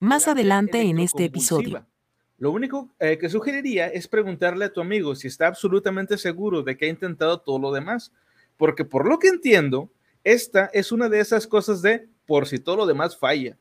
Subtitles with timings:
[0.00, 1.86] Más adelante en este episodio.
[2.38, 6.74] Lo único eh, que sugeriría es preguntarle a tu amigo si está absolutamente seguro de
[6.78, 8.10] que ha intentado todo lo demás,
[8.56, 9.90] porque por lo que entiendo,
[10.24, 13.58] esta es una de esas cosas de por si todo lo demás falla.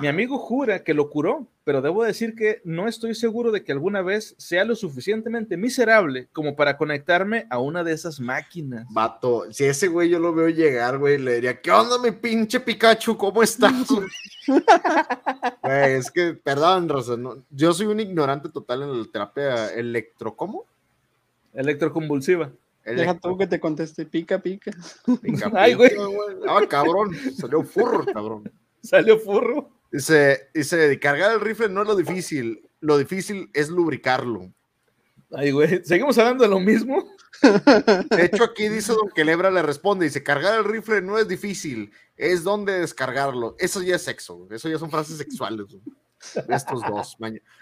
[0.00, 3.70] Mi amigo jura que lo curó, pero debo decir que no estoy seguro de que
[3.70, 8.84] alguna vez sea lo suficientemente miserable como para conectarme a una de esas máquinas.
[8.90, 12.58] Vato, si ese güey yo lo veo llegar, güey, le diría, ¿qué onda, mi pinche
[12.58, 13.16] Pikachu?
[13.16, 13.72] ¿Cómo estás?
[15.62, 17.16] güey, es que, perdón, Rosa,
[17.50, 20.64] yo soy un ignorante total en la terapia electro, ¿cómo?
[21.54, 22.50] Electroconvulsiva.
[22.84, 24.72] Deja tú que te conteste, pica, pica.
[25.22, 25.92] pica Ay, güey.
[26.48, 28.50] Ah, cabrón, salió furro, cabrón.
[28.82, 29.70] Salió furro.
[29.92, 34.52] Dice, dice, cargar el rifle no es lo difícil, lo difícil es lubricarlo.
[35.32, 37.08] Ay, güey, ¿seguimos hablando de lo mismo?
[38.10, 41.92] De hecho, aquí dice Don Quelebra le responde, dice, cargar el rifle no es difícil,
[42.16, 43.56] es donde descargarlo.
[43.58, 47.16] Eso ya es sexo, eso ya son frases sexuales de estos dos.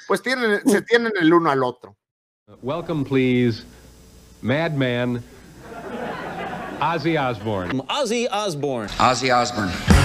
[0.06, 1.96] Pues tienen, se tienen el uno al otro.
[2.62, 3.62] Welcome, please,
[4.40, 5.22] Madman,
[6.80, 7.82] Ozzy Osbourne.
[7.88, 8.88] Ozzy Osbourne.
[8.98, 9.97] Ozzy Osbourne.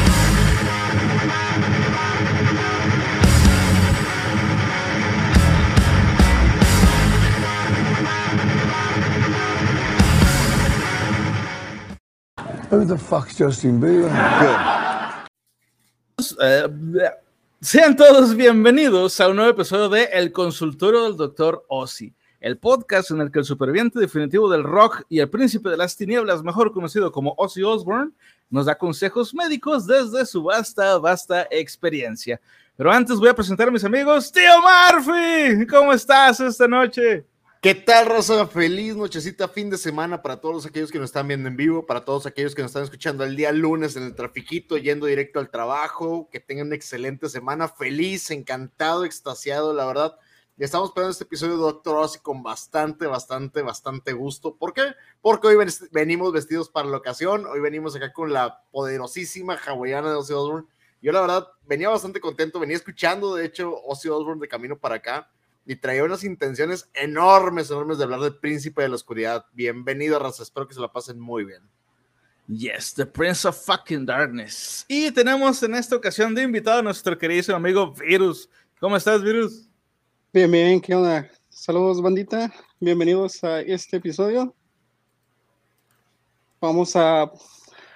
[12.74, 14.10] Who the fuck's Justin Bieber?
[16.42, 16.68] Eh,
[17.62, 23.12] sean todos bienvenidos a un nuevo episodio de El Consultorio del Doctor Ozzy, el podcast
[23.12, 26.72] en el que el superviviente definitivo del rock y el príncipe de las tinieblas, mejor
[26.72, 28.12] conocido como Ozzy Osbourne,
[28.50, 32.42] nos da consejos médicos desde su vasta, vasta experiencia.
[32.76, 34.32] Pero antes voy a presentar a mis amigos.
[34.32, 34.50] Tío
[34.96, 37.24] Murphy, ¿cómo estás esta noche?
[37.64, 38.46] ¿Qué tal, Rosa?
[38.46, 42.04] Feliz nochecita, fin de semana para todos aquellos que nos están viendo en vivo, para
[42.04, 45.50] todos aquellos que nos están escuchando el día lunes en el trafiquito, yendo directo al
[45.50, 46.28] trabajo.
[46.30, 47.70] Que tengan una excelente semana.
[47.70, 50.18] Feliz, encantado, extasiado, la verdad.
[50.58, 54.58] Ya estamos esperando este episodio de Doctor Ozzy con bastante, bastante, bastante gusto.
[54.58, 54.94] ¿Por qué?
[55.22, 57.46] Porque hoy venimos vestidos para la ocasión.
[57.46, 60.68] Hoy venimos acá con la poderosísima hawaiana de Ozzy Osbourne.
[61.02, 62.60] Yo, la verdad, venía bastante contento.
[62.60, 65.30] Venía escuchando, de hecho, Ozzy Osbourne de camino para acá
[65.66, 69.46] y traía unas intenciones enormes, enormes de hablar del príncipe de la oscuridad.
[69.54, 70.44] Bienvenido, raza.
[70.44, 71.62] Espero que se la pasen muy bien.
[72.48, 74.86] Yes, the Prince of Fucking Darkness.
[74.90, 78.50] Y tenemos en esta ocasión de invitado a nuestro querido amigo Virus.
[78.80, 79.70] ¿Cómo estás, Virus?
[80.34, 81.30] Bien, bien, ¿qué onda?
[81.50, 82.52] Saludos, bandita.
[82.82, 84.54] Bienvenidos a este episodio.
[86.60, 87.32] Vamos a,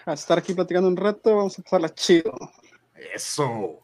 [0.05, 1.35] a estar aquí platicando un rato.
[1.35, 2.33] Vamos a pasarla chido.
[3.13, 3.81] Eso.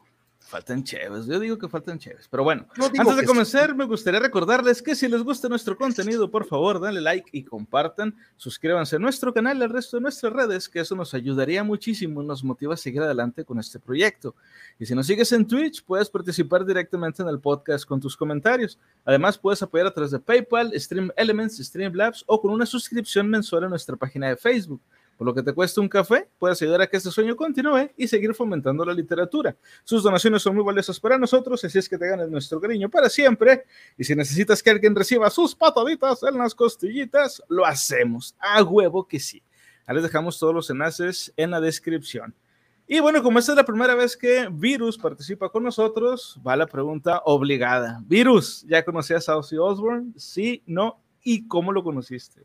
[0.54, 2.28] Faltan chéves, yo digo que faltan chéves.
[2.30, 6.46] Pero bueno, antes de comenzar, me gustaría recordarles que si les gusta nuestro contenido, por
[6.46, 8.14] favor, denle like y compartan.
[8.36, 12.22] Suscríbanse a nuestro canal y al resto de nuestras redes, que eso nos ayudaría muchísimo
[12.22, 14.36] y nos motiva a seguir adelante con este proyecto.
[14.78, 18.78] Y si nos sigues en Twitch, puedes participar directamente en el podcast con tus comentarios.
[19.04, 23.64] Además, puedes apoyar a través de PayPal, Stream Elements, Streamlabs o con una suscripción mensual
[23.64, 24.80] a nuestra página de Facebook.
[25.16, 28.08] Por lo que te cuesta un café, puedes ayudar a que este sueño continúe y
[28.08, 29.56] seguir fomentando la literatura.
[29.84, 33.08] Sus donaciones son muy valiosas para nosotros, así es que te ganes nuestro cariño para
[33.08, 33.64] siempre.
[33.96, 38.34] Y si necesitas que alguien reciba sus pataditas en las costillitas, lo hacemos.
[38.38, 39.42] A huevo que sí.
[39.86, 42.34] Ahí les dejamos todos los enlaces en la descripción.
[42.86, 46.66] Y bueno, como esta es la primera vez que Virus participa con nosotros, va la
[46.66, 48.02] pregunta obligada.
[48.04, 50.12] Virus, ¿ya conocías a Ozzy Osbourne?
[50.16, 52.44] Sí, no, ¿y cómo lo conociste?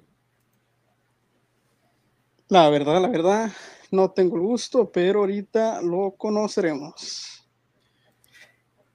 [2.50, 3.52] La verdad, la verdad,
[3.92, 7.48] no tengo el gusto, pero ahorita lo conoceremos.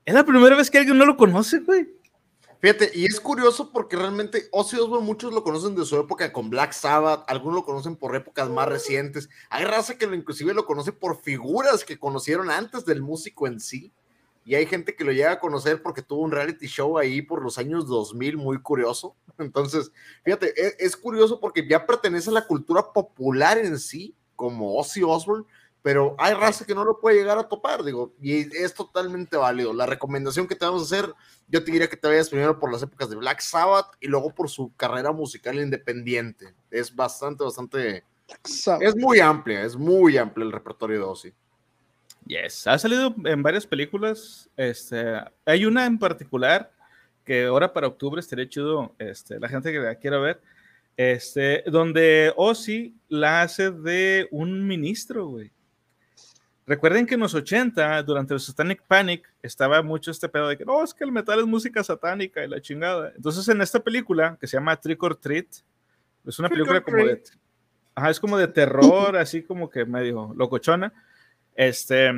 [0.05, 1.89] Es la primera vez que alguien no lo conoce, güey.
[2.59, 6.51] Fíjate, y es curioso porque realmente Ozzy Osbourne muchos lo conocen de su época con
[6.51, 9.29] Black Sabbath, algunos lo conocen por épocas más recientes.
[9.51, 13.61] Hay raza que lo, inclusive lo conoce por figuras que conocieron antes del músico en
[13.61, 13.93] sí.
[14.45, 17.43] Y hay gente que lo llega a conocer porque tuvo un reality show ahí por
[17.43, 19.17] los años 2000 muy curioso.
[19.39, 19.91] Entonces,
[20.23, 25.03] fíjate, es, es, curioso porque ya pertenece a la cultura popular en sí, como Ozzy
[25.03, 25.47] Osbourne,
[25.85, 29.75] pero hay raza que no lo puede llegar a topar, digo, y es totalmente válido.
[29.75, 31.15] La recomendación que te vamos a hacer,
[31.47, 34.35] yo te diría que te vayas primero por las épocas de Black Sabbath y luego
[34.35, 36.55] por su carrera musical independiente.
[36.71, 38.03] Es bastante, bastante...
[38.81, 41.35] Es muy amplia, es muy amplia el repertorio de Ozzy.
[42.27, 44.49] Yes, ha salido en varias películas.
[44.57, 46.71] Este, hay una en particular
[47.25, 50.41] que ahora para octubre estaría chido, este, la gente que la quiera ver,
[50.97, 55.51] este, donde Ozzy la hace de un ministro, güey.
[56.67, 60.65] Recuerden que en los 80, durante el Satanic Panic, estaba mucho este pedo de que
[60.65, 63.13] no, es que el metal es música satánica y la chingada.
[63.15, 65.47] Entonces, en esta película que se llama Trick or Treat,
[66.27, 67.23] es una película como de.
[67.95, 70.93] Ajá, es como de terror, así como que medio locochona.
[71.55, 72.11] Este,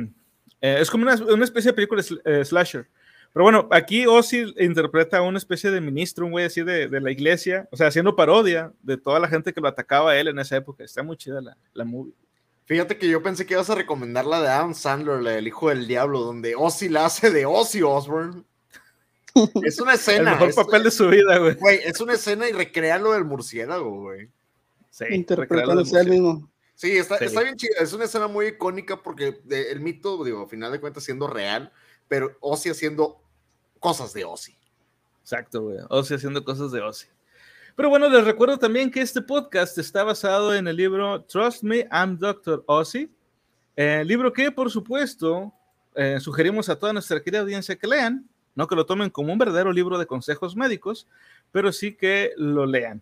[0.59, 2.87] Eh, es como una, una, especie de película eh, slasher.
[3.31, 6.99] Pero bueno, aquí Ozzy interpreta a una especie de ministro, un güey así de, de,
[6.99, 10.29] la iglesia, o sea, haciendo parodia de toda la gente que lo atacaba a él
[10.29, 10.83] en esa época.
[10.83, 12.13] Está muy chida la, la movie.
[12.65, 15.69] Fíjate que yo pensé que ibas a recomendar la de Adam Sandler, la del Hijo
[15.69, 18.43] del Diablo, donde Ozzy la hace de Ozzy Osbourne.
[19.63, 20.33] Es una escena.
[20.33, 21.53] El mejor papel de su vida, güey.
[21.55, 24.29] Güey, es una escena y recrea lo del murciélago, güey.
[24.89, 26.49] Sí, interpretándose él mismo.
[26.77, 27.71] Sí está, bien chida.
[27.79, 31.73] Es una escena muy icónica porque el mito, digo, a final de cuentas siendo real,
[32.07, 33.19] pero Ozzy haciendo
[33.79, 34.55] cosas de Ozzy.
[35.21, 35.79] Exacto, güey.
[35.89, 37.07] Ozzy haciendo cosas de Ozzy.
[37.75, 41.87] Pero bueno, les recuerdo también que este podcast está basado en el libro Trust Me,
[41.91, 42.63] I'm Dr.
[42.67, 43.11] Ozzy.
[43.75, 45.51] El eh, libro que, por supuesto,
[45.95, 49.39] eh, sugerimos a toda nuestra querida audiencia que lean, no que lo tomen como un
[49.39, 51.07] verdadero libro de consejos médicos,
[51.51, 53.01] pero sí que lo lean.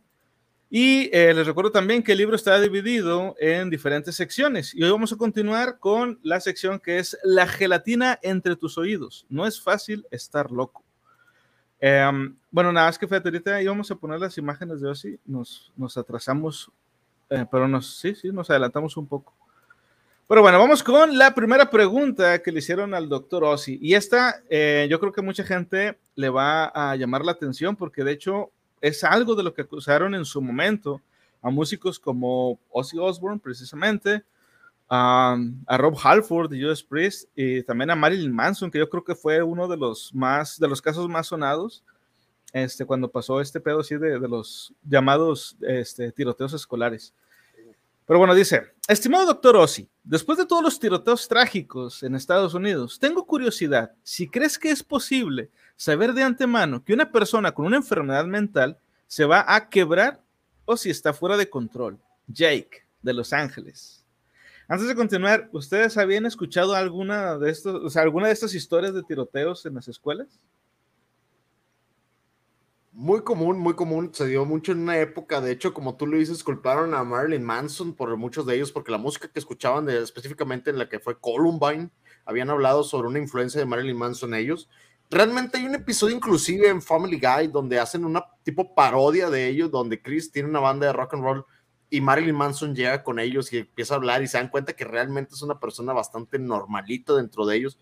[0.70, 4.74] Y eh, les recuerdo también que el libro está dividido en diferentes secciones.
[4.74, 9.26] Y hoy vamos a continuar con la sección que es La gelatina entre tus oídos.
[9.30, 10.84] No es fácil estar loco.
[11.80, 12.10] Eh,
[12.50, 15.20] bueno, nada más que fíjate, ahorita íbamos a poner las imágenes de Ozzy.
[15.26, 16.72] Nos, nos atrasamos,
[17.30, 19.36] eh, pero nos, sí, sí, nos adelantamos un poco.
[20.28, 23.78] Pero bueno, vamos con la primera pregunta que le hicieron al doctor Ozzy.
[23.80, 28.04] Y esta, eh, yo creo que mucha gente le va a llamar la atención porque
[28.04, 28.52] de hecho
[28.88, 31.02] es algo de lo que acusaron en su momento
[31.42, 34.24] a músicos como Ozzy Osbourne, precisamente,
[34.88, 35.38] a
[35.80, 39.42] Rob Halford de Judas Priest y también a Marilyn Manson, que yo creo que fue
[39.42, 41.84] uno de los más, de los casos más sonados,
[42.54, 47.12] este, cuando pasó este pedo así de, de los llamados este, tiroteos escolares.
[48.06, 53.00] Pero bueno, dice, estimado doctor Ozzy, después de todos los tiroteos trágicos en Estados Unidos,
[53.00, 57.78] tengo curiosidad, si crees que es posible saber de antemano que una persona con una
[57.78, 60.22] enfermedad mental se va a quebrar
[60.66, 62.00] o si está fuera de control.
[62.28, 64.04] Jake, de Los Ángeles.
[64.68, 68.96] Antes de continuar, ¿ustedes habían escuchado alguna de estos, o sea, alguna de estas historias
[68.96, 70.40] de tiroteos en las escuelas?
[72.92, 76.18] Muy común, muy común, se dio mucho en una época, de hecho, como tú lo
[76.18, 80.72] dices, culparon a Marilyn Manson por muchos de ellos, porque la música que escuchaban específicamente
[80.72, 81.92] en la que fue Columbine,
[82.24, 84.68] habían hablado sobre una influencia de Marilyn Manson ellos.
[85.16, 89.72] Realmente hay un episodio inclusive en Family Guy donde hacen una tipo parodia de ellos,
[89.72, 91.46] donde Chris tiene una banda de rock and roll
[91.90, 94.84] y Marilyn Manson llega con ellos y empieza a hablar y se dan cuenta que
[94.84, 97.78] realmente es una persona bastante normalita dentro de ellos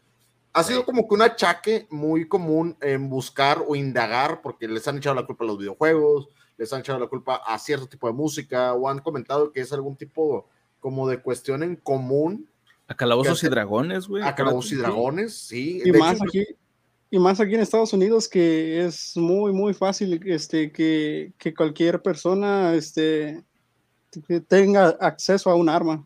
[0.53, 4.97] ha sido como que un achaque muy común en buscar o indagar, porque les han
[4.97, 8.13] echado la culpa a los videojuegos, les han echado la culpa a cierto tipo de
[8.13, 10.47] música, o han comentado que es algún tipo
[10.79, 12.47] como de cuestión en común.
[12.87, 14.21] A calabozos y dragones, güey.
[14.21, 15.81] A calabozos y dragones, sí.
[15.83, 16.45] Y más, hecho, aquí,
[17.13, 22.01] y más aquí en Estados Unidos, que es muy, muy fácil este, que, que cualquier
[22.01, 23.43] persona este,
[24.47, 26.03] tenga acceso a un arma.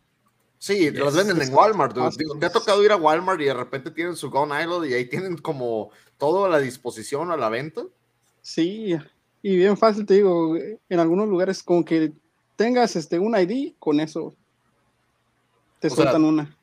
[0.57, 1.95] Sí, los venden en Walmart.
[1.95, 4.95] Digo, me ha tocado ir a Walmart y de repente tienen su Gun Island y
[4.95, 7.83] ahí tienen como todo a la disposición, a la venta.
[8.41, 8.97] Sí,
[9.41, 12.11] y bien fácil, te digo, en algunos lugares con que
[12.57, 14.35] tengas este, un ID, con eso
[15.79, 16.57] te o sueltan sea, una.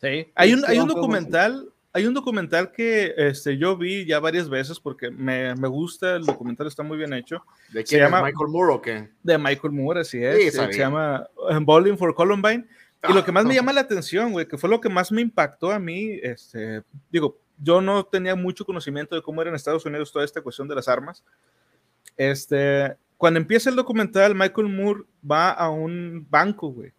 [0.00, 4.48] Sí, hay un, hay un documental, hay un documental que este, yo vi ya varias
[4.48, 7.44] veces porque me, me gusta, el documental está muy bien hecho.
[7.68, 7.86] ¿De quién?
[7.86, 9.08] Se llama, ¿Michael Moore o qué?
[9.22, 10.36] De Michael Moore, así es.
[10.36, 11.24] Sí, se, se llama
[11.60, 12.66] Bowling for Columbine.
[13.00, 13.50] Ah, y lo que más no.
[13.50, 16.82] me llama la atención, güey, que fue lo que más me impactó a mí, este,
[17.12, 20.66] digo, yo no tenía mucho conocimiento de cómo era en Estados Unidos toda esta cuestión
[20.66, 21.22] de las armas.
[22.16, 26.92] Este, cuando empieza el documental, Michael Moore va a un banco, güey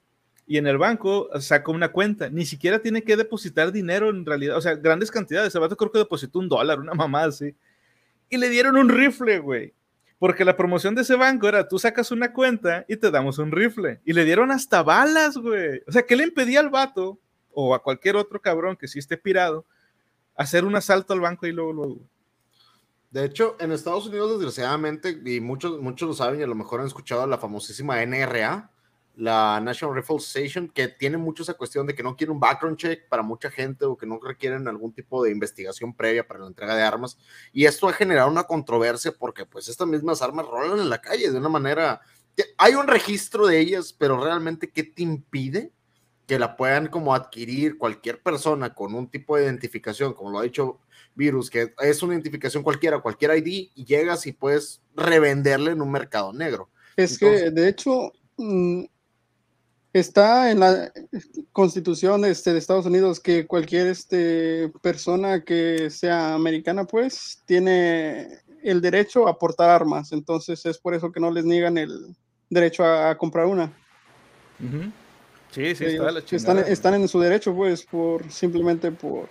[0.47, 2.29] y en el banco saca una cuenta.
[2.29, 5.53] Ni siquiera tiene que depositar dinero en realidad, o sea, grandes cantidades.
[5.55, 7.55] El vato creo que depositó un dólar, una mamá así.
[8.29, 9.73] Y le dieron un rifle, güey.
[10.19, 13.51] Porque la promoción de ese banco era, tú sacas una cuenta y te damos un
[13.51, 13.99] rifle.
[14.05, 15.81] Y le dieron hasta balas, güey.
[15.87, 17.19] O sea, ¿qué le impedía al vato
[17.51, 19.65] o a cualquier otro cabrón que sí esté pirado
[20.35, 21.99] hacer un asalto al banco y luego, luego?
[23.11, 26.81] De hecho, en Estados Unidos, desgraciadamente, y muchos, muchos lo saben y a lo mejor
[26.81, 28.71] han escuchado la famosísima NRA,
[29.17, 32.77] la National Rifle Association, que tiene mucho esa cuestión de que no quiere un background
[32.77, 36.47] check para mucha gente o que no requieren algún tipo de investigación previa para la
[36.47, 37.17] entrega de armas.
[37.53, 41.31] Y esto ha generado una controversia porque pues estas mismas armas rolan en la calle
[41.31, 42.01] de una manera...
[42.57, 45.71] Hay un registro de ellas, pero realmente, ¿qué te impide
[46.27, 50.43] que la puedan como adquirir cualquier persona con un tipo de identificación, como lo ha
[50.43, 50.79] dicho
[51.13, 55.91] Virus, que es una identificación cualquiera, cualquier ID, y llegas y puedes revenderle en un
[55.91, 56.69] mercado negro?
[56.97, 58.83] Es Entonces, que, de hecho, mm,
[59.99, 60.91] está en la
[61.53, 68.27] constitución este, de Estados Unidos que cualquier este, persona que sea americana, pues, tiene
[68.61, 70.11] el derecho a portar armas.
[70.11, 72.13] Entonces es por eso que no les niegan el
[72.49, 73.71] derecho a, a comprar una.
[74.59, 74.91] Uh -huh.
[75.51, 79.29] Sí, sí, está la están, están en su derecho, pues, por simplemente por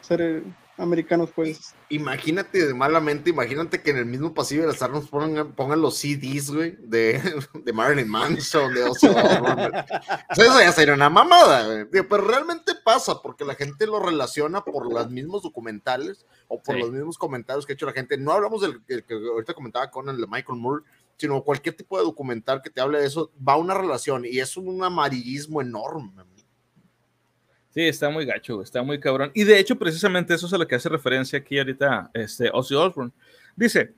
[0.00, 0.42] ser
[0.78, 1.74] americanos, pues.
[1.88, 5.96] Imagínate de malamente, imagínate que en el mismo pasillo de las armas pongan, pongan los
[5.98, 7.20] CDs, güey, de,
[7.64, 11.84] de Marilyn Manson, de Ozzy Eso ya sería una mamada, güey.
[11.90, 16.90] Pero realmente pasa, porque la gente lo relaciona por los mismos documentales o por los
[16.90, 18.16] mismos comentarios que ha hecho la gente.
[18.18, 20.84] No hablamos del, que ahorita comentaba con el de Michael Moore,
[21.16, 24.38] sino cualquier tipo de documental que te hable de eso, va a una relación y
[24.38, 26.12] es un amarillismo enorme.
[27.76, 29.30] Sí, está muy gacho, está muy cabrón.
[29.34, 32.74] Y de hecho, precisamente eso es a lo que hace referencia aquí ahorita este, Ozzy
[32.74, 33.12] Osbourne.
[33.54, 33.92] Dice,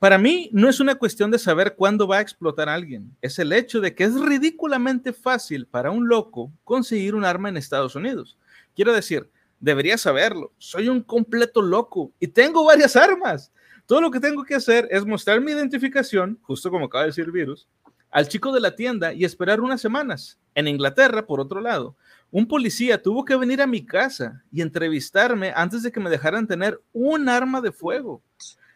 [0.00, 3.52] para mí no es una cuestión de saber cuándo va a explotar alguien, es el
[3.52, 8.36] hecho de que es ridículamente fácil para un loco conseguir un arma en Estados Unidos.
[8.74, 9.30] Quiero decir,
[9.60, 13.52] debería saberlo, soy un completo loco y tengo varias armas.
[13.86, 17.30] Todo lo que tengo que hacer es mostrar mi identificación, justo como acaba de decir
[17.30, 17.68] virus,
[18.10, 20.40] al chico de la tienda y esperar unas semanas.
[20.56, 21.96] En Inglaterra, por otro lado,
[22.34, 26.48] un policía tuvo que venir a mi casa y entrevistarme antes de que me dejaran
[26.48, 28.24] tener un arma de fuego.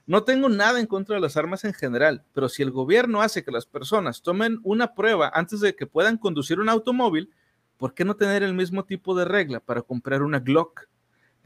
[0.06, 3.42] No tengo nada en contra de las armas en general, pero si el gobierno hace
[3.42, 7.30] que las personas tomen una prueba antes de que puedan conducir un automóvil,
[7.78, 10.86] ¿por qué no tener el mismo tipo de regla para comprar una Glock?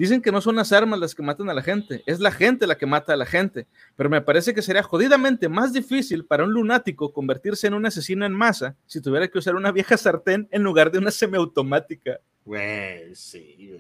[0.03, 2.67] Dicen que no son las armas las que matan a la gente, es la gente
[2.67, 3.69] la que mata a la gente.
[3.95, 8.27] Pero me parece que sería jodidamente más difícil para un lunático convertirse en un asesino
[8.27, 12.19] en masa si tuviera que usar una vieja sartén en lugar de una semiautomática.
[12.45, 13.79] Güey, sí,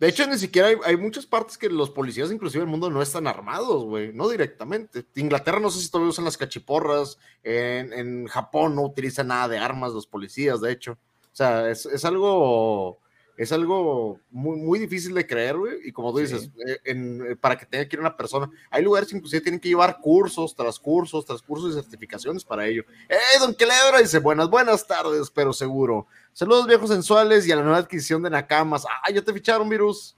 [0.00, 3.26] De hecho, ni siquiera hay, muchas partes que los policías, inclusive el mundo, no están
[3.26, 5.04] armados, güey, no directamente.
[5.16, 9.92] Inglaterra no sé si todavía usan las cachiporras, en, Japón no utilizan nada de armas
[9.92, 10.92] los policías, de hecho.
[11.30, 13.00] O sea, es algo
[13.38, 15.76] es algo muy, muy difícil de creer, güey.
[15.84, 19.08] Y como tú dices, eh, eh, para que tenga que ir una persona, hay lugares
[19.08, 22.82] que inclusive tienen que llevar cursos tras cursos, tras cursos y certificaciones para ello.
[23.08, 24.00] ¡Eh, don Quelebra!
[24.00, 26.08] Dice, buenas, buenas tardes, pero seguro.
[26.32, 28.84] Saludos viejos sensuales y a la nueva adquisición de Nakamas.
[28.84, 30.16] ¡Ah, ya te ficharon, virus!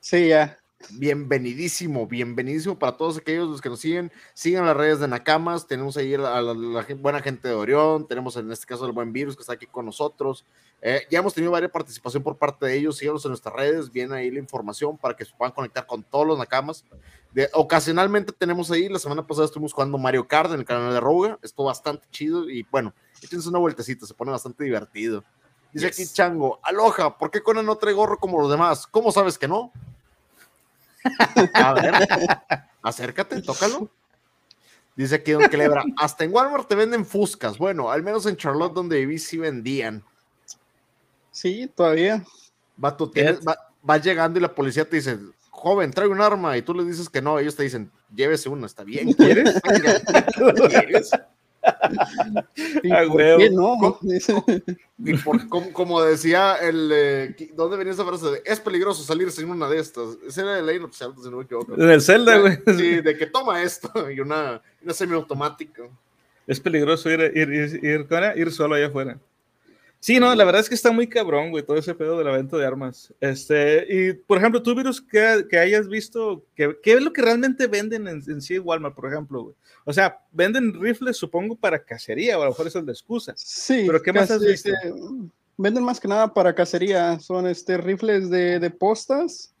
[0.00, 0.56] Sí, ya.
[0.92, 4.10] Bienvenidísimo, bienvenidísimo para todos aquellos los que nos siguen.
[4.32, 5.66] Sigan las redes de Nakamas.
[5.66, 8.08] Tenemos ahí a la, buena gente de Orión.
[8.08, 10.46] Tenemos en este caso el buen virus que está aquí con nosotros.
[10.82, 12.96] Eh, ya hemos tenido varias participación por parte de ellos.
[12.96, 13.90] Síganos en nuestras redes.
[13.90, 16.84] Viene ahí la información para que se puedan conectar con todos los Nakamas.
[17.32, 18.88] De, ocasionalmente tenemos ahí.
[18.88, 21.38] La semana pasada estuvimos jugando Mario Kart en el canal de Roga.
[21.42, 24.06] Estuvo bastante chido y bueno, échense una vueltecita.
[24.06, 25.24] Se pone bastante divertido.
[25.72, 28.86] Dice aquí Chango, aloja, ¿por qué Conan no trae gorro como los demás?
[28.88, 29.72] ¿Cómo sabes que no?
[31.54, 31.94] A ver,
[32.82, 33.88] acércate, tócalo.
[34.96, 37.56] Dice aquí Don Clebra, hasta en Walmart te venden fuscas.
[37.56, 40.04] Bueno, al menos en Charlotte donde viví sí vendían.
[41.40, 42.22] Sí, todavía.
[42.82, 43.10] Va, tú
[43.88, 45.18] va, llegando y la policía te dice,
[45.48, 48.66] joven, trae un arma, y tú le dices que no, ellos te dicen, llévese una,
[48.66, 49.14] está bien.
[49.14, 49.58] ¿Quieres?
[50.68, 51.10] ¿Quieres?
[55.02, 55.16] Y
[55.72, 56.90] como, decía el.
[56.92, 58.42] Eh, ¿Dónde venía esa frase?
[58.44, 60.18] es peligroso salir sin una de estas.
[60.26, 61.74] Ese era el ley oficial, si no me equivoco.
[61.74, 62.58] En el Zelda, güey.
[62.76, 65.84] Sí, de que toma esto y una, una semiautomática.
[66.46, 68.06] Es peligroso ir, ir, ir, ir,
[68.36, 69.18] ir solo allá afuera.
[70.02, 72.30] Sí, no, la verdad es que está muy cabrón, güey, todo ese pedo de la
[72.30, 73.12] venta de armas.
[73.20, 77.20] Este, y por ejemplo, tú, Virus, que, que hayas visto, que, ¿qué es lo que
[77.20, 79.54] realmente venden en, en sí Walmart, por ejemplo, güey?
[79.84, 83.34] O sea, venden rifles, supongo, para cacería, o a lo mejor eso es de excusa.
[83.36, 83.84] Sí.
[83.86, 84.70] Pero ¿qué más has visto?
[84.70, 84.94] Este,
[85.58, 89.54] venden más que nada para cacería, son este, rifles de, de postas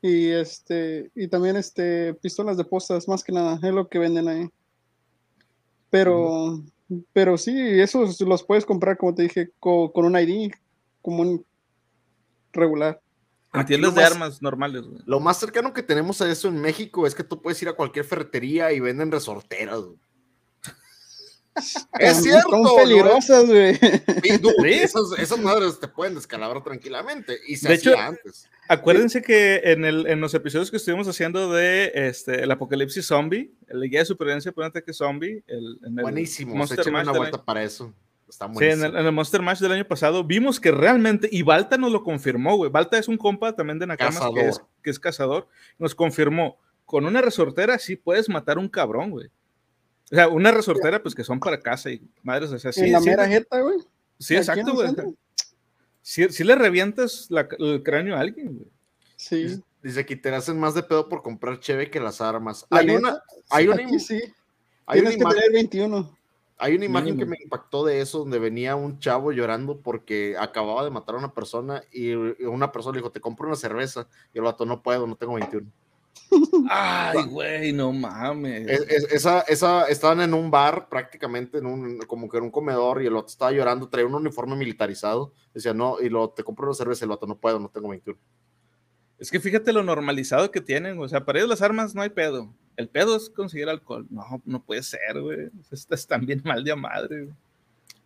[0.00, 4.28] y, este, y también este, pistolas de postas, más que nada, es lo que venden
[4.28, 4.48] ahí.
[5.90, 6.62] Pero...
[7.12, 10.52] Pero sí, esos los puedes comprar, como te dije, con, un ID
[11.00, 11.46] como un
[12.52, 13.00] regular.
[13.52, 14.82] En tiendas de armas normales.
[15.04, 17.74] Lo más cercano que tenemos a eso en México es que tú puedes ir a
[17.74, 19.80] cualquier ferretería y venden resorteras.
[21.98, 22.50] Es cierto.
[22.50, 23.78] Son peligrosas, güey.
[24.64, 27.38] esas, madres te pueden descalabrar tranquilamente.
[27.46, 28.48] Y se de hecho, antes.
[28.68, 33.52] Acuérdense que en, el, en los episodios que estuvimos haciendo de este, el apocalipsis zombie,
[33.68, 37.62] el guía de supervivencia por un ataque zombie, el, Buenísimo, Monster Mash una vuelta para
[37.62, 37.92] eso.
[38.28, 41.92] Está sí, en el, Monster Mash del año pasado vimos que realmente, y Balta nos
[41.92, 42.70] lo confirmó, güey.
[42.70, 46.56] Balta es un compa también de Nakamas que es, que es cazador, nos confirmó,
[46.86, 49.28] con una resortera sí puedes matar un cabrón, güey.
[50.12, 52.82] O sea, una resortera, pues que son para casa y madres, o sea, sí.
[52.82, 53.78] En la mera jeta, güey.
[54.18, 54.94] Sí, exacto, güey.
[56.02, 58.68] Si, le revientas el cráneo a alguien, güey.
[59.16, 59.62] Sí.
[59.82, 62.66] Dice que te hacen más de pedo por comprar cheve que las armas.
[62.68, 64.20] hay una, hay una, sí.
[64.84, 66.18] Hay Tienes una imagen, 21.
[66.58, 70.84] Hay una imagen que me impactó de eso, donde venía un chavo llorando porque acababa
[70.84, 74.06] de matar a una persona y una persona le dijo, te compro una cerveza.
[74.34, 75.66] Y el vato, no puedo, no tengo 21.
[76.68, 78.68] Ay, güey, no mames.
[79.10, 83.06] esa, esa, estaban en un bar prácticamente, en un, como que en un comedor, y
[83.06, 85.32] el otro estaba llorando, traía un uniforme militarizado.
[85.52, 88.18] Decía, no, y lo te compro una cerveza, el otro, no puedo, no tengo 21.
[89.18, 92.10] Es que fíjate lo normalizado que tienen, o sea, para ellos las armas no hay
[92.10, 92.52] pedo.
[92.76, 94.06] El pedo es conseguir alcohol.
[94.10, 95.50] No, no puede ser, güey.
[95.70, 97.36] Están bien mal de madre, güey.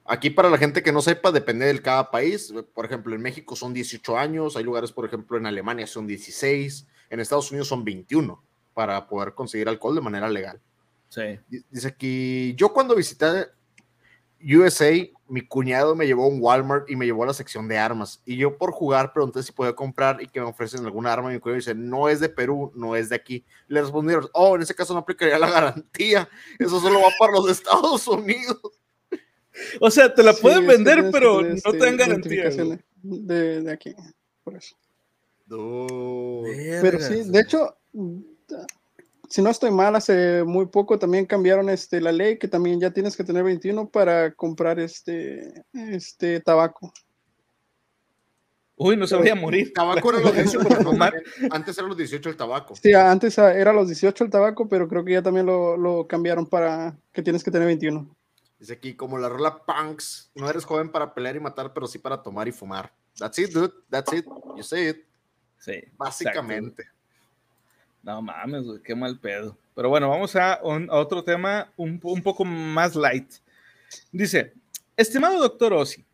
[0.08, 2.52] Aquí para la gente que no sepa, depende de cada país.
[2.74, 6.86] Por ejemplo, en México son 18 años, hay lugares, por ejemplo, en Alemania son 16,
[7.10, 8.42] en Estados Unidos son 21
[8.74, 10.60] para poder conseguir alcohol de manera legal.
[11.08, 11.38] Sí.
[11.70, 13.46] Dice aquí, yo cuando visité
[14.40, 14.92] USA,
[15.28, 18.22] mi cuñado me llevó a un Walmart y me llevó a la sección de armas.
[18.24, 21.30] Y yo por jugar pregunté si podía comprar y que me ofrecen alguna arma.
[21.30, 23.44] Y mi cuñado dice, no es de Perú, no es de aquí.
[23.66, 26.28] Le respondieron, oh, en ese caso no aplicaría la garantía.
[26.58, 28.60] Eso solo va para los Estados Unidos.
[29.80, 32.50] O sea, te la pueden vender, pero no te dan garantía.
[33.02, 33.94] De, de, aquí,
[34.42, 34.76] por eso.
[35.48, 37.76] Pero sí, de hecho,
[39.28, 42.90] si no estoy mal, hace muy poco también cambiaron este, la ley que también ya
[42.90, 46.92] tienes que tener 21 para comprar este, este tabaco.
[48.78, 49.72] Uy, no se vaya a morir.
[49.72, 50.68] Tabaco era los 18,
[51.50, 52.74] antes eran los 18 el tabaco.
[52.76, 56.46] Sí, antes era los 18 el tabaco, pero creo que ya también lo, lo cambiaron
[56.46, 58.15] para que tienes que tener 21.
[58.58, 61.98] Dice aquí, como la rola Punks, no eres joven para pelear y matar, pero sí
[61.98, 62.92] para tomar y fumar.
[63.18, 63.72] That's it, dude.
[63.90, 64.24] That's it.
[64.56, 65.04] You say it.
[65.58, 65.84] Sí.
[65.96, 66.84] Básicamente.
[68.02, 69.56] No mames, güey, qué mal pedo.
[69.74, 73.30] Pero bueno, vamos a, otro tema un, un, poco más light.
[74.12, 74.54] Dice,
[74.96, 76.04] estimado doctor Ossi,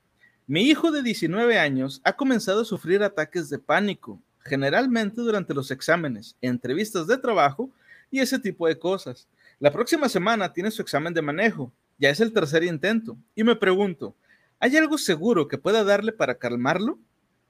[0.47, 5.71] mi hijo de 19 años ha comenzado a sufrir ataques de pánico, generalmente durante los
[5.71, 7.71] exámenes, entrevistas de trabajo
[8.11, 9.29] y ese tipo de cosas.
[9.61, 11.71] La próxima semana tiene su examen de manejo
[12.03, 13.17] ya es el tercer intento.
[13.37, 14.17] Y me pregunto,
[14.59, 16.99] ¿hay algo seguro que pueda darle para calmarlo?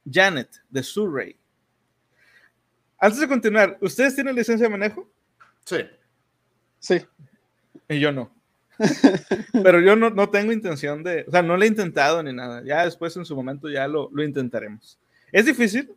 [0.09, 1.38] Janet, de Surrey.
[2.99, 5.11] Antes de continuar, ¿ustedes tienen licencia de manejo?
[5.64, 5.78] Sí.
[6.78, 7.00] Sí.
[7.88, 8.30] Y yo no.
[9.62, 12.62] Pero yo no, tengo intención de, o sea, no lo he intentado ni nada.
[12.62, 14.99] Ya después en su momento ya lo, lo intentaremos.
[15.32, 15.97] ¿Es difícil?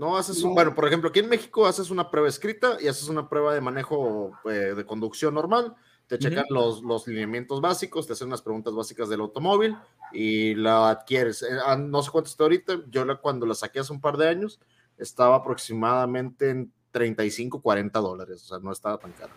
[0.00, 3.10] No haces un, bueno, por ejemplo, aquí en México haces una prueba escrita y haces
[3.10, 5.74] una prueba de manejo eh, de conducción normal,
[6.06, 9.76] te checan los, los lineamientos básicos, te hacen unas preguntas básicas del automóvil
[10.10, 11.42] y la adquieres.
[11.42, 14.16] Eh, ah, no sé cuánto está ahorita, yo la, cuando la saqué hace un par
[14.16, 14.58] de años
[14.96, 19.32] estaba aproximadamente en 35, 40 dólares, o sea, no estaba tan caro.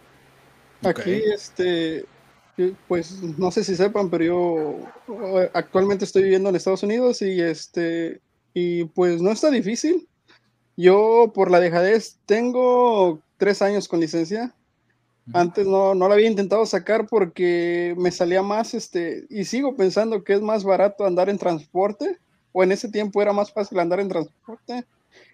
[0.83, 2.05] Aquí, este,
[2.87, 7.41] pues no sé si sepan, pero yo eh, actualmente estoy viviendo en Estados Unidos y
[7.41, 8.21] este,
[8.53, 10.07] y pues no está difícil
[10.75, 14.55] yo, por la dejadez, tengo tres años con licencia.
[15.33, 20.23] Antes no, no la había intentado sacar porque me salía más, este, y sigo pensando
[20.23, 22.17] que es más barato andar en transporte,
[22.51, 24.85] o en ese tiempo era más fácil andar en transporte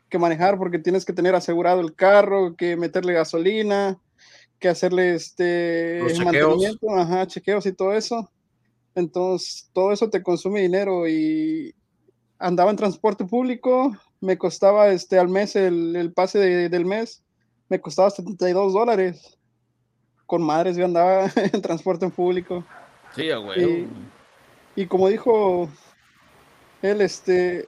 [0.10, 3.99] que manejar porque tienes que tener asegurado el carro, que meterle gasolina,
[4.58, 8.30] que hacerle este mantenimiento, ajá, chequeos y todo eso.
[8.95, 11.73] Entonces, todo eso te consume dinero y
[12.39, 17.23] andaba en transporte público, me costaba este, al mes el, pase del mes,
[17.69, 19.38] me costaba 72 dólares.
[20.25, 22.63] Con madres yo andaba en transporte en público.
[23.15, 23.88] Sí, güey.
[24.75, 25.67] Y, como dijo
[26.82, 27.67] él, este,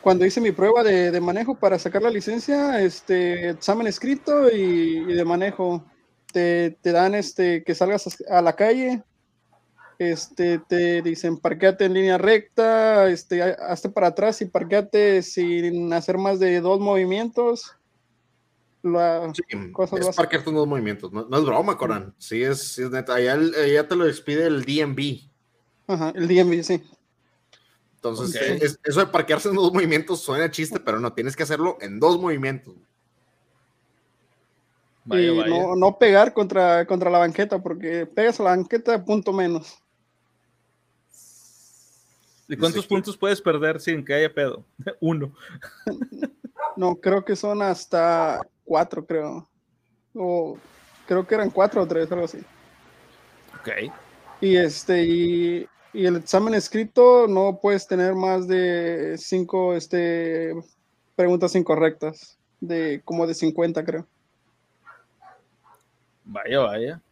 [0.00, 5.24] cuando hice mi prueba de, manejo para sacar la licencia, este, examen escrito y, de
[5.24, 5.84] manejo,
[6.32, 9.02] te, te, dan este, que salgas a la calle,
[9.98, 16.18] este, te dicen parqueate en línea recta, este, hazte para atrás y parqueate sin hacer
[16.18, 17.74] más de dos movimientos.
[18.82, 22.14] La es parquearte en dos movimientos, no, es broma, Coran.
[22.18, 23.14] Sí, es, es neta.
[23.14, 25.28] Allá, te lo despide el DMV.
[25.88, 26.80] Ajá, el DMV, sí.
[27.96, 31.98] Entonces, eso de parquearse en dos movimientos suena chiste, pero no, tienes que hacerlo en
[31.98, 32.76] dos movimientos.
[35.06, 39.82] y No, no, pegar contra, contra la banqueta, porque pegas a la banqueta, punto menos.
[42.48, 44.64] ¿Y cuántos puntos puedes perder sin que haya pedo?
[45.00, 45.32] Uno.
[46.76, 49.46] No, creo que son hasta cuatro, creo.
[50.14, 50.56] O
[51.06, 52.38] creo que eran cuatro o tres, algo así.
[53.60, 53.92] Ok.
[54.40, 60.54] Y este, y, el examen escrito no puedes tener más de cinco este,
[61.16, 62.38] preguntas incorrectas.
[62.60, 64.06] De como de 50, creo.
[66.24, 67.02] Vaya, vaya.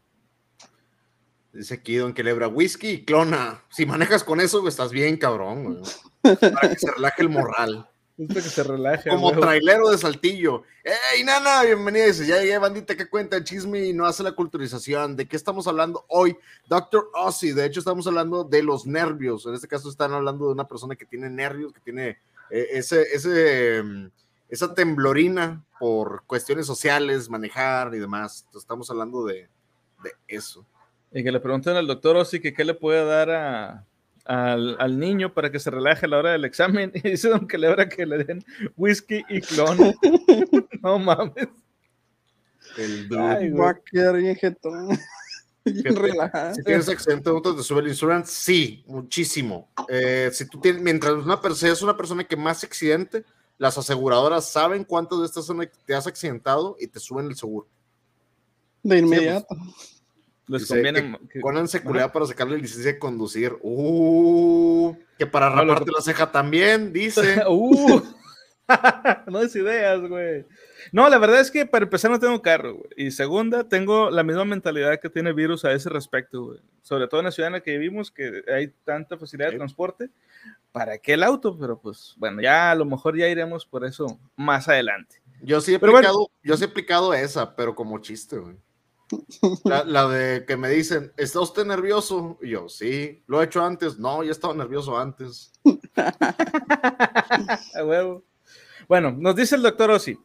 [1.57, 3.63] Dice aquí Don Quelebra, whisky y clona.
[3.71, 5.81] Si manejas con eso, estás bien, cabrón.
[6.23, 7.89] Para que se relaje el moral.
[8.17, 10.65] Que se relaje, Como trailero de Saltillo.
[10.85, 11.63] ¡Ey, nana!
[11.63, 12.07] Bienvenida.
[12.07, 15.17] Dice, ya llegué, bandita, que cuenta el chisme y no hace la culturización.
[15.17, 16.37] ¿De qué estamos hablando hoy?
[16.69, 17.53] Doctor Ozzy.
[17.53, 19.47] De hecho, estamos hablando de los nervios.
[19.47, 22.19] En este caso, están hablando de una persona que tiene nervios, que tiene
[22.51, 24.11] eh, ese, ese, mm,
[24.51, 28.47] esa temblorina por cuestiones sociales, manejar y demás.
[28.55, 29.49] estamos hablando de,
[30.03, 30.67] de, eso.
[31.17, 33.87] Y que le pregunten al doctor Ossi que qué le puede dar a,
[34.27, 36.93] al, al, niño para que se relaje a la hora del examen.
[36.95, 38.45] Y dice Don Celebra que le den
[38.77, 39.79] whisky y clon.
[40.83, 41.49] no mames.
[42.77, 44.91] El Ay, va a quedar bien jetón.
[45.65, 49.69] Si tienes accidente de te sube el insurance, sí, muchísimo.
[49.89, 53.25] Eh, si tú tienes, mientras una persona es una persona que más accidente,
[53.59, 57.67] las aseguradoras saben cuántas de estas son te has accidentado y te suben el seguro.
[58.85, 59.57] De inmediato.
[60.49, 61.19] Les conviene.
[61.31, 63.57] Que, para sacarle licencia de conducir.
[63.63, 67.43] Uh, que para raparte la ceja también, dice.
[67.49, 68.03] uh,
[69.27, 70.45] no es ideas, güey.
[70.93, 72.91] No, la verdad es que para empezar no tengo carro, güey.
[72.97, 76.61] Y segunda, tengo la misma mentalidad que tiene Virus a ese respecto, güey.
[76.83, 80.11] Sobre todo en la ciudad en la que vivimos, que hay tanta facilidad de transporte.
[80.73, 81.57] ¿Para qué el auto?
[81.59, 85.23] Pero pues, bueno, ya a lo mejor ya iremos por eso más adelante.
[85.43, 88.57] Yo sí he aplicado, yo sí he aplicado esa, pero como chiste, güey.
[89.65, 92.39] La, de que me dicen, ¿está usted nervioso?
[92.43, 93.23] Y yo, sí.
[93.27, 93.99] ¿Lo he hecho antes?
[93.99, 95.53] No, ya estaba nervioso antes.
[98.89, 100.17] Bueno, nos dice el doctor Ossi,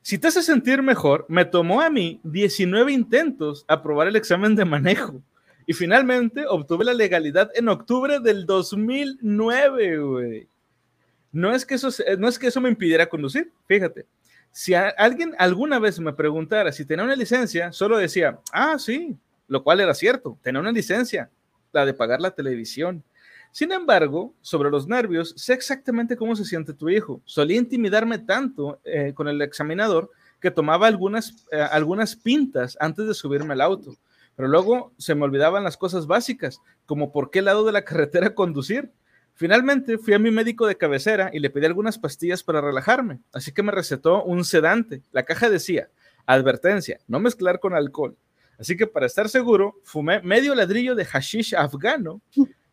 [0.00, 4.64] si te hace sentir mejor, me tomó a mí 19 intentos aprobar el examen de
[4.64, 5.22] manejo
[5.66, 10.48] y finalmente obtuve la legalidad en octubre del 2009, güey.
[11.30, 14.06] No es que eso, no es que eso me impidiera conducir, fíjate.
[14.52, 19.62] Si alguien alguna vez me preguntara si tenía una licencia, solo decía, ah, sí, lo
[19.62, 21.30] cual era cierto, tenía una licencia,
[21.72, 23.04] la de pagar la televisión.
[23.50, 27.20] Sin embargo, sobre los nervios, sé exactamente cómo se siente tu hijo.
[27.24, 33.14] Solía intimidarme tanto eh, con el examinador que tomaba algunas, eh, algunas pintas antes de
[33.14, 33.96] subirme al auto.
[34.36, 38.34] Pero luego se me olvidaban las cosas básicas, como por qué lado de la carretera
[38.34, 38.90] conducir.
[39.38, 43.52] Finalmente fui a mi médico de cabecera y le pedí algunas pastillas para relajarme, así
[43.52, 45.02] que me recetó un sedante.
[45.12, 45.88] La caja decía,
[46.26, 48.16] advertencia, no mezclar con alcohol.
[48.58, 52.20] Así que para estar seguro, fumé medio ladrillo de hashish afgano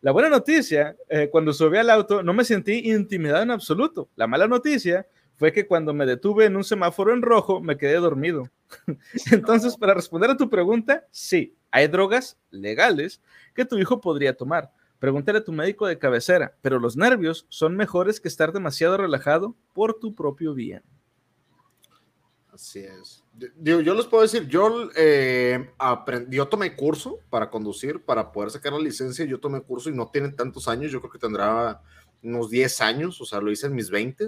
[0.06, 4.08] la buena noticia, eh, cuando subí al auto, no me sentí intimidado en absoluto.
[4.14, 7.94] La mala noticia fue que cuando me detuve en un semáforo en rojo, me quedé
[7.94, 8.48] dormido.
[9.32, 13.20] Entonces, para responder a tu pregunta, sí, hay drogas legales
[13.52, 14.70] que tu hijo podría tomar.
[14.98, 19.54] Pregúntale a tu médico de cabecera, pero los nervios son mejores que estar demasiado relajado
[19.72, 20.82] por tu propio bien.
[22.56, 23.22] Así es.
[23.60, 25.70] Yo, les puedo decir, yo, eh,
[26.30, 30.08] yo tomé curso para conducir, para poder sacar la licencia, yo tomé curso y no
[30.08, 31.82] tiene tantos años, yo creo que tendrá
[32.22, 34.26] unos 10 años, o sea, lo hice en mis 20,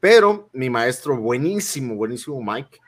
[0.00, 2.78] pero mi maestro, buenísimo, buenísimo Mike,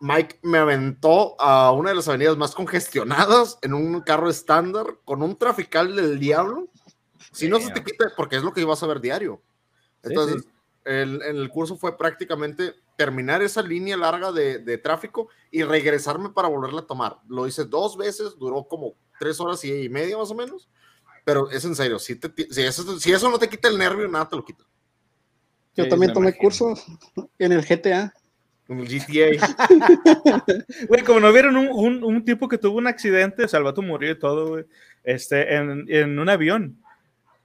[0.00, 5.22] Mike me aventó a una de las avenidas más congestionadas en un carro estándar con
[5.22, 6.68] un trafical del diablo.
[7.32, 9.40] Si no se te quita, porque es lo que ibas a ver diario.
[10.02, 10.46] Entonces,
[10.84, 16.82] El, el curso fue prácticamente terminar esa línea larga de, tráfico y regresarme para volverla
[16.82, 17.18] a tomar.
[17.28, 20.68] Lo hice dos veces, duró como tres horas y media más o menos,
[21.24, 22.18] pero es en serio, si,
[22.56, 24.64] eso, no te quita el nervio, nada te lo quita.
[25.76, 26.84] Yo también tomé cursos
[27.38, 28.14] en el GTA.
[28.68, 29.54] En el GTA.
[30.88, 34.64] Güey, como no vieron un, tipo que tuvo un accidente, Salvato murió y todo, güey,
[35.02, 36.78] este, en, en un avión.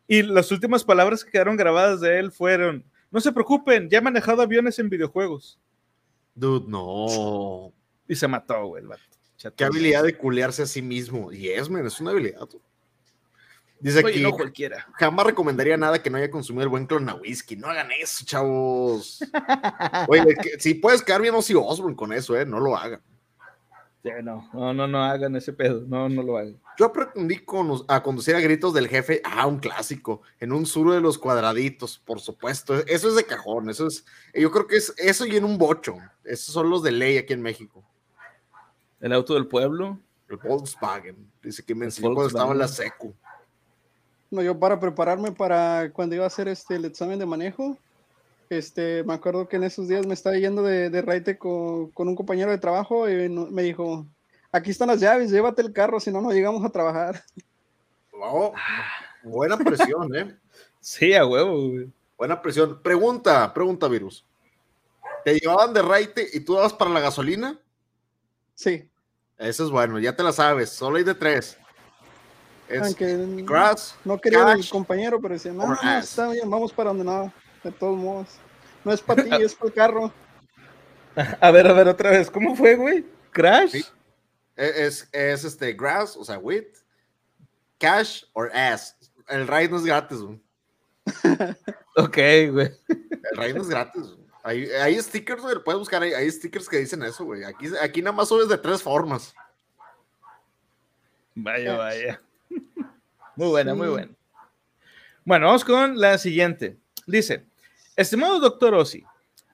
[0.08, 4.01] Y las últimas palabras que quedaron grabadas de él fueron, no se preocupen, ya he
[4.01, 5.60] manejado aviones en videojuegos.
[6.36, 7.73] Dude, no.
[8.08, 9.03] Y se mató, güey, el vato.
[9.55, 11.32] Qué habilidad de culearse a sí mismo.
[11.32, 12.47] Y es, man, es una habilidad.
[13.80, 14.86] Dice aquí, no cualquiera.
[14.94, 17.56] jamás recomendaría nada que no haya consumido el buen clona whisky.
[17.56, 19.20] No hagan eso, chavos.
[20.08, 23.02] Oye, si puedes quedar bien Ozzy Osbourne con eso, eh, no lo hagan
[24.24, 26.60] no, no, no, no hagan ese pedo, no, no lo hagan.
[26.78, 27.44] Yo aprendí
[27.88, 32.00] a conducir a gritos del jefe, ah, un clásico, en un sur de los cuadraditos,
[32.00, 35.44] por supuesto, eso es de cajón, eso es, yo creo que es eso y en
[35.44, 37.84] un bocho, esos son los de ley aquí en México.
[39.02, 40.00] ¿El auto del pueblo?
[40.30, 43.15] El Volkswagen, dice que me enseñó cuando estaba en la secu.
[44.32, 47.78] No, yo para prepararme para cuando iba a hacer este, el examen de manejo,
[48.50, 52.08] este, me acuerdo que en esos días me estaba yendo de, de raite con, con,
[52.08, 54.06] un compañero de trabajo y me dijo,
[54.52, 57.24] aquí están las llaves, llévate el carro, si no, no llegamos a trabajar.
[59.24, 60.36] buena presión, ¿eh?
[60.82, 61.74] Sí, a huevo,
[62.18, 62.82] Buena presión.
[62.82, 64.26] Pregunta, pregunta, Virus.
[65.24, 67.60] ¿Te llevaban de raite y tú dabas para la gasolina?
[68.56, 68.89] Sí.
[69.38, 71.58] Eso es bueno, ya te la sabes, solo hay de tres.
[72.69, 72.95] Es
[73.45, 77.71] grass, no quería el compañero, pero decía, no, está bien, vamos para donde nada de
[77.71, 78.27] todos modos.
[78.84, 80.13] No es para ti, es para el carro.
[81.41, 83.03] A ver, a ver, otra vez, ¿cómo fue, güey?
[83.32, 83.75] ¿Crash?
[84.55, 86.67] E, es, es, este, grass, o sea, with,
[87.77, 88.95] cash or ass.
[89.27, 90.39] El ride no es gratis, güey.
[91.97, 92.17] ok,
[92.51, 92.71] güey.
[92.88, 94.03] El ride no es gratis,
[94.43, 97.43] Hay, hay stickers, güey, puedes buscar, hay, hay, stickers que dicen eso, güey.
[97.43, 99.34] Aquí, aquí nada más subes de tres formas.
[101.36, 102.21] Vaya, vaya.
[103.39, 104.12] Muy buena, muy buena.
[105.23, 106.78] Bueno, vamos con la siguiente.
[107.08, 107.45] Dice,
[107.95, 109.06] estimado doctor Ossi,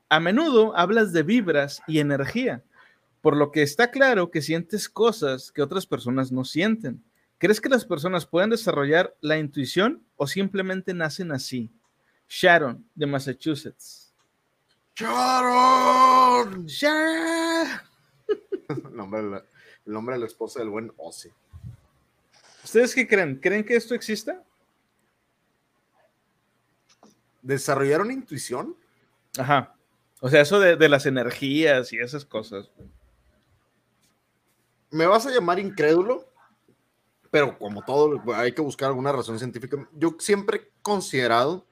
[0.10, 2.64] a menudo hablas de vibras y energía,
[3.22, 7.04] por lo que está claro que sientes cosas que otras personas no sienten.
[7.38, 11.70] ¿Crees que las personas pueden desarrollar la intuición o simplemente nacen así?
[12.28, 14.16] Sharon, de Massachusetts.
[14.96, 16.66] Sharon.
[16.66, 17.82] Sharon.
[18.68, 21.30] el, nombre el nombre de la esposa del buen Ozzy.
[22.66, 23.36] ¿Ustedes qué creen?
[23.36, 24.44] ¿Creen que esto exista?
[27.44, 28.76] ¿Desarrollaron intuición?
[29.38, 29.76] Ajá.
[30.20, 32.72] O sea, eso de, de, las energías y esas cosas.
[34.90, 36.28] ¿Me vas a llamar incrédulo?
[37.30, 39.88] Pero como todo, hay que buscar alguna razón científica.
[39.94, 41.68] Yo siempre he considerado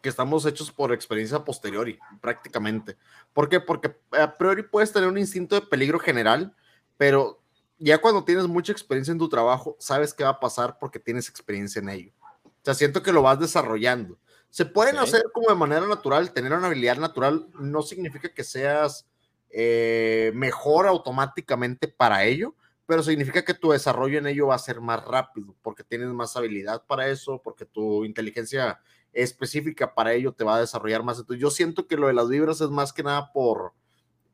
[0.00, 2.96] que estamos hechos por experiencia posteriori, prácticamente.
[3.32, 3.58] ¿Por qué?
[3.58, 6.54] Porque a priori puedes tener un instinto de peligro general,
[6.96, 7.42] pero
[7.78, 11.28] ya cuando tienes mucha experiencia en tu trabajo, sabes qué va a pasar porque tienes
[11.28, 12.12] experiencia en ello.
[12.44, 14.18] O sea, siento que lo vas desarrollando.
[14.50, 19.06] Se pueden hacer como de manera natural, tener una habilidad natural no significa que seas
[19.50, 22.54] eh, mejor automáticamente para ello,
[22.86, 26.36] pero significa que tu desarrollo en ello va a ser más rápido porque tienes más
[26.36, 28.80] habilidad para eso, porque tu inteligencia
[29.12, 31.18] específica para ello te va a desarrollar más.
[31.18, 33.72] Entonces, yo siento que lo de las vibras es más que nada por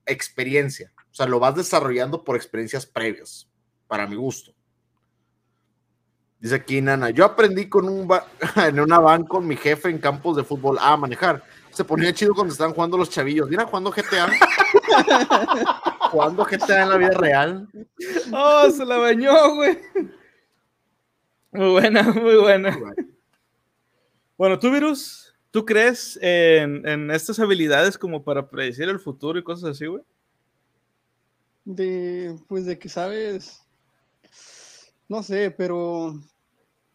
[0.06, 0.92] experiencia.
[1.12, 3.46] O sea, lo vas desarrollando por experiencias previas,
[3.86, 4.54] para mi gusto.
[6.40, 8.08] Dice aquí Nana, yo aprendí con un
[8.56, 11.44] en una van con mi jefe en campos de fútbol a manejar.
[11.70, 13.48] Se ponía chido cuando estaban jugando los chavillos.
[13.48, 14.28] Mira, jugando GTA.
[16.10, 17.68] jugando GTA en la vida real.
[18.32, 19.78] Oh, se la bañó, güey.
[21.52, 22.78] Muy buena, muy buena.
[24.36, 29.44] Bueno, tú, Virus, ¿tú crees en, en estas habilidades como para predecir el futuro y
[29.44, 30.02] cosas así, güey?
[31.64, 33.62] De, pues de que sabes,
[35.08, 36.14] no sé, pero,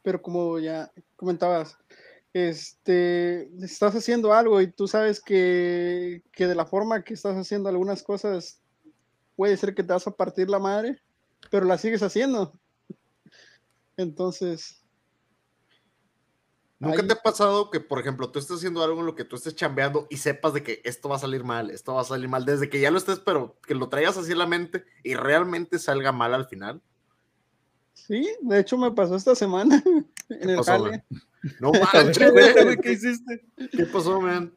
[0.03, 1.77] pero como ya comentabas,
[2.33, 7.69] este, estás haciendo algo y tú sabes que, que de la forma que estás haciendo
[7.69, 8.59] algunas cosas,
[9.35, 11.01] puede ser que te vas a partir la madre,
[11.49, 12.53] pero la sigues haciendo.
[13.95, 14.76] Entonces,
[16.79, 19.35] ¿Nunca te ha pasado que, por ejemplo, tú estés haciendo algo en lo que tú
[19.35, 22.29] estés chambeando y sepas de que esto va a salir mal, esto va a salir
[22.29, 25.15] mal, desde que ya lo estés, pero que lo traigas así en la mente y
[25.15, 26.81] realmente salga mal al final?
[27.93, 29.83] Sí, de hecho me pasó esta semana
[30.29, 30.87] en el pasó.
[31.59, 33.43] No manches, güey, ¿qué hiciste?
[33.71, 34.53] ¿Qué pasó, man?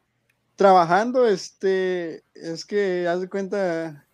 [0.57, 4.07] Trabajando, este, es que haz de cuenta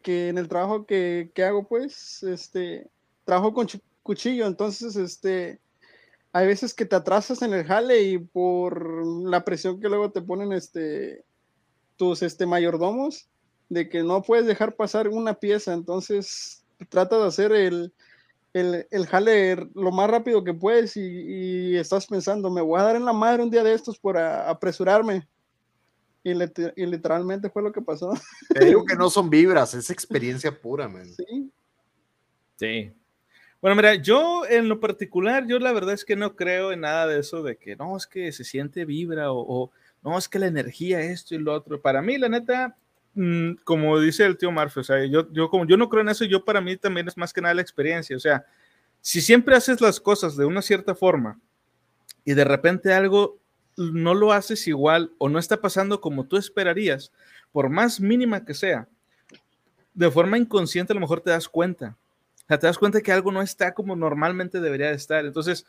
[0.00, 2.88] que en el trabajo que, que hago, pues, este,
[3.24, 3.66] trabajo con
[4.02, 5.60] cuchillo, entonces, este,
[6.32, 10.22] hay veces que te atrasas en el jale y por la presión que luego te
[10.22, 11.24] ponen este
[11.96, 13.28] tus este mayordomos
[13.68, 17.92] de que no puedes dejar pasar una pieza, entonces trata de hacer el,
[18.52, 22.84] el, el jale lo más rápido que puedes y, y, estás pensando, me voy a
[22.84, 25.28] dar en la madre un día de estos por a, apresurarme.
[26.22, 28.12] Y, le, y, literalmente fue lo que pasó.
[28.52, 31.06] Te digo que no son vibras, es experiencia pura, man.
[31.06, 31.50] Sí.
[32.56, 32.92] Sí,
[33.60, 37.06] bueno, mira, yo en lo particular, yo la verdad es que no creo en nada
[37.06, 39.70] de eso de que no, es que se siente vibra o,
[40.02, 41.80] no, es que la energía, esto y lo otro.
[41.80, 42.74] Para mí, la neta,
[43.14, 46.08] mmm, como dice el tío Murphy, o sea, yo, yo, como yo no creo en
[46.08, 48.16] eso, yo para mí también es más que nada la experiencia.
[48.16, 48.46] O sea,
[49.02, 51.38] si siempre haces las cosas de una cierta forma
[52.24, 53.38] y de repente algo
[53.76, 57.12] no lo haces igual o no está pasando como tú esperarías,
[57.52, 58.88] por más mínima que sea,
[59.92, 61.96] de forma inconsciente a lo mejor te das cuenta
[62.50, 65.24] sea, te das cuenta que algo no está como normalmente debería de estar.
[65.24, 65.66] Entonces,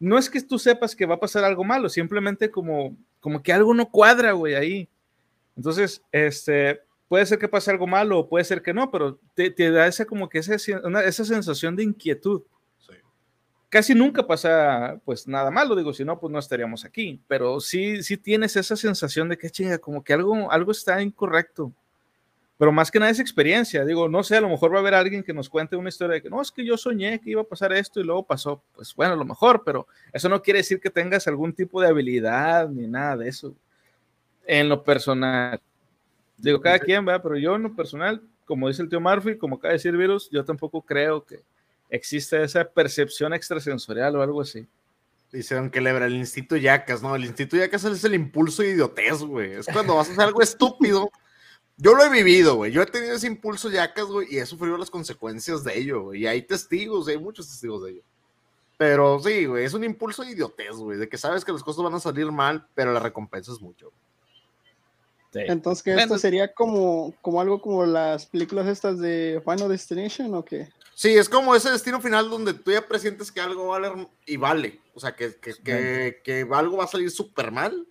[0.00, 3.52] no es que tú sepas que va a pasar algo malo, simplemente como, como que
[3.52, 4.88] algo no cuadra, güey, ahí.
[5.56, 9.50] Entonces, este, puede ser que pase algo malo o puede ser que no, pero te,
[9.52, 12.42] te da esa como que esa, una, esa sensación de inquietud.
[12.78, 12.94] Sí.
[13.68, 18.02] Casi nunca pasa pues nada malo, digo, si no, pues no estaríamos aquí, pero sí,
[18.02, 21.72] sí tienes esa sensación de que chinga, como que algo, algo está incorrecto
[22.56, 23.84] pero más que nada es experiencia.
[23.84, 26.14] Digo, no sé, a lo mejor va a haber alguien que nos cuente una historia
[26.14, 28.62] de que no, es que yo soñé que iba a pasar esto y luego pasó.
[28.74, 31.88] Pues bueno, a lo mejor, pero eso no quiere decir que tengas algún tipo de
[31.88, 33.54] habilidad ni nada de eso.
[34.46, 35.60] En lo personal,
[36.36, 39.56] digo, cada quien va, pero yo en lo personal, como dice el tío Murphy, como
[39.56, 41.42] acaba de decir Virus, yo tampoco creo que
[41.90, 44.66] exista esa percepción extrasensorial o algo así.
[45.32, 47.16] Dice Don Kelebra, el Instituto Yacas, ¿no?
[47.16, 49.54] El Instituto Yacas es el impulso de idiotez, güey.
[49.54, 51.10] Es cuando vas a hacer algo estúpido
[51.76, 52.72] yo lo he vivido, güey.
[52.72, 56.22] Yo he tenido ese impulso yacas, güey, y he sufrido las consecuencias de ello, güey.
[56.22, 58.02] Y hay testigos, hay muchos testigos de ello.
[58.76, 61.84] Pero sí, güey, es un impulso de idiotez, güey, de que sabes que las cosas
[61.84, 63.92] van a salir mal, pero la recompensa es mucho.
[65.32, 70.44] Entonces, que esto sería como, como algo como las películas estas de Final Destination o
[70.44, 70.68] qué?
[70.94, 74.80] Sí, es como ese destino final donde tú ya presientes que algo vale y vale.
[74.94, 77.86] O sea, que, que, que, que algo va a salir súper mal,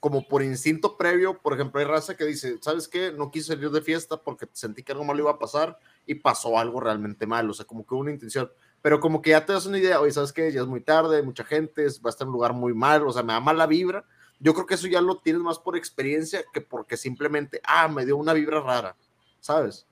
[0.00, 1.38] como por instinto previo.
[1.40, 3.12] Por ejemplo, hay raza que dice, ¿sabes qué?
[3.12, 6.58] No quise salir de fiesta porque sentí que algo malo iba a pasar y pasó
[6.58, 7.48] algo realmente mal.
[7.48, 8.50] O sea, como que hubo una intención.
[8.82, 10.50] Pero como que ya te das una idea, oye, ¿sabes qué?
[10.50, 13.12] Ya es muy tarde, mucha gente, va a estar en un lugar muy mal, o
[13.12, 14.04] sea, me da mala vibra
[14.40, 18.06] yo creo que eso ya lo tienes más por experiencia que porque simplemente, ah, me
[18.06, 18.96] dio una vibra rara,
[19.38, 19.86] ¿sabes?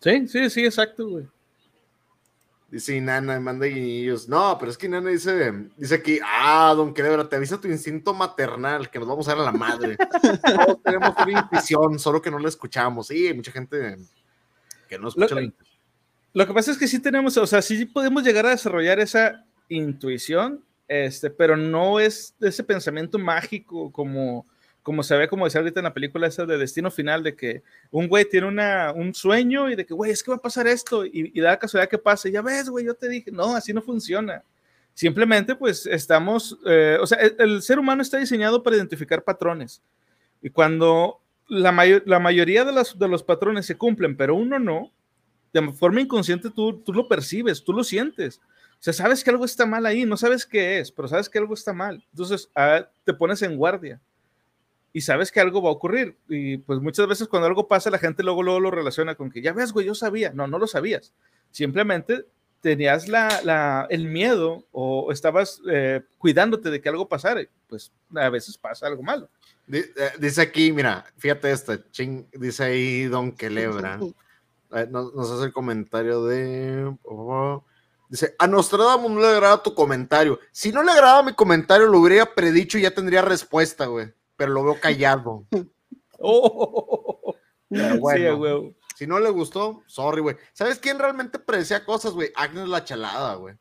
[0.00, 1.28] Sí, sí, sí, exacto, güey.
[2.72, 4.30] Dice Nana, manda guiñillos.
[4.30, 8.14] No, pero es que Nana dice, dice aquí, ah, don Quedebra, te avisa tu instinto
[8.14, 9.98] maternal, que nos vamos a dar a la madre.
[9.98, 13.08] Todos tenemos una intuición, solo que no la escuchamos.
[13.08, 13.98] Sí, hay mucha gente
[14.88, 15.78] que no escucha lo, la intuición.
[16.32, 19.44] Lo que pasa es que sí tenemos, o sea, sí podemos llegar a desarrollar esa
[19.68, 24.46] intuición, este, pero no es ese pensamiento mágico como,
[24.82, 27.62] como se ve, como decía ahorita en la película esa de Destino Final, de que
[27.90, 30.66] un güey tiene una, un sueño y de que, güey, es que va a pasar
[30.66, 32.32] esto y, da la casualidad que pase.
[32.32, 34.42] Ya ves, güey, yo te dije, no, así no funciona.
[34.94, 39.80] Simplemente, pues, estamos, eh, o sea, el, ser humano está diseñado para identificar patrones.
[40.42, 41.72] Y cuando la,
[42.04, 44.90] la mayoría de, las, de los patrones se cumplen, pero uno no,
[45.52, 48.40] de forma inconsciente tú, tú lo percibes, tú lo sientes.
[48.72, 51.38] O sea, sabes que algo está mal ahí, no sabes qué es, pero sabes que
[51.38, 52.04] algo está mal.
[52.10, 54.00] Entonces ah, te pones en guardia
[54.92, 56.16] y sabes que algo va a ocurrir.
[56.28, 59.40] Y pues muchas veces cuando algo pasa, la gente luego, luego lo relaciona con que,
[59.40, 60.32] ya ves, güey, yo sabía.
[60.34, 61.12] No, no lo sabías.
[61.50, 62.26] Simplemente
[62.60, 67.42] tenías la, el miedo o estabas eh, cuidándote de que algo pasara.
[67.68, 69.28] Pues a veces pasa algo malo.
[69.70, 73.98] Eh, dice aquí, mira, fíjate esta, ching, dice ahí Don Quelebra.
[74.74, 76.96] Eh, nos, nos, hace el comentario de...
[77.02, 77.64] Oh,
[78.12, 80.38] Dice, a Nostradamus no le agrada tu comentario.
[80.50, 84.12] Si no le agrada mi comentario, lo hubiera predicho y ya tendría respuesta, güey.
[84.36, 85.46] Pero lo veo callado.
[86.18, 87.34] oh,
[87.68, 88.76] bueno, güey.
[88.96, 90.36] Si no le gustó, sorry, güey.
[90.52, 92.30] ¿Sabes quién realmente predecía cosas, güey?
[92.36, 93.56] Agnes la chalada, güey.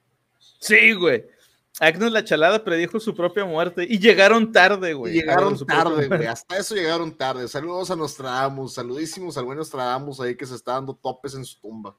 [0.60, 1.26] Sí, güey.
[1.80, 5.14] Agnes la chalada predijo su propia muerte y llegaron tarde, güey.
[5.14, 6.26] Llegaron tarde, güey.
[6.26, 7.48] Hasta eso llegaron tarde.
[7.48, 8.74] Saludos a Nostradamus.
[8.74, 11.98] Saludísimos al buen Nostradamus ahí que se está dando topes en su tumba.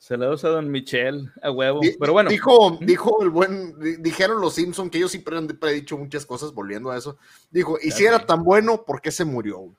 [0.00, 1.80] Saludos a Don Michel, a huevo.
[2.00, 2.30] Pero bueno.
[2.30, 6.90] Dijo, dijo el buen, dijeron los Simpson que ellos siempre han predicho muchas cosas, volviendo
[6.90, 7.18] a eso.
[7.50, 9.74] Dijo, y si era tan bueno, ¿por qué se murió?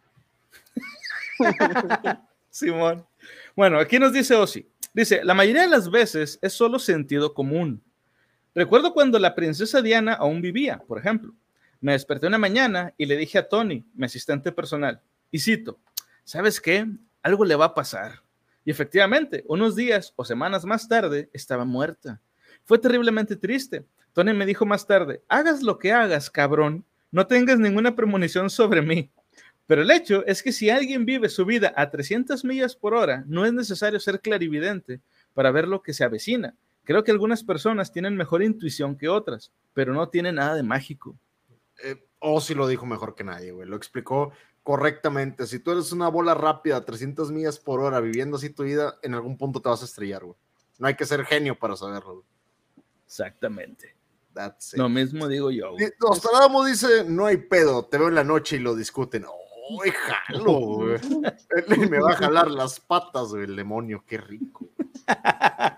[2.52, 3.04] Simón.
[3.56, 4.70] Bueno, aquí nos dice Osi.
[4.94, 7.82] Dice, la mayoría de las veces es solo sentido común.
[8.54, 11.34] Recuerdo cuando la princesa Diana aún vivía, por ejemplo.
[11.80, 15.80] Me desperté una mañana y le dije a Tony, mi asistente personal, y cito,
[16.24, 16.86] ¿sabes qué?
[17.24, 18.22] Algo le va a pasar.
[18.64, 22.22] Y efectivamente, unos días o semanas más tarde estaba muerta.
[22.66, 23.86] Fue terriblemente triste.
[24.14, 28.82] Tony me dijo más tarde, hagas lo que hagas, cabrón, no tengas ninguna premonición sobre
[28.82, 29.10] mí.
[29.68, 33.24] Pero el hecho es que si alguien vive su vida a 300 millas por hora,
[33.28, 35.00] no es necesario ser clarividente
[35.34, 36.56] para ver lo que se avecina.
[36.84, 41.16] Creo que algunas personas tienen mejor intuición que otras, pero no tiene nada de mágico.
[41.84, 43.68] Eh, o si lo dijo mejor que nadie, güey.
[43.68, 45.48] Lo explicó correctamente.
[45.48, 48.98] Si tú eres una bola rápida a 300 millas por hora viviendo así tu vida,
[49.02, 50.38] en algún punto te vas a estrellar, güey.
[50.78, 52.24] No hay que ser genio para saberlo.
[53.06, 53.96] Exactamente.
[54.74, 55.76] Lo mismo digo yo.
[56.00, 59.26] Nostradamus dice, no hay pedo, te veo en la noche y lo discuten.
[59.72, 61.00] ¡Uy, jalo, güey!
[61.90, 64.68] Me va a jalar las patas, güey, el demonio, qué rico.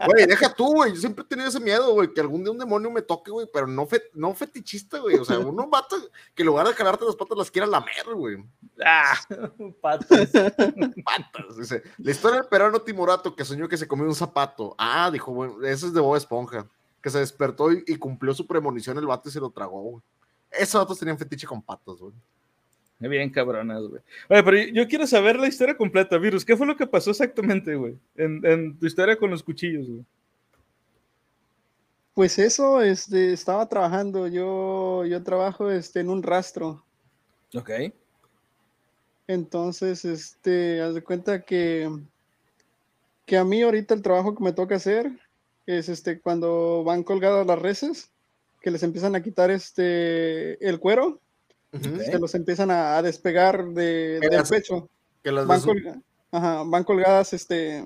[0.06, 0.94] Güey, deja tú, güey.
[0.94, 3.48] Yo siempre he tenido ese miedo, güey, que algún día un demonio me toque, güey,
[3.52, 5.16] pero no, no fetichista, güey.
[5.18, 5.96] O sea, uno mata
[6.34, 8.44] que en lugar de jalarte las patas las quiera lamer, güey.
[8.84, 9.14] Ah,
[9.82, 10.32] patas.
[10.32, 11.58] patas.
[11.58, 14.76] Dice, la historia del perano timorato que soñó que se comió un zapato.
[14.78, 16.68] Ah, dijo, bueno, eso es de Bob Esponja.
[17.02, 20.04] Que se despertó y, y cumplió su premonición el vato y se lo tragó, güey.
[20.50, 22.14] Esos vatos tenían fetiche con patas, güey.
[23.08, 24.02] Bien cabronas, güey.
[24.30, 26.46] Oye, pero yo quiero saber la historia completa, Virus.
[26.46, 27.98] ¿Qué fue lo que pasó exactamente, güey?
[28.16, 30.06] En, tu historia con los cuchillos, güey.
[32.14, 34.28] Pues eso, este, estaba trabajando.
[34.28, 36.84] Yo, yo trabajo este, en un rastro.
[37.56, 37.72] Ok.
[39.28, 41.90] Entonces, este, haz de cuenta que,
[43.26, 45.12] que a mí ahorita el trabajo que me toca hacer
[45.66, 48.12] es este, cuando van colgadas las reses,
[48.62, 51.20] que les empiezan a quitar este, el cuero
[51.82, 54.90] se los empiezan a, despegar de, del pecho.
[56.32, 57.84] van, colgadas este,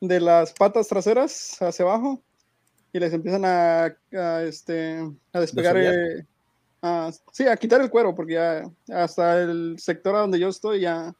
[0.00, 2.22] de las patas traseras hacia abajo
[2.92, 3.96] y les empiezan a,
[4.42, 5.00] este,
[5.32, 5.76] a despegar.
[5.76, 6.26] Eh,
[7.32, 11.14] sí, a quitar el cuero, porque ya hasta el sector a donde yo estoy ya,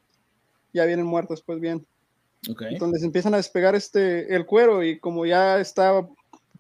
[0.73, 1.85] ya vienen muertos, pues bien.
[2.47, 6.07] Entonces empiezan a despegar este, el cuero y como ya está,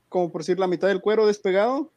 [0.09, 1.93] como por decir, la mitad del cuero despegado,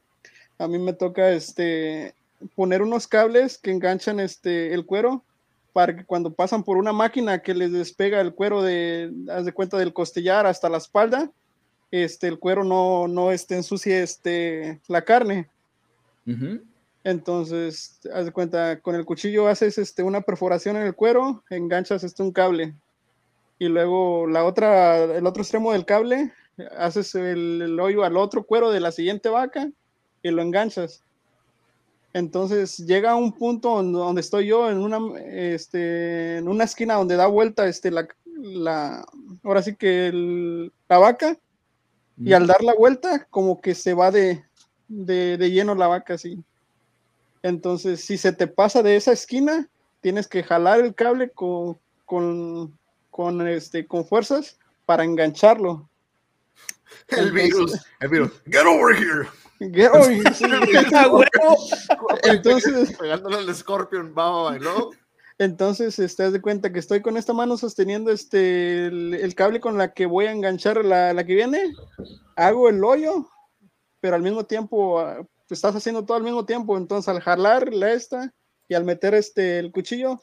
[0.60, 2.14] a mí me toca este,
[2.56, 5.24] poner unos cables que enganchan este, el cuero
[5.74, 9.52] para que cuando pasan por una máquina que les despega el cuero de, haz de
[9.52, 11.32] cuenta, del costillar hasta la espalda,
[11.92, 15.48] este, el cuero no, no este, ensucie este, la carne.
[17.04, 22.04] Entonces, haz de cuenta, con el cuchillo haces este, una perforación en el cuero, enganchas
[22.04, 22.74] este, un cable.
[23.60, 26.34] Y luego la otra, el otro extremo del cable,
[26.78, 29.70] haces el, hoyo al otro cuero de la siguiente vaca
[30.22, 31.04] y lo enganchas.
[32.18, 37.16] Entonces llega a un punto donde, estoy yo, en una, este, en una esquina donde
[37.16, 38.08] da vuelta este, la,
[38.42, 39.06] la
[39.44, 40.12] ahora sí que
[40.90, 41.38] la vaca,
[42.18, 44.44] y al dar la vuelta, como que se va de,
[44.88, 46.44] de, de lleno la vaca así.
[47.44, 49.70] Entonces, si se te pasa de esa esquina,
[50.02, 52.76] tienes que jalar el cable con, con,
[53.12, 54.58] con, este, con fuerzas
[54.88, 55.88] para engancharlo.
[57.10, 58.32] El virus, el virus.
[58.48, 59.28] Get over here.
[62.24, 64.92] Entonces, pegándole al Scorpion, va, ¿no?
[65.40, 69.78] Entonces, este, haz de cuenta que estoy con esta mano sosteniendo este, el, cable con
[69.78, 71.76] la que voy a enganchar la, la, que viene.
[72.36, 73.28] Hago el hoyo,
[74.00, 77.94] pero al mismo tiempo ah, estás haciendo todo al mismo tiempo, entonces al jalar la
[77.94, 78.34] esta
[78.68, 80.22] y al meter este el cuchillo,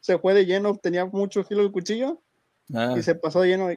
[0.00, 2.20] se fue de lleno, tenía mucho filo el cuchillo
[2.74, 2.94] ah.
[2.96, 3.68] y se pasó de lleno.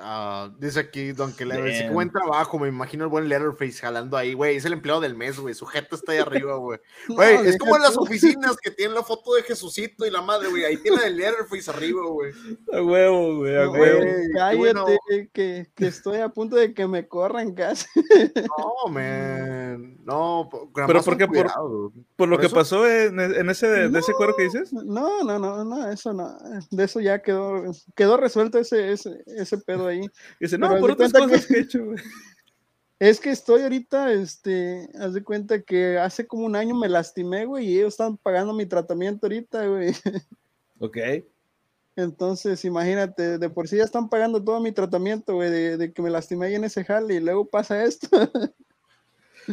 [0.00, 4.34] Ah, dice aquí Don que dice buen trabajo, me imagino el buen Letterface jalando ahí,
[4.34, 6.78] güey, es el empleado del mes, güey, su jefe está ahí arriba, güey.
[7.08, 10.48] Güey, es como en las oficinas que tienen la foto de Jesucito y la madre,
[10.48, 12.32] güey, ahí tiene el Letterface arriba, güey.
[12.72, 14.00] A huevo, güey, a huevo.
[14.34, 14.98] cállate,
[15.32, 17.86] que, que, estoy a punto de que me corran casi.
[18.58, 21.50] No, man, no, pero porque por,
[22.16, 24.72] por, lo que pasó en, en ese, de ese cuero que dices.
[24.72, 26.36] No, no, no, no, eso no,
[26.70, 27.62] de eso ya quedó,
[27.94, 30.08] quedó resuelto ese, ese, ese pedo ahí.
[30.40, 31.80] dice, no, por otras cosas que, he hecho,
[32.98, 37.44] Es que estoy ahorita, este, haz de cuenta que hace como un año me lastimé,
[37.44, 39.92] güey, y ellos están pagando mi tratamiento ahorita, güey.
[40.80, 40.96] Ok.
[41.96, 46.02] Entonces, imagínate, de por sí ya están pagando todo mi tratamiento, güey, de, de, que
[46.02, 48.08] me lastimé ahí en ese jale y luego pasa esto.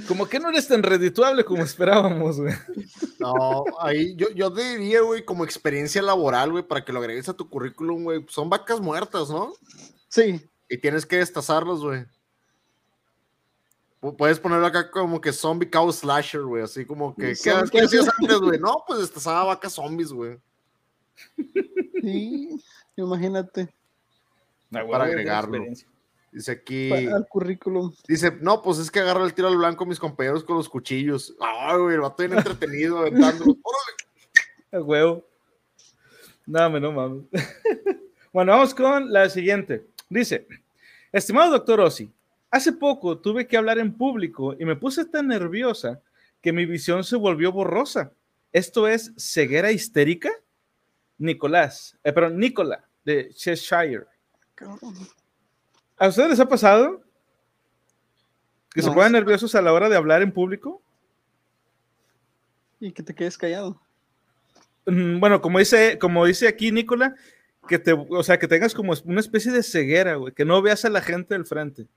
[0.08, 2.54] Como que no eres tan redituable como esperábamos, güey.
[3.18, 7.34] No, ahí yo, yo diría, güey, como experiencia laboral, güey, para que lo agregues a
[7.34, 9.54] tu currículum, güey, son vacas muertas, ¿no?
[10.16, 10.50] Sí.
[10.70, 12.06] Y tienes que destazarlos, güey.
[14.18, 18.38] Puedes ponerlo acá como que zombie cow slasher, güey, así como que, ¿qué, hacías antes,
[18.38, 18.60] güey?
[18.60, 20.40] No, pues destazaba vacas zombies, güey.
[22.02, 22.62] Sí,
[22.96, 23.74] imagínate.
[24.70, 25.58] para agregarlo.
[26.32, 26.92] Dice aquí.
[27.08, 27.94] Al currículum.
[28.08, 31.36] Dice, no, pues es que agarra el tiro al blanco mis compañeros con los cuchillos.
[31.42, 33.44] Ay, güey, el vato bien entretenido, aventando.
[33.64, 34.42] ¡Órale!
[34.72, 35.26] El huevo.
[36.46, 37.24] No, no mames.
[38.34, 39.95] bueno, vamos con la siguiente.
[40.20, 40.48] Dice,
[41.12, 42.10] estimado doctor Ossi,
[42.50, 46.02] hace poco tuve que hablar en público y me puse tan nerviosa
[46.42, 48.14] que mi visión se volvió borrosa.
[48.54, 50.32] ¿Esto es ceguera histérica?
[51.18, 54.06] Nicolás, eh, perdón, Nicola, de Cheshire.
[55.98, 57.04] ¿A ustedes les ha pasado
[58.74, 60.82] que se pongan nerviosos a la hora de hablar en público?
[62.80, 63.82] Y que te quedes callado.
[64.86, 67.16] Mm, bueno, como dice, como dice aquí Nicola,
[67.68, 70.86] que te, o sea, que tengas como una especie de ceguera, güey, que no veas
[70.86, 71.88] a la gente del frente.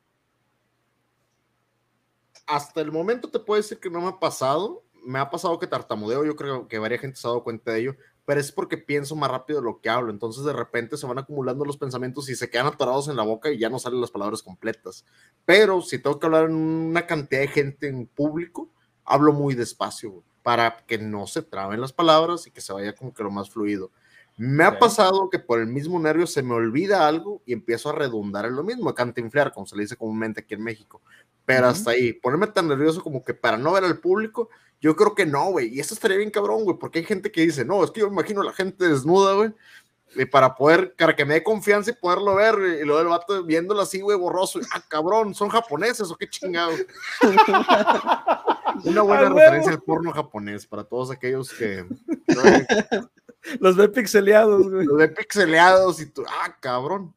[2.46, 4.84] Hasta el momento te puedo decir que no me ha pasado.
[5.04, 7.80] Me ha pasado que tartamudeo, yo creo que varias gente se ha dado cuenta de
[7.80, 7.96] ello,
[8.26, 10.10] pero es porque pienso más rápido de lo que hablo.
[10.10, 13.50] Entonces de repente se van acumulando los pensamientos y se quedan atorados en la boca
[13.50, 15.06] y ya no salen las palabras completas.
[15.46, 18.70] Pero si tengo que hablar en una cantidad de gente en público,
[19.04, 23.14] hablo muy despacio para que no se traben las palabras y que se vaya como
[23.14, 23.90] que lo más fluido.
[24.38, 27.92] Me ha pasado que por el mismo nervio se me olvida algo y empiezo a
[27.92, 31.02] redundar en lo mismo, a cantinflear, como se le dice comúnmente aquí en México.
[31.44, 34.48] Pero hasta ahí, ponerme tan nervioso como que para no ver al público,
[34.80, 35.74] yo creo que no, güey.
[35.74, 38.06] Y eso estaría bien cabrón, güey, porque hay gente que dice, no, es que yo
[38.06, 39.52] me imagino a la gente desnuda, güey.
[40.14, 43.42] Y para poder, para que me dé confianza y poderlo ver, y luego el vato
[43.42, 44.60] viéndolo así, güey, borroso.
[44.72, 46.70] Ah, cabrón, ¿son japoneses o qué chingado?
[48.84, 51.84] Una buena referencia al porno japonés para todos aquellos que.
[53.60, 54.86] Los ve pixeleados, güey.
[54.86, 57.14] Los ve pixeleados y tú, ah, cabrón.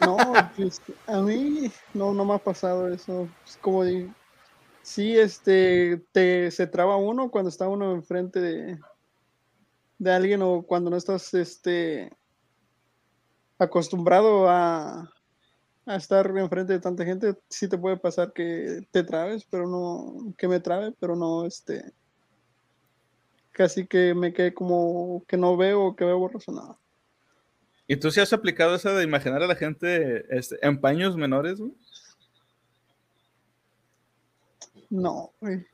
[0.00, 0.16] No,
[0.56, 3.28] pues, a mí no, no me ha pasado eso.
[3.46, 4.12] Es como digo
[4.84, 8.78] sí, este, te, se traba uno cuando está uno enfrente de,
[9.98, 12.12] de alguien o cuando no estás, este,
[13.58, 15.10] acostumbrado a,
[15.86, 20.34] a estar enfrente de tanta gente, sí te puede pasar que te trabes, pero no,
[20.36, 21.92] que me trabe, pero no, este,
[23.54, 26.76] casi que me quede como que no veo, que veo borroso, nada.
[27.86, 31.58] ¿Y tú sí has aplicado eso de imaginar a la gente este, en paños menores?
[34.90, 35.64] No, güey.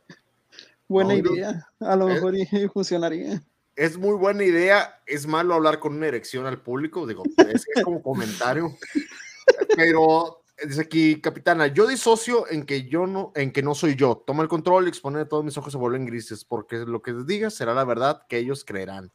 [0.89, 1.69] Buena idea.
[1.79, 2.35] A lo mejor
[2.73, 3.43] funcionaría.
[3.77, 5.01] Es muy buena idea.
[5.07, 7.07] Es malo hablar con una erección al público.
[7.07, 8.77] Digo, es, como comentario.
[9.77, 14.23] Pero dice aquí, capitana, yo disocio en que yo no, en que no soy yo.
[14.27, 17.27] Toma el control y expone todos mis ojos se vuelven grises, porque lo que les
[17.27, 19.11] diga será la verdad que ellos creerán.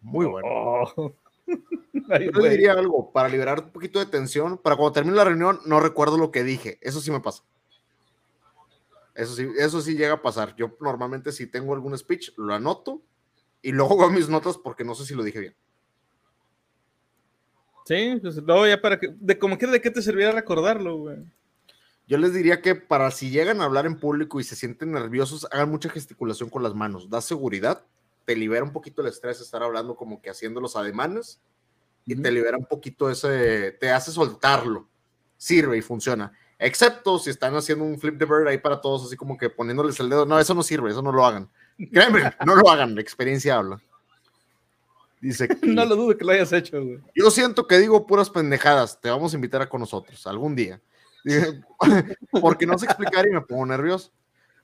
[0.00, 0.48] Muy bueno.
[0.48, 1.12] Oh.
[2.32, 4.58] yo diría algo para liberar un poquito de tensión.
[4.58, 6.78] Para cuando termine la reunión, no recuerdo lo que dije.
[6.80, 7.42] Eso sí me pasa.
[9.14, 10.54] Eso sí, eso sí llega a pasar.
[10.56, 13.02] Yo normalmente si tengo algún speech, lo anoto
[13.62, 15.56] y luego hago mis notas porque no sé si lo dije bien.
[17.86, 21.18] Sí, pues luego ya para que, de como que de qué te serviría recordarlo, güey.
[22.08, 25.46] Yo les diría que para si llegan a hablar en público y se sienten nerviosos,
[25.52, 27.84] hagan mucha gesticulación con las manos, da seguridad,
[28.24, 31.40] te libera un poquito el estrés estar hablando como que haciendo los ademanes
[32.04, 34.88] y te libera un poquito ese, te hace soltarlo.
[35.36, 36.32] Sirve y funciona.
[36.58, 40.00] Excepto si están haciendo un flip the bird ahí para todos, así como que poniéndoles
[40.00, 40.26] el dedo.
[40.26, 41.48] No, eso no sirve, eso no lo hagan.
[41.92, 43.80] Créeme, no lo hagan, la experiencia habla.
[45.20, 47.00] Dice no lo dudo que lo hayas hecho, güey.
[47.14, 49.00] Yo siento que digo puras pendejadas.
[49.00, 50.80] Te vamos a invitar a con nosotros algún día.
[52.40, 54.12] Porque no sé explicar y me pongo nervioso.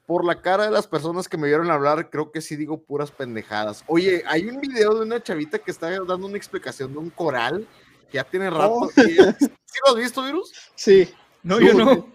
[0.06, 3.10] Por la cara de las personas que me vieron hablar, creo que sí digo puras
[3.10, 3.84] pendejadas.
[3.86, 7.66] Oye, hay un video de una chavita que está dando una explicación de un coral
[8.10, 8.72] que ya tiene rato.
[8.72, 8.90] Oh.
[8.90, 10.52] ¿Sí lo has visto, Virus?
[10.74, 11.08] Sí.
[11.42, 12.12] No, yo no.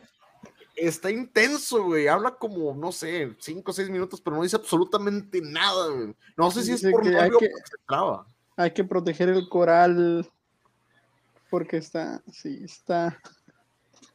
[0.78, 2.08] Está intenso, güey.
[2.08, 6.16] Habla como, no sé, cinco o seis minutos, pero no dice absolutamente nada, güey.
[6.38, 8.28] No sé si es por hay que, se traba.
[8.56, 10.30] Hay que proteger el coral
[11.50, 13.20] porque está, sí, está.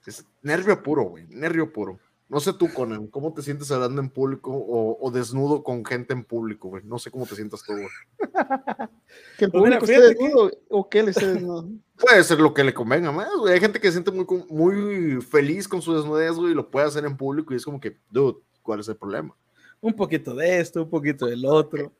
[0.06, 1.26] Es nervio puro, güey.
[1.28, 1.98] Nervio puro.
[2.32, 6.24] No sé tú, Conan, ¿cómo te sientes hablando en público o, desnudo con gente en
[6.24, 6.82] público, güey?
[6.82, 7.88] No sé cómo te sientas tú, güey.
[9.36, 11.68] que el pues público esté desnudo o que él esté desnudo.
[11.98, 13.52] Puede ser lo que le convenga más, güey.
[13.52, 16.86] Hay gente que se siente muy, muy feliz con su desnudez, güey, y lo puede
[16.86, 19.36] hacer en público y es como que, dude, ¿cuál es el problema?
[19.82, 21.92] Un poquito de esto, un poquito del otro.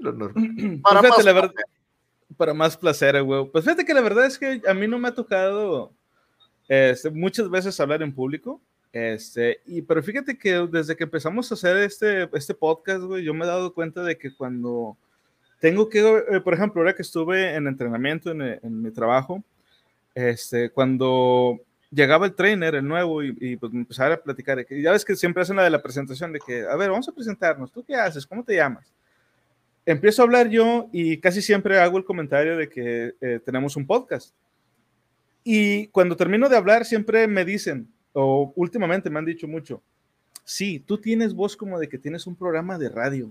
[0.00, 0.12] lo
[0.84, 1.52] para, pues más la verdad,
[2.36, 3.50] para más placer, güey.
[3.50, 5.92] Pues fíjate que la verdad es que a mí no me ha tocado
[6.68, 8.60] este, muchas veces hablar en público.
[8.94, 13.34] Este, y pero fíjate que desde que empezamos a hacer este, este podcast, güey, yo
[13.34, 14.96] me he dado cuenta de que cuando
[15.58, 19.42] tengo que, eh, por ejemplo, ahora que estuve en entrenamiento en, en, mi trabajo,
[20.14, 21.58] este, cuando
[21.90, 25.04] llegaba el trainer, el nuevo, y, y pues me empezaba a platicar, que ya ves
[25.04, 27.82] que siempre hacen la de la presentación, de que, a ver, vamos a presentarnos, ¿tú
[27.82, 28.24] qué haces?
[28.24, 28.94] ¿Cómo te llamas?
[29.84, 33.88] Empiezo a hablar yo y casi siempre hago el comentario de que eh, tenemos un
[33.88, 34.32] podcast.
[35.42, 39.82] Y cuando termino de hablar, siempre me dicen, o últimamente me han dicho mucho,
[40.44, 43.30] sí, tú tienes voz como de que tienes un programa de radio.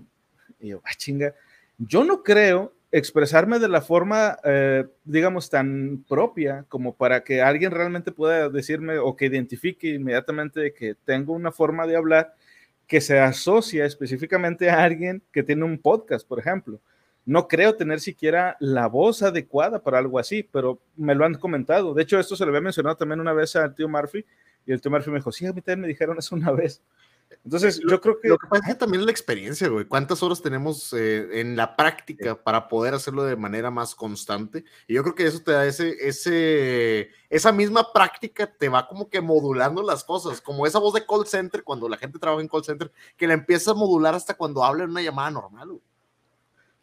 [0.60, 1.34] Y yo, ah, chinga,
[1.78, 7.72] yo no creo expresarme de la forma, eh, digamos, tan propia como para que alguien
[7.72, 12.34] realmente pueda decirme o que identifique inmediatamente que tengo una forma de hablar
[12.86, 16.78] que se asocia específicamente a alguien que tiene un podcast, por ejemplo.
[17.26, 21.94] No creo tener siquiera la voz adecuada para algo así, pero me lo han comentado.
[21.94, 24.24] De hecho, esto se lo había mencionado también una vez al tío Murphy
[24.66, 26.82] y el tío Murphy me dijo, sí, a mí también me dijeron eso una vez.
[27.44, 28.28] Entonces, yo creo que...
[28.28, 29.84] Lo que pasa es también la experiencia, güey.
[29.84, 34.64] ¿Cuántas horas tenemos eh, en la práctica para poder hacerlo de manera más constante?
[34.86, 39.10] Y yo creo que eso te da ese, ese, esa misma práctica te va como
[39.10, 42.48] que modulando las cosas, como esa voz de call center, cuando la gente trabaja en
[42.48, 45.82] call center, que la empieza a modular hasta cuando habla en una llamada normal, güey.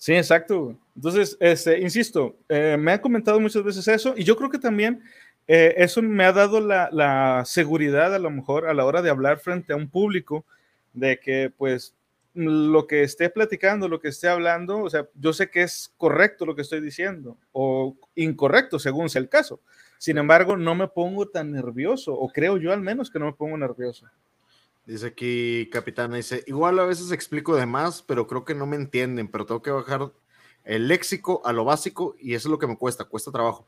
[0.02, 0.76] Sí, exacto.
[0.96, 5.04] Entonces, este, insisto, eh, me han comentado muchas veces eso y yo creo que también
[5.48, 9.40] eh, eso me ha dado la, seguridad a lo mejor a la hora de hablar
[9.40, 10.46] frente a un público
[10.94, 11.96] de que pues
[12.34, 16.46] lo que esté platicando, lo que esté hablando, o sea, yo sé que es correcto
[16.46, 19.60] lo que estoy diciendo o incorrecto según sea el caso.
[19.98, 23.34] Sin embargo, no me pongo tan nervioso o creo yo al menos que no me
[23.34, 24.08] pongo nervioso.
[24.86, 28.78] Dice aquí, capitán, dice, igual a veces explico de más, pero creo que no me
[28.78, 30.12] entienden, pero tengo que bajar
[30.64, 33.68] el léxico a lo básico y eso es lo que me cuesta, cuesta trabajo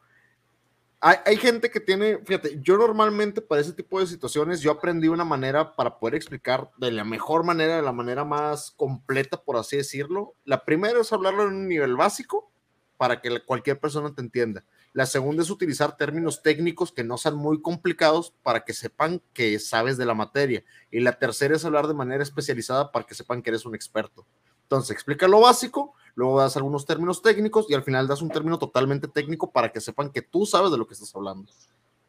[1.06, 5.26] hay, gente que tiene, fíjate, yo normalmente para ese tipo de situaciones yo aprendí una
[5.26, 9.76] manera para poder explicar de la mejor manera, de la manera más completa, por así
[9.76, 10.36] decirlo.
[10.45, 12.49] La primera es hablarlo en un nivel básico
[12.95, 14.64] para que cualquier persona te entienda.
[14.93, 19.60] La segunda es utilizar términos técnicos que no sean muy complicados para que sepan que
[19.60, 20.64] sabes de la materia.
[20.89, 24.26] Y la tercera es hablar de manera especializada para que sepan que eres un experto.
[24.62, 28.59] Entonces, explica lo básico, luego das algunos términos técnicos y al final das un término
[28.59, 31.51] totalmente técnico para que sepan que tú sabes de lo que estás hablando.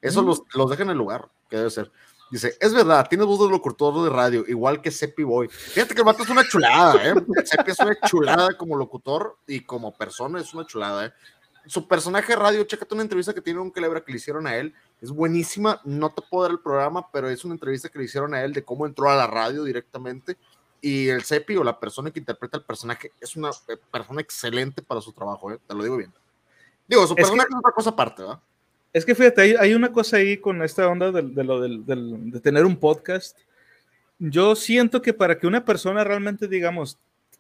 [0.01, 1.91] Eso los, los deja en el lugar, que debe ser.
[2.31, 5.49] Dice, es verdad, tienes voz de locutor de radio, igual que Seppi Boy.
[5.49, 7.15] Fíjate que el vato es una chulada, ¿eh?
[7.45, 11.13] Seppi es una chulada como locutor y como persona es una chulada, ¿eh?
[11.67, 14.57] Su personaje de radio, chécate una entrevista que tiene un Celebra que le hicieron a
[14.57, 18.05] él, es buenísima, no te puedo dar el programa, pero es una entrevista que le
[18.05, 20.37] hicieron a él de cómo entró a la radio directamente
[20.85, 24.83] y el Cepi o la persona que interpreta el personaje es una eh, persona excelente
[24.83, 25.59] para su trabajo, ¿eh?
[25.67, 26.13] te lo digo bien.
[26.87, 28.39] Digo, su personaje es, otra cosa aparte, ¿verdad?
[28.93, 32.77] Es que fíjate, hay, una cosa ahí con esta onda de, lo de tener un
[32.77, 33.39] podcast.
[34.19, 36.99] Yo siento que para que una persona realmente, digamos,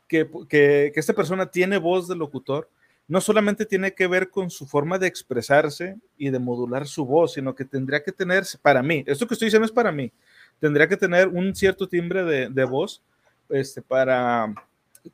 [0.08, 2.70] que, que, que, esta persona tiene voz de locutor,
[3.06, 7.34] no solamente tiene que ver con su forma de expresarse y de modular su voz,
[7.34, 10.10] sino que tendría que tener, para mí, esto que estoy diciendo es para mí,
[10.58, 13.02] tendría que tener un cierto timbre de, de voz
[13.48, 14.52] este, para,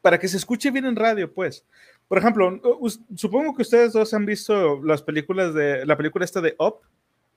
[0.03, 1.65] para que se escuche bien en radio, pues.
[2.09, 2.61] Por ejemplo,
[3.15, 6.81] supongo que ustedes dos han visto las películas de, la película esta de Up,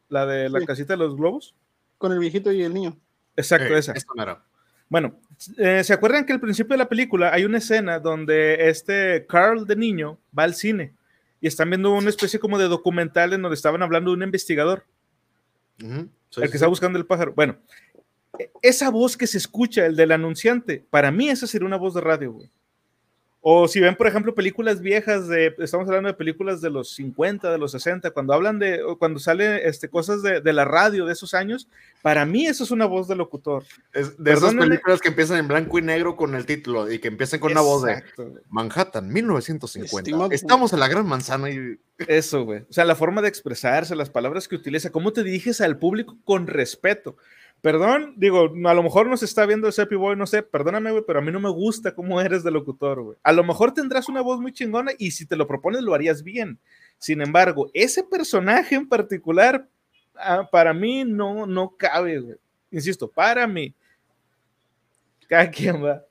[0.09, 1.53] la de la casita de los globos.
[1.99, 2.97] Con el viejito y el niño.
[3.35, 3.93] Exacto, esa.
[4.89, 5.19] Bueno,
[5.57, 9.65] eh, ¿se acuerdan que al principio de la película hay una escena donde este Carl
[9.65, 10.93] de niño va al cine
[11.39, 14.85] y están viendo una especie como de documental en donde estaban hablando de un investigador?
[15.79, 17.33] el que está buscando el pájaro.
[17.35, 17.57] Bueno,
[18.61, 22.01] esa voz que se escucha, el del anunciante, para mí esa sería una voz de
[22.01, 22.49] radio, güey.
[23.45, 27.51] O si ven, por ejemplo, películas viejas de, estamos hablando de películas de los 50,
[27.51, 31.11] de los 60, cuando hablan de, cuando sale este, cosas de, de la radio de
[31.11, 31.67] esos años,
[32.01, 33.65] para mí eso es una voz de locutor.
[33.91, 37.09] Es de esas películas que empiezan en blanco y negro con el título y que
[37.09, 38.01] empiezan con una voz de
[38.49, 40.33] Manhattan, 1950.
[40.33, 41.77] Estamos en la gran manzana y...
[42.07, 42.61] Eso, güey.
[42.69, 46.17] O sea, la forma de expresarse, las palabras que utiliza, cómo te diriges al público
[46.23, 47.17] con respeto.
[47.63, 51.05] Perdón, digo, a lo mejor nos está viendo el Seppi Boy, no sé, perdóname, güey,
[51.07, 53.17] pero a mí no me gusta cómo eres de locutor, güey.
[53.23, 56.23] A lo mejor tendrás una voz muy chingona y si te lo propones lo harías
[56.23, 56.59] bien.
[56.97, 59.65] Sin embargo, ese personaje en particular,
[60.15, 62.35] ah, para mí no, no cabe, güey.
[62.69, 63.73] Insisto, para mí.
[65.29, 66.03] Cada quien va.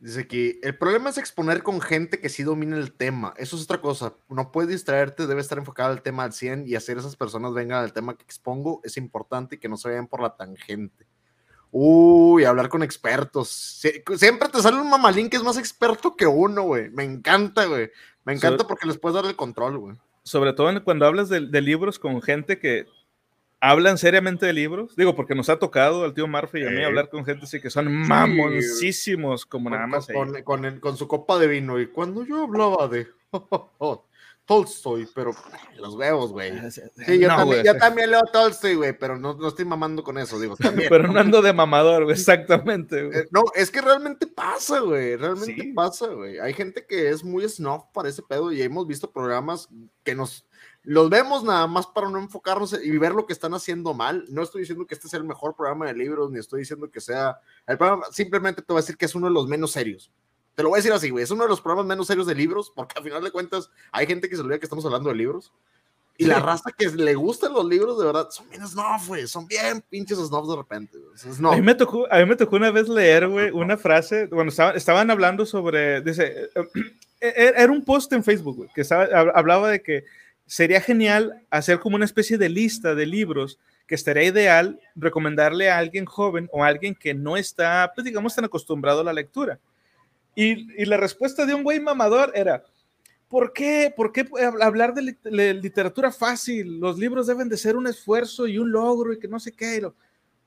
[0.00, 3.34] Dice que el problema es exponer con gente que sí domina el tema.
[3.36, 4.14] Eso es otra cosa.
[4.30, 7.84] No puedes distraerte, debe estar enfocado al tema al 100 y hacer esas personas vengan
[7.84, 8.80] al tema que expongo.
[8.82, 11.06] Es importante y que no se vayan por la tangente.
[11.70, 13.48] Uy, hablar con expertos.
[14.16, 16.88] siempre te sale un mamalín que es más experto que uno, güey.
[16.88, 17.90] Me encanta, güey.
[18.24, 19.96] Me encanta porque les puedes dar el control, güey.
[20.22, 22.86] Sobre todo cuando hablas de libros con gente que
[23.60, 24.96] hablan seriamente de libros.
[24.96, 27.60] Digo, porque nos ha tocado al tío Murphy y a mí hablar con gente así
[27.60, 30.08] que son mamoncísimos, como nada más.
[30.44, 31.78] Con, su copa de vino.
[31.78, 33.06] Y cuando yo hablaba de
[34.46, 35.32] Tolstoy, pero
[35.76, 36.50] los huevos, güey.
[36.50, 36.82] Ah, sí,
[37.20, 37.28] yo,
[37.78, 40.56] también, leo Tolstoy, güey, pero no, no, estoy mamando con eso, digo.
[40.56, 42.98] También, pero no ando de mamador, güey, exactamente.
[42.98, 46.40] Eh, no, es que realmente pasa, güey, realmente pasa, güey.
[46.40, 49.68] Hay gente que es muy snuff para ese pedo y hemos visto programas
[50.02, 50.44] que nos
[50.82, 54.24] los vemos nada más para no enfocarnos y ver lo que están haciendo mal.
[54.28, 57.00] No estoy diciendo que este sea el mejor programa de libros, ni estoy diciendo que
[57.00, 60.10] sea el programa, simplemente te voy a decir que es uno de los menos serios.
[60.54, 62.34] Te lo voy a decir así, güey, es uno de los programas menos serios de
[62.34, 65.16] libros, porque al final de cuentas hay gente que se olvida que estamos hablando de
[65.16, 65.52] libros.
[66.20, 69.26] Y la raza que le gustan los libros, de verdad, son bien snob, güey.
[69.26, 70.98] Son bien pinches snobs de repente.
[71.44, 74.52] A, mí me tocó, a mí me tocó una vez leer, güey, una frase, cuando
[74.74, 76.50] estaban hablando sobre, dice,
[77.20, 80.04] e, e, era un post en Facebook, güey, que hablaba de que
[80.50, 85.78] sería genial hacer como una especie de lista de libros que estaría ideal recomendarle a
[85.78, 89.60] alguien joven o a alguien que no está, pues digamos, tan acostumbrado a la lectura.
[90.34, 92.64] Y, la respuesta de un güey mamador era,
[93.28, 93.94] ¿por qué?
[93.96, 94.28] ¿Por qué
[94.60, 96.80] hablar de, literatura fácil?
[96.80, 99.80] Los libros deben de ser un esfuerzo y un logro y que no sé qué.
[99.80, 99.94] Lo,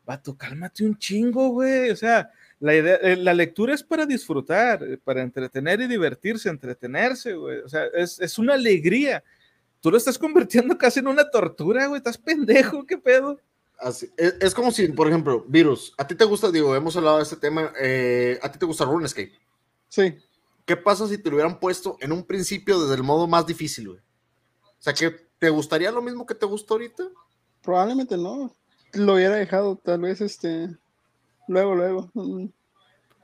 [0.06, 1.91] Vato, cálmate un chingo, güey.
[1.91, 2.30] O sea,
[2.60, 7.60] la, idea, eh, la lectura es para disfrutar, para entretener y divertirse, entretenerse, güey.
[7.60, 9.24] O sea, es una alegría
[9.84, 11.98] tú lo estás convirtiendo casi en una tortura, güey.
[11.98, 13.38] Estás pendejo, qué pedo.
[13.78, 17.24] Así, es, como si, por ejemplo, Virus, a ti te gusta, digo, hemos hablado de
[17.24, 19.34] este tema, eh, a ti te gusta RuneScape.
[19.90, 20.16] Sí.
[20.66, 23.90] ¿Qué pasa si te lo hubieran puesto en un principio desde el modo más difícil,
[23.90, 24.00] güey?
[24.00, 27.04] O sea, que ¿te gustaría lo mismo que te gusta ahorita?
[27.62, 28.56] Probablemente no.
[28.94, 30.70] Lo hubiera dejado, tal vez, este,
[31.50, 32.10] luego, luego.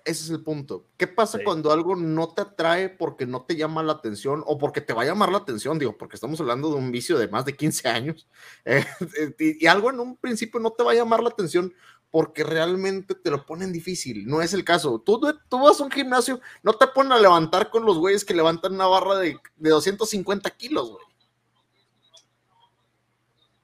[0.05, 0.85] Ese es el punto.
[0.97, 4.81] ¿Qué pasa cuando algo no te atrae porque no te llama la atención o porque
[4.81, 5.77] te va a llamar la atención?
[5.79, 8.27] Digo, porque estamos hablando de un vicio de más de 15 años
[8.65, 8.85] eh,
[9.39, 11.73] y, algo en un principio no te va a llamar la atención
[12.11, 14.27] porque realmente te lo ponen difícil.
[14.27, 14.99] No es el caso.
[14.99, 18.33] Tú, tú vas a un gimnasio, no te ponen a levantar con los güeyes que
[18.33, 21.09] levantan una barra de, de 250 kilos, güey.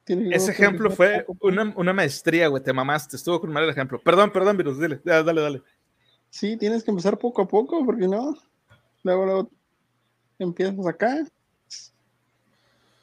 [0.07, 3.99] Ese ejemplo fue una, una, maestría, güey, te mamaste, estuvo con mal el ejemplo.
[3.99, 5.63] Perdón, perdón, Virus, dile, dale, dale.
[6.35, 8.37] Sí, tienes que empezar poco a poco, porque no,
[9.03, 9.49] luego, luego
[10.37, 11.25] empiezas acá,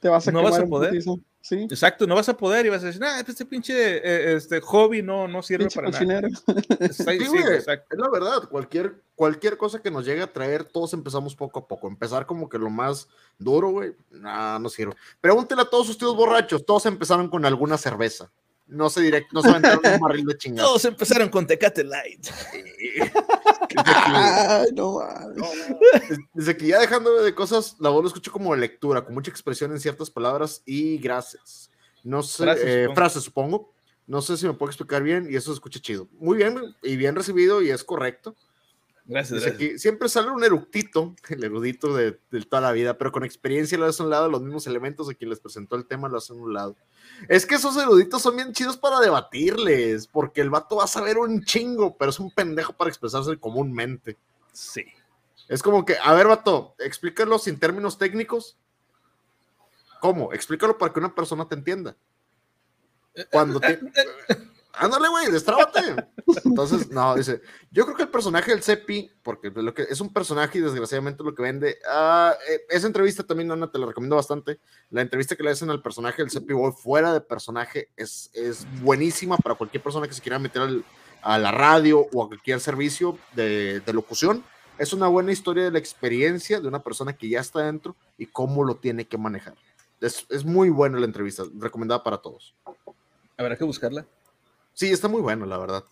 [0.00, 1.02] te vas a no vas a poder.
[1.50, 5.00] Exacto, no vas a poder y vas a decir, ah, este pinche eh, este hobby
[5.00, 6.28] no, no sirve para nada.
[6.90, 11.60] sí, es la verdad, cualquier, cualquier cosa que nos llegue a traer, todos empezamos poco
[11.60, 11.88] a poco.
[11.88, 13.08] Empezar como que lo más
[13.38, 14.92] duro, güey, nada, no sirve.
[15.22, 18.30] Pregúntele a todos sus tíos borrachos, todos empezaron con alguna cerveza.
[18.66, 20.70] No se directo, no se aventaron un barril de chingados.
[20.70, 22.26] Todos empezaron con Tecate Light.
[23.76, 25.00] Ay, no,
[26.34, 29.72] Desde que ya dejando de cosas, la voz lo escucho como lectura, con mucha expresión
[29.72, 31.70] en ciertas palabras y gracias.
[32.04, 32.94] No sé, Frases, eh, supongo.
[32.94, 33.72] frases, supongo.
[34.06, 36.08] No sé si me puedo explicar bien y eso se escucha chido.
[36.18, 38.34] Muy bien y bien recibido y es correcto.
[39.04, 39.82] Gracias, gracias.
[39.82, 43.86] siempre sale un eructito, el erudito de, de toda la vida, pero con experiencia lo
[43.86, 46.38] hace a un lado, los mismos elementos de quien les presentó el tema lo hacen
[46.38, 46.76] a un lado.
[47.28, 51.18] Es que esos eruditos son bien chidos para debatirles, porque el vato va a saber
[51.18, 54.16] un chingo, pero es un pendejo para expresarse comúnmente.
[54.52, 54.84] Sí.
[55.48, 58.56] Es como que, a ver, vato, explícalo sin términos técnicos.
[60.00, 60.32] ¿Cómo?
[60.32, 61.96] Explícalo para que una persona te entienda.
[63.30, 63.80] Cuando te...
[64.74, 65.80] Ándale, güey, destrábate.
[66.44, 70.12] Entonces, no, dice, yo creo que el personaje del Cepi, porque lo que es un
[70.12, 74.58] personaje y desgraciadamente lo que vende, eh, esa entrevista también, Ana, te la recomiendo bastante.
[74.90, 78.66] La entrevista que le hacen al personaje del Cepi Boy fuera de personaje es, es
[78.80, 80.84] buenísima para cualquier persona que se quiera meter al-
[81.20, 84.42] a la radio o a cualquier servicio de, de locución.
[84.78, 88.26] Es una buena historia de la experiencia de una persona que ya está dentro y
[88.26, 89.54] cómo lo tiene que manejar.
[90.00, 92.54] Es, es muy buena la entrevista, recomendada para todos.
[93.36, 94.04] Habrá que buscarla.
[94.74, 95.84] Sí, está muy bueno, la verdad.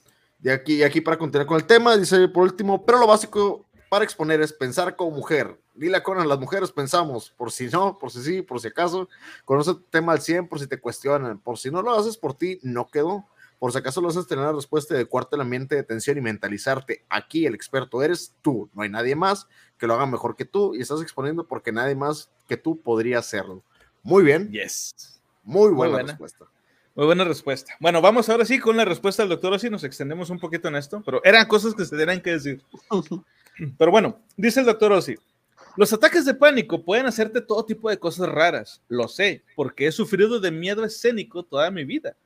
[0.42, 3.66] Y aquí, y aquí para continuar con el tema, dice por último, pero lo básico
[3.90, 5.60] para exponer es pensar como mujer.
[5.74, 9.08] Dile a Conan, las mujeres pensamos, por si no, por si sí, por si acaso.
[9.44, 11.38] Conoce el tema al 100 por si te cuestionan.
[11.38, 13.26] Por si no lo haces por ti, no quedó.
[13.58, 16.22] Por si acaso lo haces tener la respuesta de cuarto el ambiente de tensión y
[16.22, 17.04] mentalizarte.
[17.10, 20.74] Aquí el experto eres tú, no hay nadie más que lo haga mejor que tú
[20.74, 23.62] y estás exponiendo porque nadie más que tú podría hacerlo.
[24.02, 25.20] Muy bien, Yes.
[25.42, 26.08] muy buena, buena.
[26.12, 26.46] respuesta.
[26.94, 27.74] Muy buena respuesta.
[27.80, 29.70] Bueno, vamos ahora sí con la respuesta del doctor Ossi.
[29.70, 32.62] Nos extendemos un poquito en esto, pero eran cosas que se tenían que decir.
[33.78, 35.16] Pero bueno, dice el doctor Ossi.
[35.76, 38.82] Los ataques de pánico pueden hacerte todo tipo de cosas raras.
[38.88, 42.16] Lo sé, porque he sufrido de miedo escénico toda mi vida.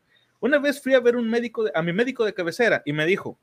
[0.40, 3.04] Una vez fui a ver un médico de- a mi médico de cabecera y me
[3.04, 3.36] dijo,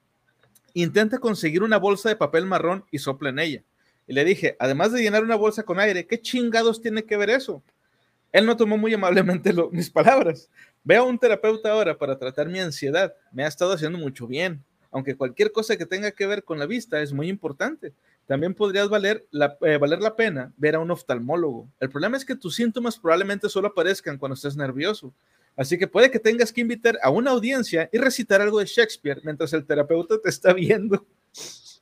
[0.74, 3.64] intenta conseguir una bolsa de papel marrón y sopla en ella.
[4.08, 7.30] Y le dije, además de llenar una bolsa con aire, ¿qué chingados tiene que ver
[7.30, 7.62] eso?
[8.32, 10.50] Él no tomó muy amablemente mis palabras.
[10.84, 13.14] Ve a un terapeuta ahora para tratar mi ansiedad.
[13.32, 14.64] Me ha estado haciendo mucho bien.
[14.92, 17.94] Aunque cualquier cosa que tenga que ver con la vista es muy importante.
[18.26, 21.70] También podrías valer la, eh, valer la pena ver a un oftalmólogo.
[21.80, 25.14] El problema es que tus síntomas probablemente solo aparezcan cuando estés nervioso.
[25.56, 29.22] Así que puede que tengas que invitar a una audiencia y recitar algo de Shakespeare
[29.24, 31.06] mientras el terapeuta te está viendo.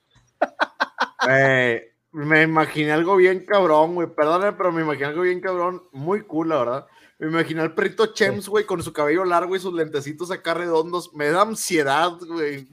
[1.29, 4.07] Eh, me imaginé algo bien cabrón, güey.
[4.07, 5.83] Perdóname, pero me imaginé algo bien cabrón.
[5.91, 6.87] Muy cool, la verdad.
[7.19, 11.13] Me imaginé al perrito Chems, güey, con su cabello largo y sus lentecitos acá redondos.
[11.13, 12.67] Me da ansiedad, güey.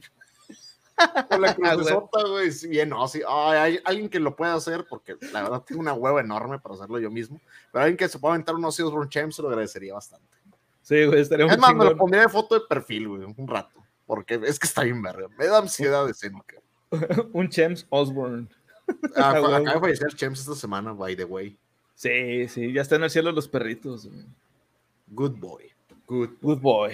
[1.29, 2.49] Con la crucesota, güey.
[2.69, 3.21] Bien, no, sí.
[3.27, 6.75] Ay, hay alguien que lo pueda hacer, porque la verdad tengo una hueva enorme para
[6.75, 7.39] hacerlo yo mismo.
[7.71, 10.25] Pero alguien que se pueda aventar unos Osborne Chems, se lo agradecería bastante.
[10.81, 13.47] Sí, güey, estaría muy Es más, me lo pondría de foto de perfil, güey, un
[13.47, 13.83] rato.
[14.05, 15.27] Porque es que está bien verga.
[15.37, 16.61] Me da ansiedad escénica.
[17.33, 18.47] Un James Osborne.
[19.15, 21.57] Ah, acaba de fallecer Chems esta semana, by the way.
[21.95, 24.05] Sí, sí, ya está en el cielo los perritos.
[24.05, 24.25] güey.
[25.07, 25.71] Good boy.
[26.05, 26.29] Good.
[26.41, 26.93] Good boy.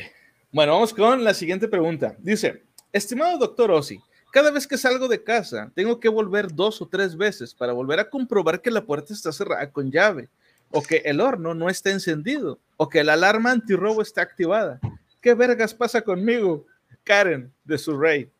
[0.51, 2.15] Bueno, vamos con la siguiente pregunta.
[2.19, 3.99] Dice, estimado doctor Ossi,
[4.31, 7.99] cada vez que salgo de casa, tengo que volver dos o tres veces para volver
[7.99, 10.29] a comprobar que la puerta está cerrada con llave,
[10.71, 14.79] o que el horno no está encendido, o que la alarma antirrobo está activada.
[15.21, 16.65] ¿Qué vergas pasa conmigo?
[17.03, 18.31] Karen, de su rey.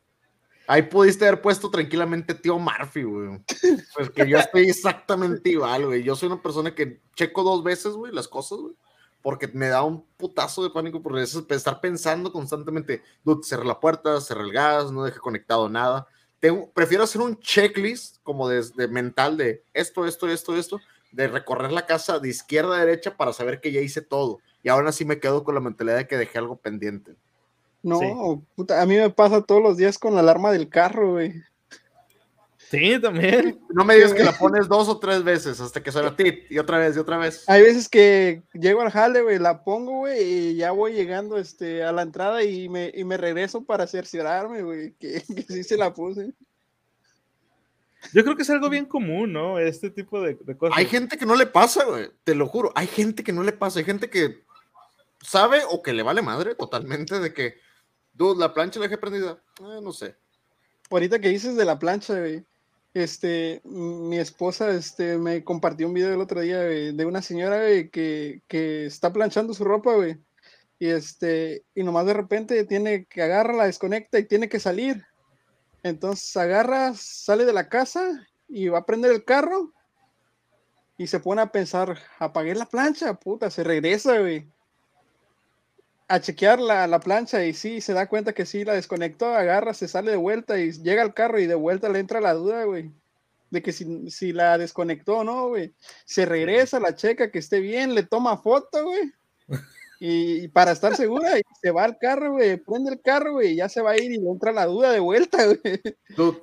[0.66, 3.40] Ahí pudiste haber puesto tranquilamente tío Murphy, güey.
[3.94, 6.02] Porque yo estoy exactamente igual, güey.
[6.02, 8.74] Yo soy una persona que checo dos veces, güey, las cosas, güey.
[9.20, 13.80] Porque me da un putazo de pánico por eso, estar pensando constantemente, dude, cerré la
[13.80, 16.06] puerta, cerré el gas, no dejé conectado nada.
[16.40, 20.80] Tengo, prefiero hacer un checklist como de, de mental de esto, esto, esto, esto,
[21.12, 24.40] de recorrer la casa de izquierda a derecha para saber que ya hice todo.
[24.62, 27.16] Y ahora sí me quedo con la mentalidad de que dejé algo pendiente.
[27.84, 28.06] No, Sí.
[28.56, 31.34] puta, a mí me pasa todos los días con la alarma del carro, güey.
[32.70, 33.60] Sí, también.
[33.68, 36.58] No me digas que la pones dos o tres veces hasta que suena tit y
[36.58, 37.44] otra vez y otra vez.
[37.46, 41.84] Hay veces que llego al jale, güey, la pongo, güey, y ya voy llegando este,
[41.84, 45.76] a la entrada y me, y me regreso para cerciorarme, güey, que, que sí se
[45.76, 46.32] la puse.
[48.12, 49.58] Yo creo que es algo bien común, ¿no?
[49.58, 50.76] Este tipo de, de cosas.
[50.76, 52.10] Hay gente que no le pasa, güey.
[52.24, 52.72] Te lo juro.
[52.74, 53.78] Hay gente que no le pasa.
[53.78, 54.42] Hay gente que
[55.22, 57.54] sabe o que le vale madre totalmente de que,
[58.14, 59.38] dude, la plancha la dejé prendida.
[59.60, 60.16] Eh, no sé.
[60.90, 62.44] Ahorita que dices de la plancha, güey,
[62.94, 67.90] este, mi esposa, este, me compartió un video el otro día, de una señora, güey,
[67.90, 70.18] que, que está planchando su ropa, güey,
[70.78, 75.04] y este, y nomás de repente tiene que agarra, la desconecta y tiene que salir.
[75.82, 79.72] Entonces agarra, sale de la casa y va a prender el carro
[80.96, 84.46] y se pone a pensar, apagué la plancha, puta, se regresa, güey.
[86.08, 89.74] A chequear la, la, plancha y sí, se da cuenta que sí la desconectó, agarra,
[89.74, 92.64] se sale de vuelta y llega al carro y de vuelta le entra la duda,
[92.64, 92.90] güey,
[93.50, 95.74] de que si, si la desconectó o no, güey.
[96.04, 99.12] Se regresa, la checa que esté bien, le toma foto, güey.
[100.00, 103.56] Y, para estar segura, y se va al carro, güey, prende el carro, güey, y
[103.56, 105.80] ya se va a ir y le entra la duda de vuelta, güey.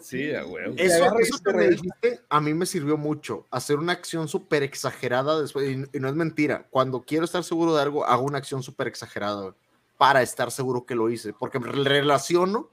[0.01, 0.73] sí, güey.
[0.77, 1.11] Eso,
[1.43, 5.99] que me dijiste, a mí me sirvió mucho, hacer una acción súper exagerada después, y,
[5.99, 9.55] no es mentira, cuando quiero estar seguro de algo, hago una acción súper exagerada,
[9.97, 12.69] para estar seguro que lo hice, porque relaciono,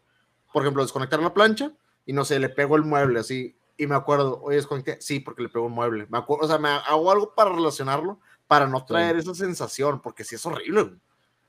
[0.52, 1.72] por ejemplo, desconectar la plancha,
[2.06, 5.42] y no sé, le pego el mueble así, y me acuerdo, oye, desconecté, sí, porque
[5.42, 8.18] le pego el mueble, me acuerdo, o sea, me hago algo para relacionarlo,
[8.48, 10.94] para no traer esa sensación, porque si es horrible.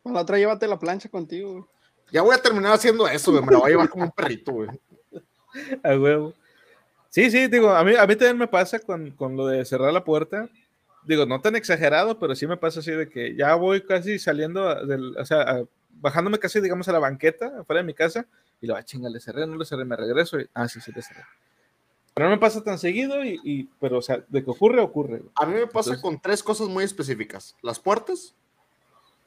[0.04, 1.68] Con la otra llévate la plancha contigo,
[2.12, 3.44] Ya voy a terminar haciendo eso, güey.
[3.44, 4.70] Me la voy a llevar como un perrito, güey.
[5.84, 6.34] A huevo.
[7.10, 9.92] Sí, sí, digo, a mí, a mí también me pasa con, con lo de cerrar
[9.92, 10.48] la puerta.
[11.06, 14.86] Digo, no tan exagerado, pero sí me pasa así de que ya voy casi saliendo,
[14.86, 18.28] del, o sea, bajándome casi, digamos, a la banqueta, afuera de mi casa,
[18.62, 20.80] y lo va, ah, chinga, le cerré, no le cerré, me regreso, y, ah, sí,
[20.82, 21.24] sí, le cerré.
[22.14, 25.22] Pero no me pasa tan seguido, y, pero, o sea, de que ocurre, ocurre.
[25.36, 28.36] A mí me pasa con tres cosas muy específicas: las puertas,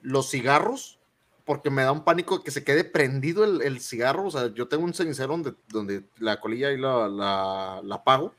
[0.02, 0.98] los cigarros,
[1.44, 4.26] porque me da un pánico que se quede prendido el, cigarro.
[4.26, 8.34] O sea, yo tengo un cenicero donde, donde la colilla ahí la, la, la apago,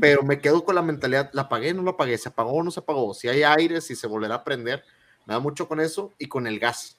[0.00, 2.70] pero me quedo con la mentalidad: la apagué, no la apagué, se apagó o no
[2.70, 4.82] se apagó, si hay aire, si se volverá a prender.
[5.26, 6.98] Me da mucho con eso y con el gas,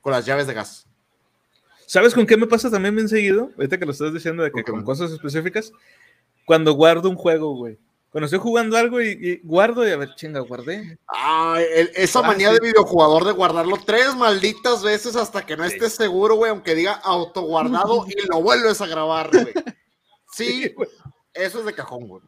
[0.00, 0.86] con las llaves de gas.
[1.88, 3.50] ¿Sabes con qué me pasa también bien seguido?
[3.56, 5.72] Ahorita que lo estás diciendo de que con cosas específicas.
[6.44, 7.78] Cuando guardo un juego, güey.
[8.10, 10.98] Cuando estoy jugando algo y, guardo y a ver, chinga, guardé.
[11.08, 11.58] Ah,
[11.94, 16.50] esa manía de videojugador de guardarlo tres malditas veces hasta que no estés seguro, güey,
[16.50, 19.54] aunque diga autoguardado y lo vuelves a grabar, güey.
[20.30, 20.72] Sí,
[21.32, 22.22] eso es de cajón, güey.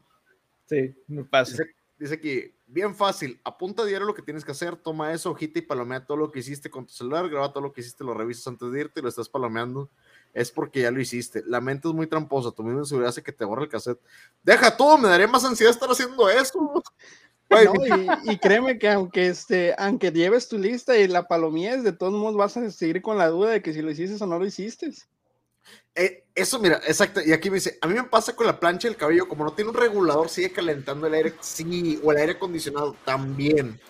[0.65, 1.63] Sí, me pasa.
[1.99, 5.62] Dice, que bien fácil, apunta diario lo que tienes que hacer, toma eso, hojita y
[5.62, 8.47] palomea todo lo que hiciste con tu celular, graba todo lo que hiciste, lo revisas
[8.47, 9.91] antes de irte y lo estás palomeando,
[10.33, 11.43] es porque ya lo hiciste.
[11.47, 14.01] La mente es muy tramposa, tu misma seguridad hace que te borre el cassette.
[14.43, 16.83] Deja todo, me daría más ansiedad estar haciendo eso.
[18.25, 22.37] y, créeme que aunque este, aunque lleves tu lista y la palomies, de todos modos
[22.37, 24.91] vas a seguir con la duda de que si lo hiciste o no lo hiciste.
[25.95, 27.21] Eh, eso, mira, exacto.
[27.25, 29.53] Y aquí me dice, a mí me pasa con la plancha del cabello, como no
[29.53, 33.81] tiene un regulador, sigue calentando el aire, sí, o el aire acondicionado también.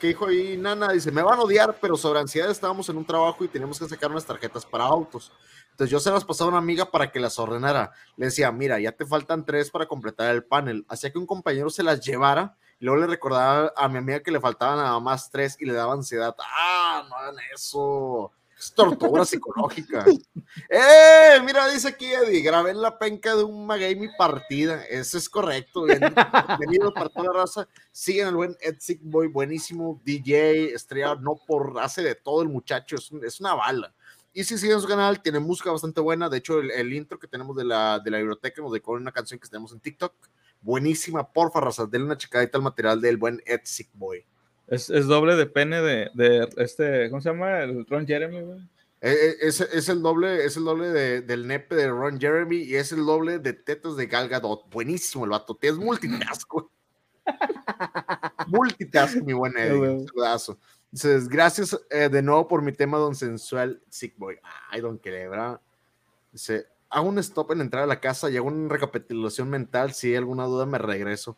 [0.00, 0.92] ¿Qué dijo ahí Nana?
[0.92, 3.88] Dice, me van a odiar, pero sobre ansiedad estábamos en un trabajo y teníamos que
[3.88, 5.30] sacar unas tarjetas para autos.
[5.70, 7.92] Entonces yo se las pasaba a una amiga para que las ordenara.
[8.16, 10.84] Le decía, mira, ya te faltan tres para completar el panel.
[10.88, 14.32] Hacía que un compañero se las llevara y luego le recordaba a mi amiga que
[14.32, 16.34] le faltaban nada más tres y le daba ansiedad.
[16.40, 18.32] Ah, no hagan eso
[18.62, 20.04] es tortura psicológica.
[20.68, 21.40] ¡Eh!
[21.44, 24.84] Mira, dice aquí Eddie, grabé en la penca de un mi partida.
[24.84, 25.84] Eso es correcto.
[26.58, 27.68] Bienvenido para toda la raza.
[27.90, 32.96] Siguen al buen Ed Boy, buenísimo DJ, estrella, no por hace de todo el muchacho,
[32.96, 33.92] es, una bala.
[34.32, 36.28] Y si siguen su canal, tiene música bastante buena.
[36.28, 39.40] De hecho, el, intro que tenemos de la, de la biblioteca nos decoró una canción
[39.40, 40.14] que tenemos en TikTok.
[40.62, 41.86] Buenísima, porfa, raza.
[41.86, 43.60] Denle una checadita al material del buen Ed
[43.94, 44.24] Boy.
[44.66, 47.60] Es, es, doble de pene de, de, este, ¿cómo se llama?
[47.60, 48.60] El Ron Jeremy, güey.
[49.04, 52.58] Eh, eh, es, es, el doble, es el doble de, del nepe de Ron Jeremy
[52.58, 54.70] y es el doble de tetas de Gal Gadot.
[54.70, 56.48] Buenísimo el vato, es multitask.
[58.46, 60.06] multitask, mi buen Eddie.
[60.92, 64.38] Entonces, gracias eh, de nuevo por mi tema, don sensual Sick Boy.
[64.70, 65.60] Ay, don Quelebra.
[66.30, 69.94] Dice, hago un stop en la entrada a la casa y hago una recapitulación mental.
[69.94, 71.36] Si hay alguna duda, me regreso.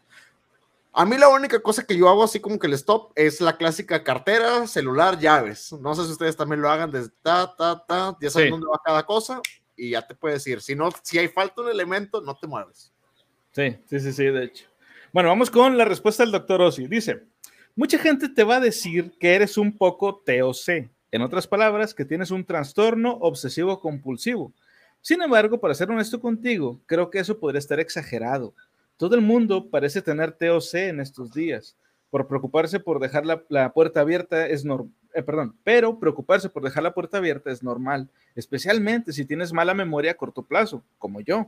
[0.97, 3.57] A mí la única cosa que yo hago así como que el stop es la
[3.57, 5.73] clásica cartera, celular, llaves.
[5.73, 8.81] No sé si ustedes también lo hagan desde ta, ta, ta, ya saben dónde va
[8.85, 9.41] cada cosa
[9.75, 10.61] y ya te puedes ir.
[10.61, 12.93] Si no, si hay falta un elemento, no te mueves.
[13.51, 14.67] Sí, sí, sí, sí, de hecho.
[15.13, 16.87] Bueno, vamos con la respuesta del doctor Ossi.
[16.87, 17.25] Dice,
[17.75, 20.91] mucha gente te va a decir que eres un poco TOC.
[21.11, 24.53] En otras palabras, que tienes un trastorno obsesivo compulsivo.
[25.01, 28.55] Sin embargo, para ser honesto contigo, creo que eso podría estar exagerado.
[28.97, 31.77] Todo el mundo parece tener TOC en estos días.
[32.11, 34.93] Por preocuparse por dejar la, puerta abierta es normal.
[35.15, 39.75] Eh, perdón, pero preocuparse por dejar la puerta abierta es normal, especialmente si tienes mala
[39.75, 41.47] memoria a corto plazo, como yo.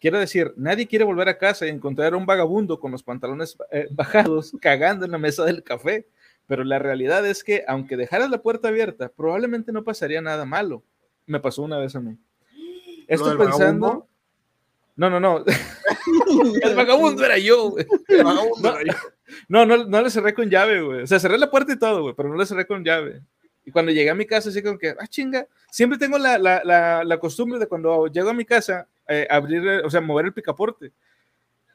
[0.00, 3.56] Quiero decir, nadie quiere volver a casa y encontrar a un vagabundo con los pantalones
[3.72, 6.06] eh, bajados cagando en la mesa del café,
[6.46, 10.82] pero la realidad es que aunque dejaras la puerta abierta, probablemente no pasaría nada malo.
[11.26, 12.16] Me pasó una vez a mí.
[13.08, 14.06] Estoy pensando,
[14.98, 15.44] no, no, no.
[16.62, 17.86] el vagabundo era yo, güey.
[18.08, 18.98] El vagabundo no, era yo.
[19.48, 21.02] No, no, le cerré con llave, güey.
[21.02, 23.22] O sea, cerré la puerta y todo, güey, pero no le cerré con llave.
[23.64, 25.46] Y cuando llegué a mi casa, así como que, ah, chinga.
[25.70, 29.82] Siempre tengo la, la, la, la costumbre de cuando llego a mi casa, eh, abrir,
[29.84, 30.92] o sea, mover el picaporte.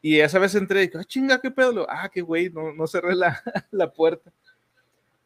[0.02, 1.88] Y esa vez entré y dije, ah, chinga, qué pedo.
[1.90, 4.34] Ah, qué güey, no, no cerré la, la puerta.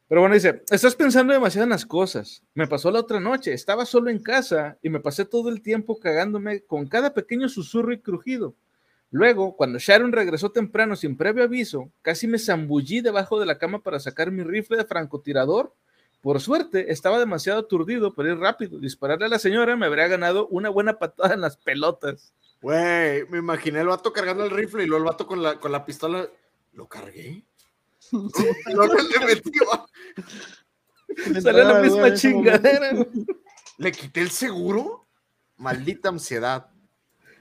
[0.08, 2.42] Pero bueno, dice, estás pensando demasiado en las cosas.
[2.54, 6.00] Me pasó la otra noche, estaba solo en casa y me pasé todo el tiempo
[6.00, 8.56] cagándome con cada pequeño susurro y crujido.
[9.12, 13.80] Luego, cuando Sharon regresó temprano sin previo aviso, casi me zambullí debajo de la cama
[13.80, 15.74] para sacar mi rifle de francotirador.
[16.22, 18.80] Por suerte, estaba demasiado aturdido para ir rápido.
[18.80, 22.34] Dispararle a la señora me habría ganado una buena patada en las pelotas.
[22.62, 25.72] Güey, me imaginé el vato cargando el rifle y luego el vato con la, con
[25.72, 26.28] la pistola.
[26.74, 27.44] ¿Lo cargué?
[28.12, 29.64] Le metió.
[31.42, 32.92] Salió la misma chingadera.
[33.78, 35.08] ¿Le quité el seguro?
[35.58, 36.70] Maldita ansiedad.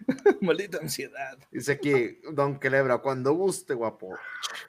[0.40, 1.38] Maldita ansiedad.
[1.50, 4.16] Dice aquí, Don Quelebra, cuando guste, guapo.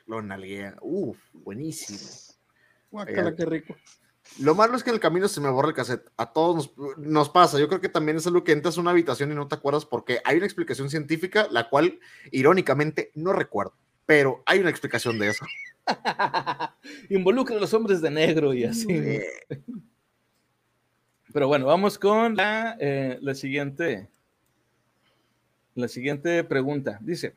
[0.06, 0.76] Lo nalguea.
[0.82, 2.00] Uf, buenísimo.
[2.90, 3.76] Guácala, qué rico.
[4.40, 6.12] Lo malo es que en el camino se me borra el cassette.
[6.18, 7.60] A todos nos, nos, pasa.
[7.60, 9.86] Yo creo que también es algo que entras a una habitación y no te acuerdas
[9.86, 12.00] porque hay una explicación científica, la cual,
[12.32, 13.74] irónicamente, no recuerdo.
[14.06, 15.46] Pero hay una explicación de eso.
[17.10, 18.88] Involucra a los hombres de negro y así.
[21.34, 24.10] Pero bueno, vamos con la, eh, la siguiente.
[25.76, 26.98] La siguiente pregunta.
[27.02, 27.36] Dice,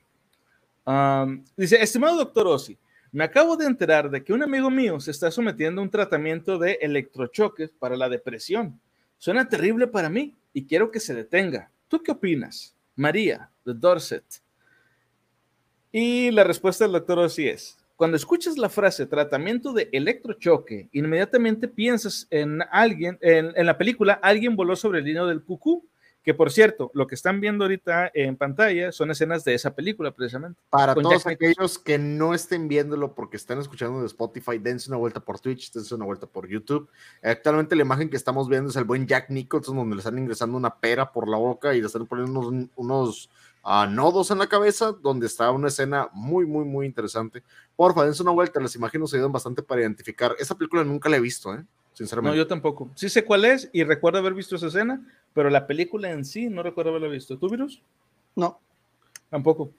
[0.86, 2.78] um, dice, estimado doctor Ossi,
[3.12, 6.58] me acabo de enterar de que un amigo mío se está sometiendo a un tratamiento
[6.58, 8.80] de electrochoques para la depresión.
[9.18, 11.70] Suena terrible para mí y quiero que se detenga.
[11.88, 12.74] ¿Tú qué opinas?
[12.96, 14.24] María, de Dorset.
[15.92, 21.68] Y la respuesta del doctor Ossi es, cuando escuchas la frase tratamiento de electrochoque, inmediatamente
[21.68, 25.86] piensas en alguien, en, en la película Alguien voló sobre el niño del cucú,
[26.22, 30.12] que por cierto, lo que están viendo ahorita en pantalla son escenas de esa película
[30.12, 30.58] precisamente.
[30.70, 35.20] Para todos aquellos que no estén viéndolo porque están escuchando de Spotify, dense una vuelta
[35.20, 36.88] por Twitch, dense una vuelta por YouTube.
[37.22, 40.56] Actualmente la imagen que estamos viendo es el buen Jack Nicholson donde le están ingresando
[40.56, 43.30] una pera por la boca y le están poniendo unos, unos
[43.64, 47.42] uh, nodos en la cabeza, donde está una escena muy, muy, muy interesante.
[47.76, 50.34] Porfa, dense una vuelta, las imágenes ayudan bastante para identificar.
[50.38, 51.64] Esa película nunca la he visto, ¿eh?
[51.92, 52.36] Sinceramente.
[52.36, 52.90] No, yo tampoco.
[52.94, 55.04] Sí sé cuál es y recuerdo haber visto esa escena,
[55.34, 57.36] pero la película en sí no recuerdo haberla visto.
[57.36, 57.82] ¿Tú, Virus?
[58.36, 58.60] No.
[59.28, 59.70] Tampoco.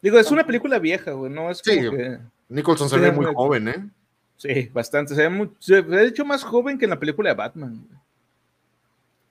[0.00, 2.18] Digo, es una película vieja, güey, no es como Sí, que...
[2.48, 3.90] Nicholson se ve muy joven, ¿eh?
[4.36, 5.14] Sí, bastante.
[5.14, 7.86] Se ve, muy, se ve, de hecho más joven que en la película de Batman.
[7.88, 8.00] güey.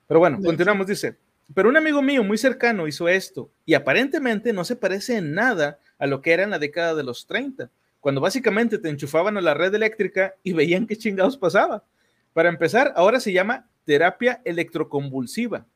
[0.06, 1.16] Pero bueno, continuamos, dice.
[1.54, 5.78] Pero un amigo mío muy cercano hizo esto y aparentemente no se parece en nada
[5.98, 9.40] a lo que era en la década de los 30, cuando básicamente te enchufaban a
[9.40, 11.84] la red eléctrica y veían qué chingados pasaba.
[12.32, 15.66] Para empezar, ahora se llama terapia electroconvulsiva.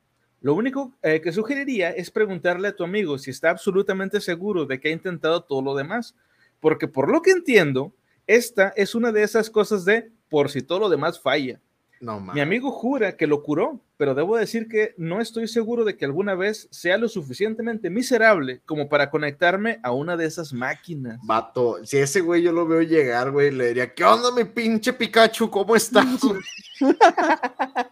[0.41, 4.81] Lo único eh, que sugeriría es preguntarle a tu amigo si está absolutamente seguro de
[4.81, 6.17] que ha intentado todo lo demás,
[6.61, 7.95] porque por lo que entiendo,
[8.27, 11.61] esta es una de esas cosas de por si todo lo demás falla.
[12.01, 12.21] No.
[12.21, 16.05] Mi amigo jura que lo curó, pero debo decir que no estoy seguro de que
[16.05, 21.19] alguna vez sea lo suficientemente miserable como para conectarme a una de esas máquinas.
[21.25, 24.93] Vato, si ese güey yo lo veo llegar, güey, le diría, ¿qué onda, mi pinche
[24.93, 25.51] Pikachu?
[25.51, 26.07] ¿Cómo estás?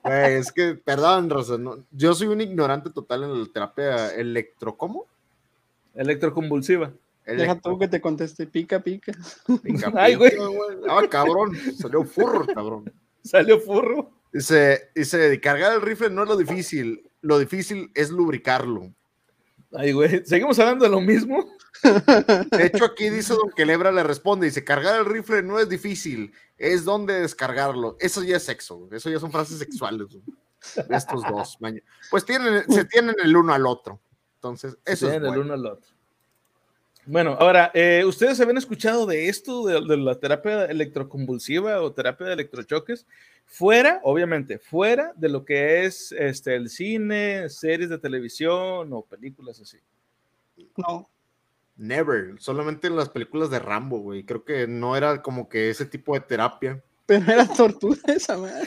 [0.04, 4.76] Güey, es que, perdón, Rosa, no- yo soy un ignorante total en la terapia electro,
[4.76, 5.06] ¿cómo?
[5.94, 6.92] Electroconvulsiva.
[7.26, 9.12] Deja tú que te conteste, pica, pica.
[9.62, 10.30] Pica, Ay, güey.
[10.30, 10.76] pica, güey.
[10.88, 12.92] Ah, cabrón, salió furro, cabrón.
[13.30, 14.10] Salió furro.
[14.32, 18.92] Dice, dice, cargar el rifle no es lo difícil, lo difícil es lubricarlo.
[19.72, 20.24] Ay, güey.
[20.24, 21.44] ¿Seguimos hablando de lo mismo?
[21.82, 26.32] De hecho, aquí dice Don Quelebra, le responde, dice, cargar el rifle no es difícil,
[26.56, 27.96] es donde descargarlo.
[28.00, 31.58] Eso ya es sexo, eso ya son frases sexuales de estos dos.
[32.10, 34.00] Pues tienen, se tienen el uno al otro.
[34.36, 35.42] Entonces, eso es Tienen el bueno.
[35.42, 35.95] uno al otro.
[37.06, 42.26] Bueno, ahora, eh, ¿ustedes habían escuchado de esto, de, de la terapia electroconvulsiva o terapia
[42.26, 43.06] de electrochoques?
[43.44, 49.60] Fuera, obviamente, fuera de lo que es este, el cine, series de televisión o películas
[49.60, 49.78] así.
[50.76, 51.08] No.
[51.76, 54.24] Never, solamente en las películas de Rambo, güey.
[54.24, 56.82] Creo que no era como que ese tipo de terapia.
[57.06, 58.66] Pero era tortura esa madre.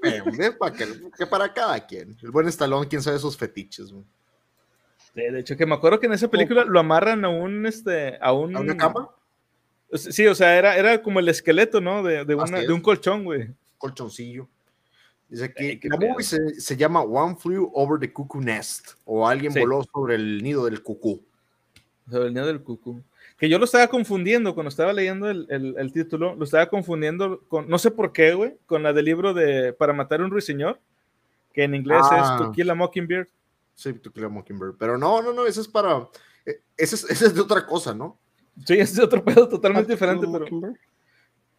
[0.00, 0.86] Depende, para que,
[1.16, 2.16] que para cada quien.
[2.22, 4.04] El buen Estalón, quién sabe esos fetiches, güey.
[5.14, 8.16] De, de hecho, que me acuerdo que en esa película lo amarran a un, este,
[8.20, 8.56] a un...
[8.56, 9.10] ¿A una cama?
[9.92, 12.02] Sí, o sea, era, era como el esqueleto, ¿no?
[12.02, 13.48] De, de, una- de un colchón, güey.
[13.76, 14.48] colchoncillo.
[15.28, 19.52] Dice qué la movie se, se llama One Flew Over the Cuckoo Nest o Alguien
[19.52, 19.60] Sí.
[19.60, 21.22] voló sobre el nido del cucú.
[22.10, 23.02] Sobre el nido del cucú.
[23.38, 27.40] Que yo lo estaba confundiendo cuando estaba leyendo el, el- el título, lo estaba confundiendo
[27.48, 30.30] con, no sé por qué, güey, con la del libro de Para matar a un
[30.30, 30.78] ruiseñor,
[31.52, 32.36] que en inglés Ah.
[32.38, 33.28] es To Kill a Mockingbird.
[33.74, 34.76] Sí, To Kill a Mockingbird.
[34.78, 36.08] Pero no, no, no, ese es para.
[36.46, 38.18] eh, Ese es, ese es de otra cosa, ¿no?
[38.66, 40.46] Sí, es de otro pedo totalmente diferente, pero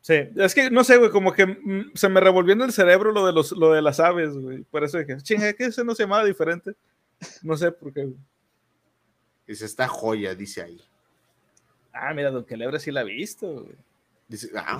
[0.02, 3.12] sí, es que no sé, güey, como que mm, se me revolvió en el cerebro
[3.12, 4.64] lo de, los, lo de las aves, güey.
[4.64, 6.76] Por eso dije, chinga, que ese no se llamaba diferente.
[7.42, 8.18] No sé por qué, güey.
[9.48, 10.80] Dice, esta joya, dice ahí.
[11.92, 13.76] Ah, mira, Don Quelebra sí la ha visto, güey.
[14.28, 14.78] Dice, ah,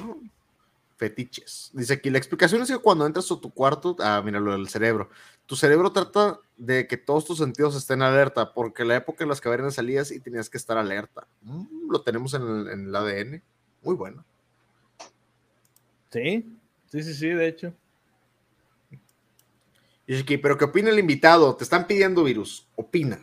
[0.98, 1.72] fetiches.
[1.74, 4.70] Dice aquí, la explicación es que cuando entras a tu cuarto, ah, mira lo del
[4.70, 5.10] cerebro,
[5.46, 9.42] tu cerebro trata de que todos tus sentidos estén alerta, porque la época en las
[9.42, 11.28] cavernas salías y tenías que estar alerta.
[11.42, 13.44] Mm, lo tenemos en el, en el ADN.
[13.82, 14.24] Muy bueno.
[16.12, 16.58] Sí,
[16.90, 17.74] sí, sí, sí, de hecho.
[20.06, 21.56] Dice aquí, pero ¿qué opina el invitado?
[21.56, 22.68] Te están pidiendo virus.
[22.76, 23.20] Opina.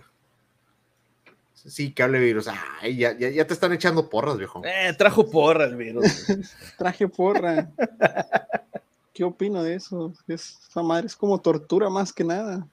[1.52, 2.48] Sí, que hable virus.
[2.80, 4.62] Ay, ya, ya, ya te están echando porras, viejo.
[4.64, 6.26] Eh, trajo porras, virus.
[6.78, 7.70] Traje porra.
[9.12, 10.12] ¿Qué opino de eso?
[10.28, 12.66] Es, esa madre es como tortura más que nada.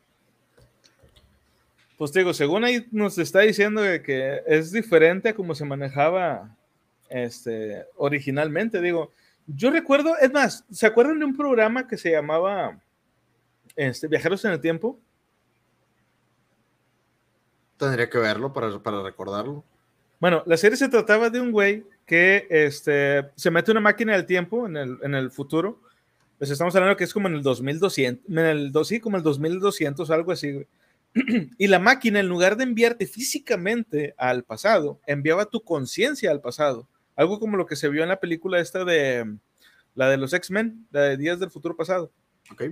[1.98, 6.56] Pues digo, según ahí nos está diciendo que es diferente a como se manejaba
[7.10, 8.80] este, originalmente.
[8.82, 9.12] Digo,
[9.48, 12.80] yo recuerdo, es más, ¿se acuerdan de un programa que se llamaba
[13.76, 15.00] este, Viajeros en el Tiempo?
[17.78, 19.64] Tendría que verlo para, para recordarlo.
[20.20, 24.26] Bueno, la serie se trataba de un güey que este, se mete una máquina del
[24.26, 25.82] tiempo en el, en el futuro.
[26.38, 30.12] Pues estamos hablando que es como en el 2200, en el, sí, como el 2200,
[30.12, 30.52] algo así.
[30.52, 30.68] Güey.
[31.58, 36.88] y la máquina, en lugar de enviarte físicamente al pasado, enviaba tu conciencia al pasado.
[37.16, 39.26] Algo como lo que se vio en la película esta de
[39.96, 42.12] la de los X-Men, la de Días del Futuro Pasado.
[42.52, 42.64] Ok.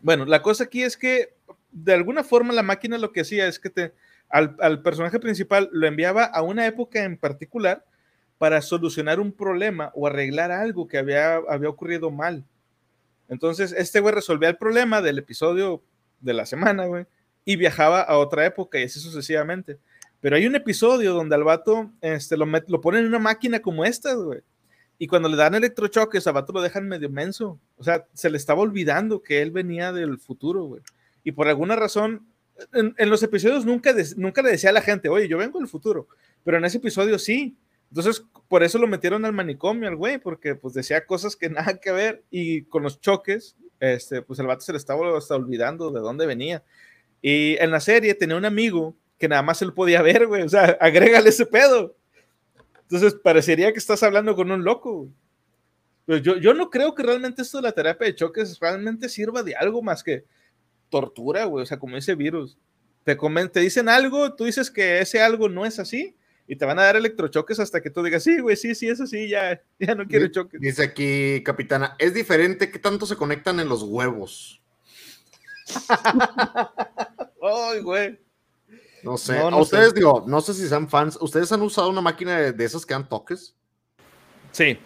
[0.00, 1.34] Bueno, la cosa aquí es que
[1.72, 3.92] de alguna forma la máquina lo que hacía es que te,
[4.28, 7.84] al, personaje principal lo enviaba a una época en particular
[8.38, 12.44] para solucionar un problema o arreglar algo que había, había ocurrido mal.
[13.28, 15.82] Entonces, este güey resolvía el problema del episodio
[16.20, 17.06] de la semana, güey,
[17.44, 19.78] y viajaba a otra época y así sucesivamente.
[20.20, 23.84] Pero hay un episodio donde al vato este, lo, lo ponen en una máquina como
[23.84, 24.40] esta, güey.
[24.98, 27.60] Y cuando le dan electrochoques, al vato lo dejan medio menso.
[27.76, 30.82] O sea, se le estaba olvidando que él venía del futuro, güey.
[31.24, 32.26] Y por alguna razón,
[32.72, 36.06] en, los episodios nunca, nunca le decía a la gente, oye, yo vengo del futuro,
[36.44, 37.56] pero en ese episodio sí.
[37.90, 41.78] Entonces, por eso lo metieron al manicomio al güey, porque pues decía cosas que nada
[41.78, 45.90] que ver y con los choques, este, pues el vato se le estaba hasta olvidando
[45.90, 46.62] de dónde venía.
[47.22, 50.48] Y en la serie tenía un amigo que nada más él podía ver, güey, o
[50.48, 51.96] sea, agrégale ese pedo.
[52.82, 55.08] Entonces, parecería que estás hablando con un loco.
[56.04, 59.42] Pero yo, yo no creo que realmente esto de la terapia de choques realmente sirva
[59.42, 60.24] de algo más que
[60.90, 62.58] tortura, güey, o sea, como ese virus.
[63.04, 66.14] Te, te dicen algo, tú dices que ese algo no es así
[66.46, 69.00] y te van a dar electrochoques hasta que tú digas, sí, güey, sí, sí, es
[69.00, 70.60] así, ya, ya no quiero choques.
[70.60, 74.60] Dice aquí, capitana, es diferente que tanto se conectan en los huevos.
[77.42, 78.18] Ay, güey.
[79.02, 82.38] No sé, a ustedes digo, no sé si sean fans, ¿ustedes han usado una máquina
[82.38, 83.54] de, de esas que dan toques?
[84.50, 84.78] Sí.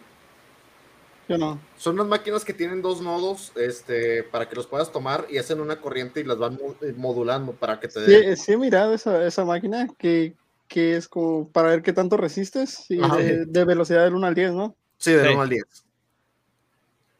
[1.76, 5.60] Son unas máquinas que tienen dos nodos este, para que los puedas tomar y hacen
[5.60, 8.36] una corriente y las van eh, modulando para que te dé.
[8.36, 10.34] Sí, he mirado esa, esa máquina que,
[10.68, 14.52] que, es como para ver qué tanto resistes y de, velocidad del 1 al 10,
[14.52, 14.76] ¿no?
[14.98, 15.64] Sí, del 1 al 10.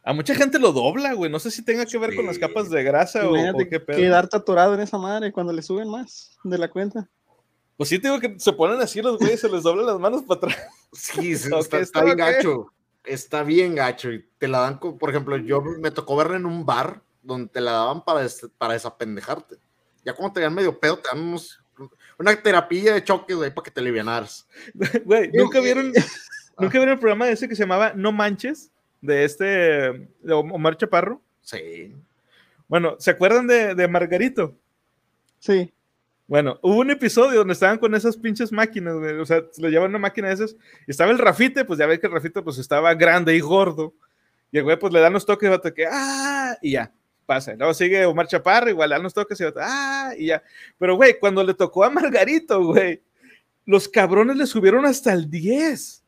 [0.05, 1.31] A mucha gente lo dobla, güey.
[1.31, 3.35] No sé si tenga que ver con las capas de grasa o,
[3.69, 3.99] qué pedo.
[3.99, 7.09] Quedar atorado en esa madre cuando le suben más de la cuenta.
[7.77, 10.39] Pues sí, tengo que se ponen así los güeyes, se les doblan las manos para
[10.39, 10.57] atrás.
[10.93, 12.73] Sí, está, está, bien gacho
[13.09, 16.65] está bien gacho y te la dan, por ejemplo, yo me tocó verla en un
[16.65, 18.27] bar donde te la daban para,
[18.57, 19.57] para desapendejarte.
[20.05, 21.37] Ya como te dan medio pedo, te dan
[22.19, 24.47] una terapia de choque, güey, para que te alivianaras.
[25.05, 25.93] Güey, ¿nunca vieron,
[26.59, 28.71] ¿nunca vieron el programa de ese que se llamaba No Manches?
[29.01, 31.23] De este, de Omar Chaparro.
[31.43, 31.95] Sí.
[32.67, 34.57] Bueno, ¿se acuerdan de, de Margarito?
[35.39, 35.73] Sí.
[36.29, 39.89] Bueno, hubo un episodio donde estaban con esas pinches máquinas, o sea, se le llevan
[39.89, 40.57] una máquina de esas,
[40.87, 43.95] y estaba el Rafite, pues ya ves que el Rafite pues estaba grande y gordo,
[44.53, 46.93] y el güey pues le dan los toques, y que, ah, y ya,
[47.29, 47.55] pasa.
[47.55, 50.43] Luego sigue Omar Chaparro, igual los toques, y va, ah, y ya.
[50.79, 53.03] Pero güey, cuando le tocó a Margarito, güey,
[53.67, 56.05] los cabrones le subieron hasta el 10.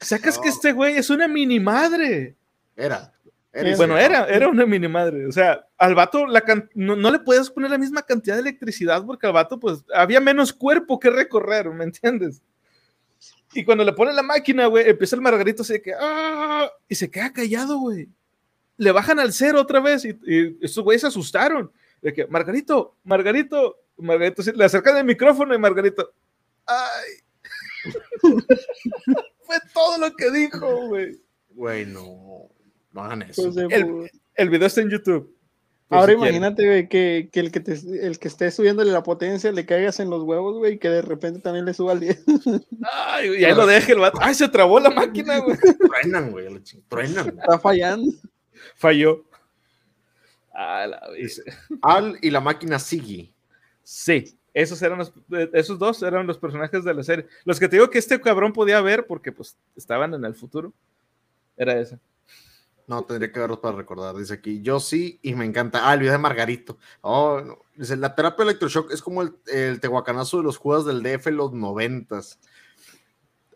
[0.00, 2.36] Sacas que este güey es una mini madre.
[2.76, 3.12] Era
[3.76, 5.26] bueno, era, era una mini madre.
[5.26, 6.42] O sea, al vato la
[6.74, 10.52] no, le puedes poner la misma cantidad de electricidad porque al vato, pues, había menos
[10.52, 12.42] cuerpo que recorrer, ¿me entiendes?
[13.54, 16.70] Y cuando le pone la máquina, güey, empieza el margarito así de que, ¡ah!
[16.88, 18.08] Y se queda callado, güey.
[18.78, 21.70] Le bajan al cero otra vez y, y estos güeyes se asustaron.
[22.00, 26.12] De que, Margarito, Margarito, Margarito, le acercan el micrófono y Margarito,
[26.66, 27.10] ¡ay!
[29.42, 31.20] Fue todo lo que dijo, güey.
[31.50, 32.48] Güey, no.
[32.92, 33.52] No hagan eso.
[33.52, 33.56] Pues
[34.36, 35.34] el, video está en YouTube.
[35.90, 37.62] Ahora imagínate, que, el, que
[38.02, 41.00] el que esté subiéndole la potencia le caigas en los huevos, güey, y que de
[41.00, 42.24] repente también le suba al 10.
[42.92, 44.18] Ay, y ahí lo deje el vato.
[44.20, 45.56] Ay, se trabó la máquina, güey.
[45.56, 46.46] Truenan, güey,
[46.88, 47.28] truenan.
[47.28, 48.12] Está fallando.
[48.74, 49.24] Falló.
[50.52, 53.32] Al y la máquina Siggy.
[53.82, 55.12] Sí, esos eran los,
[55.52, 57.26] esos dos eran los personajes de la serie.
[57.44, 60.72] Los que te digo que este cabrón podía ver porque pues estaban en el futuro.
[61.56, 61.98] Era ese.
[62.88, 64.16] No, tendría que verlos para recordar.
[64.16, 65.88] Dice aquí, yo sí, y me encanta.
[65.88, 66.78] Ah, el video de Margarito.
[67.02, 67.58] Oh, no.
[67.76, 71.36] Dice, la terapia electroshock es como el, el tehuacanazo de los juegos del DF en
[71.36, 72.40] los noventas.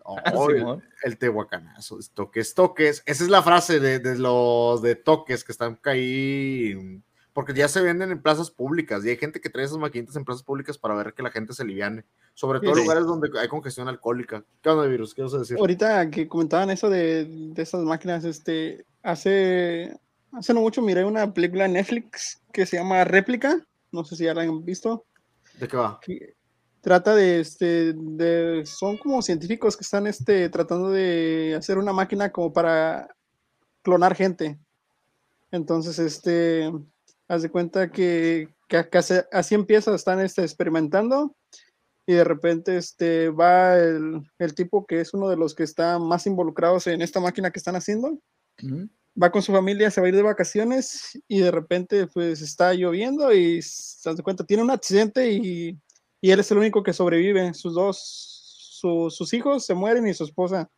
[0.34, 3.02] Oh, el, el, tehuacanazo, toques, toques.
[3.06, 7.00] Esa es la frase de, de, los de toques que están ahí,
[7.32, 10.24] porque ya se venden en plazas públicas y hay gente que trae esas maquinitas en
[10.24, 12.04] plazas públicas para ver que la gente se liviane,
[12.34, 12.82] sobre todo en sí.
[12.82, 14.44] lugares donde hay congestión alcohólica.
[14.60, 15.14] ¿Qué onda, virus?
[15.14, 15.56] ¿Qué vas a decir?
[15.58, 19.96] Ahorita que comentaban eso de, de esas máquinas, este, hace,
[20.32, 24.24] hace no mucho miré una película en Netflix que se llama Réplica, no sé si
[24.24, 25.06] ya la han visto.
[25.58, 26.00] ¿De qué va?
[26.00, 26.34] Que,
[26.82, 32.30] trata de, este, de, son como científicos que están este, tratando de hacer una máquina
[32.30, 33.08] como para
[33.82, 34.58] clonar gente.
[35.52, 36.72] Entonces, este,
[37.28, 41.34] haz de cuenta que, que, que así, así, empieza, están este, experimentando
[42.04, 46.00] y de repente este, va el, el, tipo que es uno de los que está
[46.00, 48.08] más involucrados en esta máquina que están haciendo.
[48.08, 48.20] Uh
[48.60, 48.90] -huh.
[49.22, 52.72] Va con su familia, se va a ir de vacaciones y de repente pues está
[52.72, 55.78] lloviendo y se hace cuenta, tiene un accidente y
[56.22, 57.52] y él es el único que sobrevive.
[57.52, 57.98] Sus dos,
[58.80, 60.70] su, sus hijos se mueren y su esposa.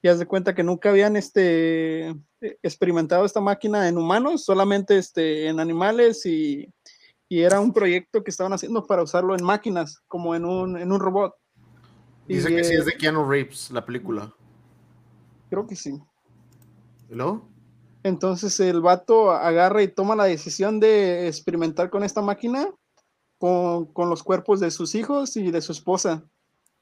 [0.00, 2.14] Y haz de cuenta que nunca habían este,
[2.62, 6.72] experimentado esta máquina en humanos, solamente este, en animales y,
[7.28, 10.92] y, era un proyecto que estaban haciendo para usarlo en máquinas, como en un, en
[10.92, 11.34] un robot.
[12.28, 14.32] Dice y, que eh, sí es de Keanu Reeves, la película.
[15.50, 16.00] Creo que sí.
[17.08, 17.50] ¿No?
[18.04, 22.70] Entonces el vato agarra y toma la decisión de experimentar con esta máquina
[23.38, 26.24] con, con, los cuerpos de sus hijos y de su esposa.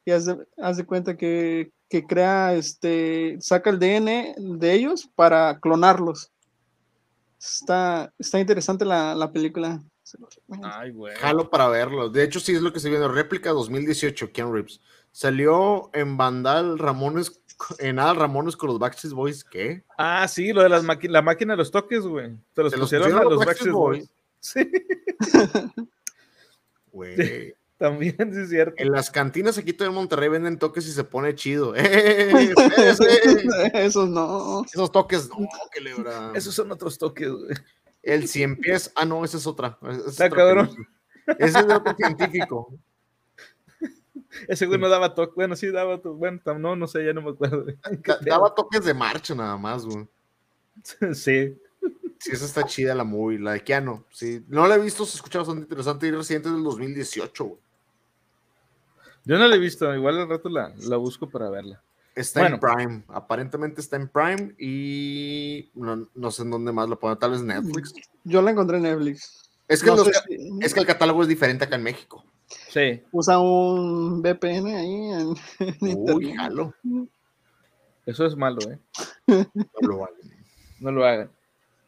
[0.04, 5.08] Y haz de, haz de cuenta que, que, crea, este, saca el DNA de ellos
[5.14, 6.30] para clonarlos.
[7.38, 9.82] Está, está interesante la, la película.
[10.62, 11.14] Ay, güey.
[11.16, 12.08] Jalo para verlo.
[12.08, 13.08] De hecho, sí es lo que estoy viendo.
[13.08, 14.80] Réplica 2018, Ken Reeves.
[15.12, 17.40] Salió en Vandal Ramones,
[17.78, 19.44] en Al Ramones con los Backstreet Boys.
[19.44, 19.84] ¿Qué?
[19.96, 22.36] Ah, sí, lo de las la máquina de los toques, güey.
[22.52, 23.98] Te los, pusieron, los, a los Backstreet, Boys.
[23.98, 24.10] Boys.
[24.40, 24.70] Sí.
[26.94, 27.54] Güey.
[27.76, 28.74] También, sí es cierto.
[28.78, 31.74] En las cantinas aquí todavía en Monterrey venden toques y se pone chido.
[31.76, 32.54] ¡Eh!
[33.74, 34.64] Esos no.
[34.64, 36.32] Esos toques no, que lebra.
[36.34, 37.54] Esos son otros toques, güey.
[38.00, 38.92] El cien pies.
[38.94, 39.76] Ah, no, esa es otra.
[39.82, 40.70] Esa es otra cabrón.
[41.38, 42.72] Ese es de otro científico.
[44.46, 45.34] Ese güey no daba toques.
[45.34, 46.18] Bueno, sí daba toques.
[46.18, 47.66] Bueno, no, no sé, ya no me acuerdo.
[48.06, 50.06] Da, daba toques de marcha nada más, güey.
[51.12, 51.56] Sí.
[52.24, 54.02] Sí, esa está chida la movie, la de Keanu.
[54.10, 57.60] Sí, no la he visto, se escucha bastante interesante y reciente del 2018, güey.
[59.26, 61.82] Yo no la he visto, igual al rato la, la busco para verla.
[62.14, 62.54] Está bueno.
[62.54, 67.18] en Prime, aparentemente está en Prime y no, no, sé en dónde más lo ponen,
[67.18, 67.92] tal vez Netflix.
[68.24, 69.50] Yo la encontré en Netflix.
[69.68, 70.50] Es que, no los, si...
[70.62, 72.24] es que el catálogo es diferente acá en México.
[72.70, 73.02] Sí.
[73.12, 76.72] Usa un VPN ahí en, en Uy, jalo.
[78.06, 78.78] Eso es malo, ¿eh?
[79.26, 80.16] No lo hagan.
[80.80, 81.30] No lo hagan.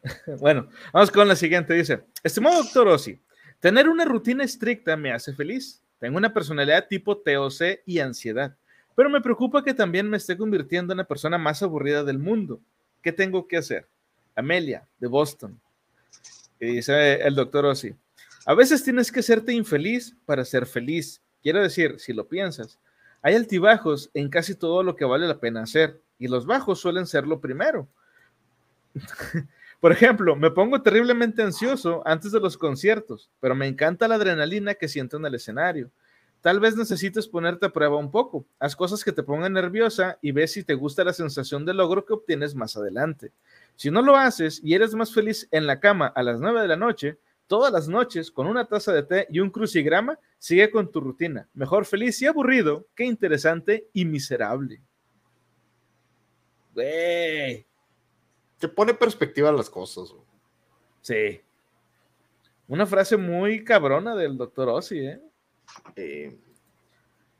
[0.39, 1.73] Bueno, vamos con la siguiente.
[1.73, 3.19] Dice, estimado doctor Ossi,
[3.59, 5.81] tener una rutina estricta me hace feliz.
[5.99, 8.55] Tengo una personalidad tipo TOC y ansiedad,
[8.95, 12.61] pero me preocupa que también me esté convirtiendo en la persona más aburrida del mundo.
[13.01, 13.87] ¿Qué tengo que hacer?
[14.35, 15.59] Amelia, de Boston.
[16.59, 17.95] Y dice el doctor Ossi,
[18.45, 21.21] a veces tienes que serte infeliz para ser feliz.
[21.41, 22.79] Quiero decir, si lo piensas,
[23.21, 27.07] hay altibajos en casi todo lo que vale la pena hacer, y los bajos suelen
[27.07, 27.87] ser lo primero.
[29.79, 34.73] Por ejemplo, me pongo terriblemente ansioso antes de los conciertos, pero me encanta la adrenalina
[34.73, 35.91] que siento en el escenario.
[36.41, 38.45] Tal vez necesites ponerte a prueba un poco.
[38.59, 42.05] Haz cosas que te pongan nerviosa y ve si te gusta la sensación de logro
[42.05, 43.31] que obtienes más adelante.
[43.75, 46.67] Si no lo haces y eres más feliz en la cama a las 9 de
[46.67, 50.91] la noche, todas las noches con una taza de té y un crucigrama, sigue con
[50.91, 51.47] tu rutina.
[51.53, 54.81] Mejor feliz y aburrido que interesante y miserable.
[56.73, 57.67] Güey
[58.59, 60.09] te pone perspectiva las cosas.
[60.09, 60.23] Güey.
[61.01, 61.41] Sí.
[62.67, 65.21] Una frase muy cabrona del doctor Ossi, ¿eh?
[65.95, 66.37] eh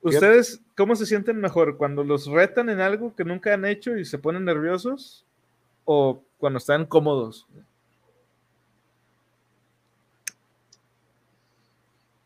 [0.01, 1.77] ¿Ustedes cómo se sienten mejor?
[1.77, 5.25] ¿Cuando los retan en algo que nunca han hecho y se ponen nerviosos?
[5.83, 7.47] ¿O cuando están cómodos?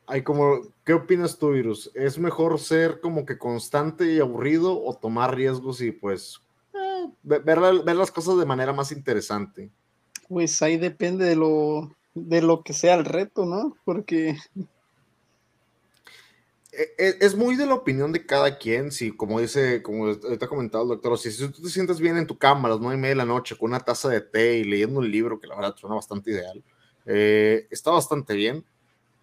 [0.06, 1.90] Hay como, ¿qué opinas tú, Virus?
[1.96, 6.42] ¿Es mejor ser como que constante y aburrido o tomar riesgos y pues
[7.24, 9.70] ver, ver, las cosas de manera más interesante.
[10.28, 13.76] Pues ahí depende de lo, de lo que sea el reto, ¿no?
[13.86, 14.38] Porque...
[16.74, 20.46] E, e, es muy de la opinión de cada quien, si como dice, como te
[20.46, 22.80] ha comentado el doctor, si, si tú te sientes bien en tu cama a las
[22.80, 25.40] nueve y media de la noche con una taza de té y leyendo un libro,
[25.40, 26.64] que la verdad suena bastante ideal,
[27.06, 28.64] eh, está bastante bien,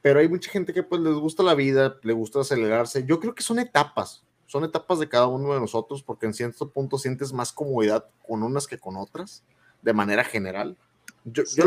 [0.02, 3.04] pero hay mucha gente que pues les gusta la vida, le gusta acelerarse.
[3.06, 6.70] Yo creo que son etapas, son etapas de cada uno de nosotros porque en cierto
[6.70, 9.44] punto sientes más comodidad con unas que con otras.
[9.82, 10.76] de manera general.
[11.24, 11.64] Yo, yo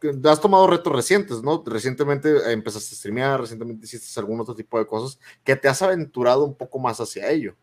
[0.00, 1.62] lo has tomado retos recientes, ¿no?
[1.64, 6.44] Recientemente empezaste a streamear, recientemente hiciste algún otro tipo de cosas que te has aventurado
[6.44, 7.54] un poco más hacia ello.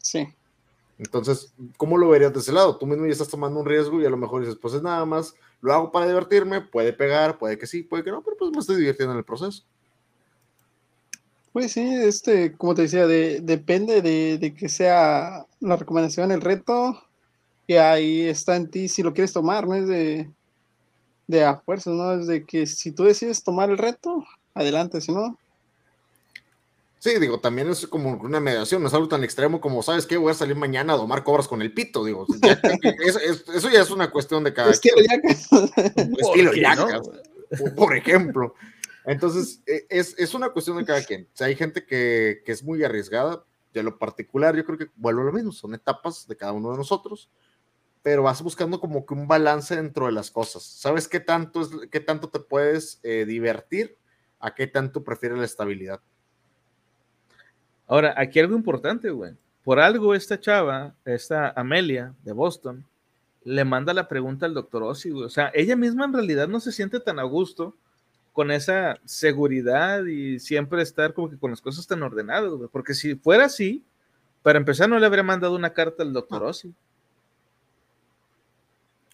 [0.00, 0.26] Sí.
[0.98, 2.76] Entonces, ¿cómo lo verías de ese lado?
[2.76, 5.04] Tú mismo ya estás tomando un riesgo y a lo mejor dices, pues es nada
[5.04, 8.50] más, lo hago para divertirme, puede pegar, puede que sí, puede que no, pero pues
[8.50, 9.64] me estoy divirtiendo en el proceso.
[11.58, 17.02] Pues sí, este, como te decía, depende de, de, que sea la recomendación, el reto,
[17.66, 20.30] y ahí está en ti si lo quieres tomar, no es de,
[21.26, 22.12] de a fuerzas, ¿no?
[22.12, 24.24] Es de que si tú decides tomar el reto,
[24.54, 25.36] adelante, si no.
[27.00, 30.16] Sí, digo, también es como una mediación, no es algo tan extremo como, ¿sabes qué?
[30.16, 32.24] Voy a salir mañana a domar cobras con el pito, digo.
[33.04, 35.48] eso, ya es una cuestión de cada Estilo yacas.
[36.20, 37.10] Estilo yacas,
[37.74, 38.54] por ejemplo.
[39.08, 41.28] Entonces, e, es, es, una cuestión de cada quien.
[41.40, 43.44] O hay gente que, que, es muy arriesgada.
[43.72, 46.70] De lo particular, yo creo que vuelvo a lo mismo, son etapas de cada uno
[46.70, 47.28] de nosotros
[48.02, 50.62] pero vas buscando como que un balance dentro de las cosas.
[50.62, 53.96] ¿Sabes qué tanto, es, qué tanto te puedes eh, divertir?
[54.40, 56.00] ¿A qué tanto prefieres la estabilidad?
[57.86, 59.34] Ahora, aquí algo importante, güey.
[59.64, 62.86] Por algo esta chava, esta Amelia de Boston,
[63.44, 65.24] le manda la pregunta al doctor Ossi, güey.
[65.24, 67.76] O sea, ella misma en realidad no se siente tan a gusto
[68.38, 72.68] con esa seguridad y siempre estar como que con las cosas tan ordenadas, güey.
[72.70, 73.84] Porque si fuera así,
[74.44, 76.72] para empezar no le habría mandado una carta al doctor Ossi.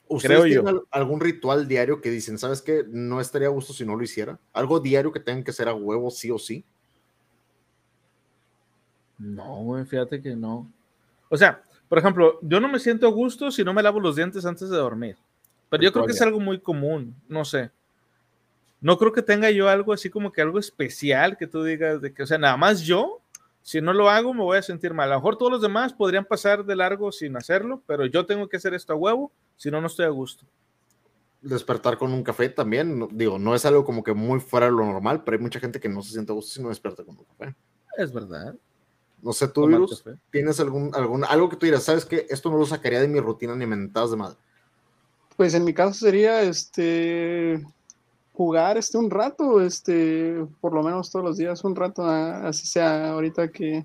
[0.08, 2.84] ¿Ustedes Creo tienen algún ritual diario que dicen, sabes qué?
[2.86, 4.38] No estaría a gusto si no lo hiciera?
[4.52, 6.62] ¿Algo diario que tengan que ser a huevo sí o sí?
[9.16, 10.70] No, güey, fíjate que no.
[11.30, 14.16] O sea, por ejemplo, yo no me siento a gusto si no me lavo los
[14.16, 15.16] dientes antes de dormir.
[15.70, 17.70] Pero yo creo que es algo muy común, no sé.
[18.84, 22.12] No creo que tenga yo algo así como que algo especial que tú digas de
[22.12, 23.22] que, o sea, nada más yo,
[23.62, 25.10] si no lo hago me voy a sentir mal.
[25.10, 28.46] A lo mejor todos los demás podrían pasar de largo sin hacerlo, pero yo tengo
[28.46, 30.44] que hacer esto a huevo si no, no estoy a gusto.
[31.40, 34.84] Despertar con un café también, digo, no es algo como que muy fuera de lo
[34.84, 37.16] normal, pero hay mucha gente que no se siente a gusto si no despierta con
[37.16, 37.56] un café.
[37.96, 38.54] Es verdad.
[39.22, 42.58] No sé, tú, Virus, ¿tienes algún, algún, algo que tú dirás, sabes que esto no
[42.58, 44.36] lo sacaría de mi rutina ni mentadas de madre?
[45.38, 47.64] Pues en mi caso sería este
[48.34, 53.12] jugar este un rato, este, por lo menos todos los días, un rato, así sea
[53.12, 53.84] ahorita que,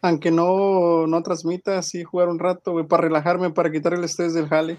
[0.00, 4.48] aunque no, no transmita, así jugar un rato, para relajarme, para quitar el estrés del
[4.48, 4.78] jale.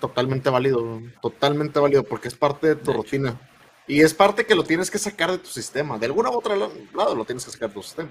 [0.00, 3.38] Totalmente válido, totalmente válido, porque es parte de tu rutina.
[3.86, 5.98] Y es parte que lo tienes que sacar de tu sistema.
[5.98, 8.08] De alguna u otra lado lo tienes que sacar de tu sistema.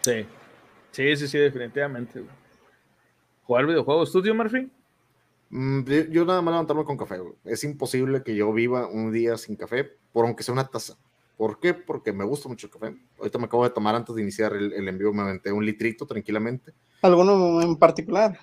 [0.00, 0.26] Sí,
[0.92, 2.24] sí, sí, sí, definitivamente.
[3.42, 4.10] ¿Jugar videojuegos?
[4.10, 4.70] ¿Tú, tío Murphy?
[5.56, 7.14] Mm, yo nada más levantarme con café.
[7.44, 10.98] Es imposible que yo viva un día sin café, por aunque sea una taza.
[11.36, 11.74] ¿Por qué?
[11.74, 12.96] Porque me gusta mucho el café.
[13.18, 16.72] Ahorita me acabo de tomar antes de iniciar el, envío, me aventé un litrito tranquilamente.
[17.02, 18.36] ¿Alguno en particular?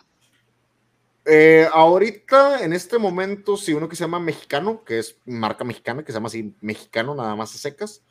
[1.26, 6.06] Eh, ahorita, en este momento, sí, uno que se llama Mexicano, que es marca mexicana,
[6.06, 8.04] que se llama así Mexicano, nada más a secas.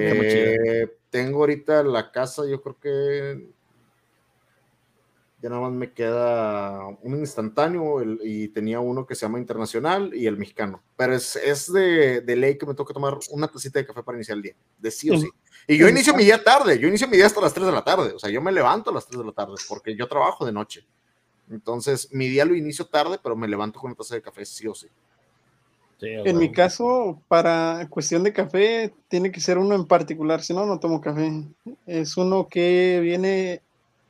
[0.00, 3.50] Eh, tengo ahorita la casa, yo creo que
[5.40, 10.26] ya nada más me queda un instantáneo y tenía uno que se llama internacional y
[10.26, 10.82] el mexicano.
[10.96, 14.18] Pero es, es de, de, ley que me toca tomar una tacita de café para
[14.18, 15.28] iniciar el día, de sí o sí.
[15.68, 17.84] Y yo inicio mi día tarde, yo inicio mi día hasta las 3 de la
[17.84, 20.44] tarde, o sea, yo me levanto a las 3 de la tarde porque yo trabajo
[20.44, 20.84] de noche.
[21.50, 24.66] Entonces, mi día lo inicio tarde, pero me levanto con una taza de café sí
[24.66, 24.88] o sí.
[26.00, 30.66] en mi caso, para cuestión de café, tiene que ser uno en particular, si no,
[30.66, 31.30] no tomo café.
[31.86, 33.62] Es uno que viene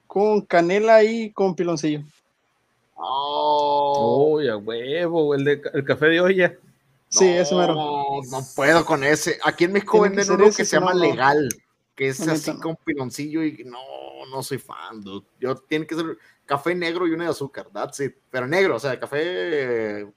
[0.08, 2.02] con canela y con piloncillo.
[2.96, 6.58] Oh, a huevo, el, de, el café de olla.
[7.08, 7.74] Sí, ese mero.
[7.74, 9.38] No puedo con ese.
[9.44, 11.48] Aquí en México venden uno que se llama legal,
[11.94, 13.78] que es así con piloncillo y no,
[14.30, 15.26] no soy fan, dude.
[15.38, 18.16] Yo tiene que ser café negro y una de azúcar, that's it.
[18.30, 20.10] Pero negro, o sea, café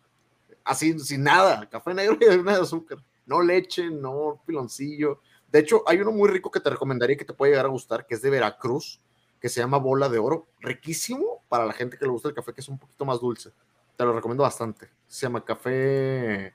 [0.64, 2.98] así, sin nada, café negro y una de azúcar.
[3.26, 5.20] No leche, no piloncillo.
[5.52, 8.08] De hecho, hay uno muy rico que te recomendaría que te puede llegar a gustar,
[8.08, 9.02] que es de Veracruz
[9.42, 10.48] que se llama Bola de Oro.
[10.60, 13.52] Riquísimo para la gente que le gusta el café, que es un poquito más dulce.
[13.98, 14.90] Te lo recomiendo bastante.
[15.08, 16.54] Se llama Café.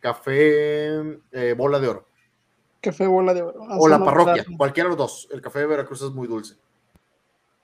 [0.00, 2.08] Café eh, Bola de Oro.
[2.80, 3.58] Café Bola de Oro.
[3.78, 5.28] o la parroquia, cualquiera de los dos.
[5.32, 6.56] El café de Veracruz es muy dulce.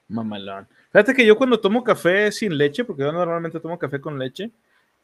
[0.09, 0.67] Mamalón.
[0.93, 4.51] Fíjate que yo cuando tomo café sin leche, porque yo normalmente tomo café con leche,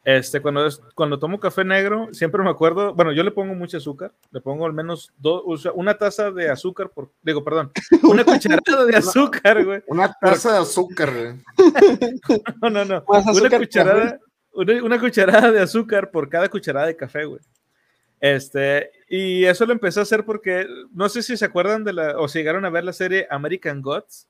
[0.07, 0.65] este, cuando,
[0.95, 4.65] cuando tomo café negro, siempre me acuerdo, bueno, yo le pongo mucho azúcar, le pongo
[4.65, 7.73] al menos dos, una taza de azúcar, por, digo, perdón,
[8.03, 9.83] una cucharada de azúcar, güey.
[9.87, 11.33] Una taza de azúcar, güey.
[12.61, 13.03] no, no, no.
[13.05, 14.19] Una cucharada,
[14.53, 17.41] una, cucharada de azúcar por cada cucharada de café, güey.
[18.21, 22.17] Este, y eso lo empecé a hacer porque, no sé si se acuerdan de la,
[22.17, 24.29] o si llegaron a ver la serie American Gods.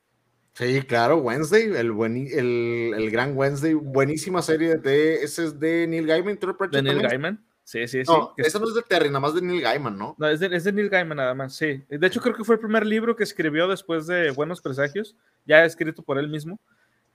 [0.58, 5.86] Sí, claro, Wednesday, el, buen, el, el, gran Wednesday, buenísima serie de, ese es de
[5.86, 6.40] Neil Gaiman,
[6.72, 8.12] De Neil Gaiman, sí, sí, sí.
[8.12, 10.16] No, ese no es de Terry, nada más de Neil Gaiman, ¿no?
[10.18, 11.84] No, es de, es de, Neil Gaiman nada más, sí.
[11.88, 15.16] De hecho, creo que fue el primer libro que escribió después de Buenos Presagios,
[15.46, 16.60] ya escrito por él mismo,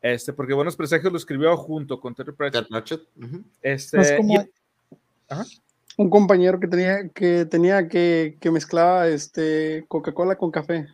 [0.03, 2.69] este, porque Buenos Presagios lo escribió junto con Terry Pratchett.
[2.69, 3.03] Pratchett.
[3.61, 4.51] este, es como y...
[5.97, 10.87] un compañero que tenía que, tenía que, que mezclaba este, Coca-Cola con café.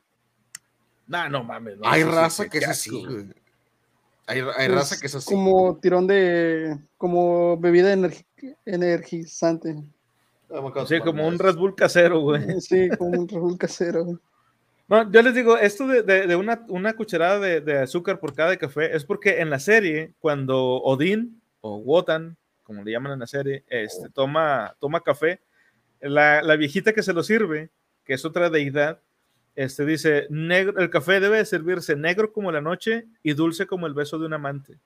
[1.09, 1.79] Nah, no mames.
[1.83, 2.91] hay raza que es así,
[4.27, 5.35] Hay, hay raza que es así.
[5.35, 6.79] Como tirón de.
[6.97, 7.93] Como bebida
[8.65, 9.77] energizante.
[10.87, 12.59] Sí, como un Red Bull casero, güey.
[12.63, 14.19] Sí, como un Red Bull casero.
[14.89, 18.57] No, yo les digo, esto de, de, una, una, cucharada de, de, azúcar por cada
[18.57, 23.27] café es porque en la serie, cuando Odín o Wotan, como le llaman en la
[23.27, 25.41] serie, este, toma, toma café,
[26.01, 27.69] la, la viejita que se lo sirve,
[28.07, 29.03] que es otra deidad,
[29.59, 33.95] este dice, negro, el café debe servirse negro como la noche y dulce como el
[33.95, 34.79] beso de un amante.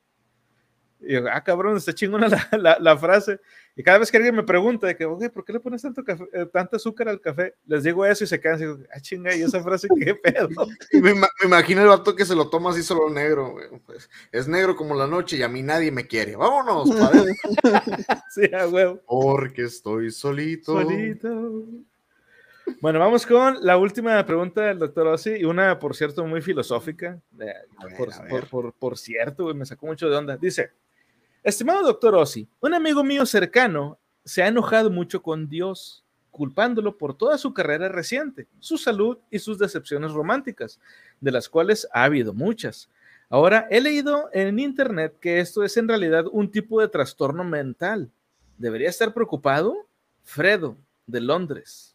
[0.98, 3.38] Y yo, ah, cabrón, está chingona la, la, la, frase.
[3.76, 6.02] Y cada vez que alguien me pregunta de que, oye, ¿por qué le pones tanto,
[6.02, 7.54] café, eh, tanto azúcar al café?
[7.66, 10.48] Les digo eso y se quedan así, ah, chinga, y esa frase, ¿qué pedo?
[10.92, 14.74] me, me, imagino el vato que se lo toma así solo negro, Pues, es negro
[14.74, 16.34] como la noche y a mí nadie me quiere.
[16.34, 17.34] Vámonos, padre.
[18.30, 19.02] sí, a huevo.
[19.06, 20.80] Porque estoy solito.
[20.80, 21.62] Solito.
[22.80, 27.20] Bueno, vamos con la última pregunta del doctor Ossi, y una, por cierto, muy filosófica.
[27.96, 30.36] por, por, por, por, cierto, me sacó mucho de onda.
[30.36, 30.70] Dice,
[31.42, 37.16] estimado doctor Ossi, un amigo mío cercano se ha enojado mucho con Dios, culpándolo por
[37.16, 40.80] toda su carrera reciente, su salud y sus decepciones románticas,
[41.20, 42.88] de las cuales ha habido muchas.
[43.28, 48.10] Ahora, he leído en internet que esto es en realidad un tipo de trastorno mental.
[48.58, 49.86] ¿Debería estar preocupado?
[50.22, 50.76] Fredo,
[51.06, 51.91] de Londres.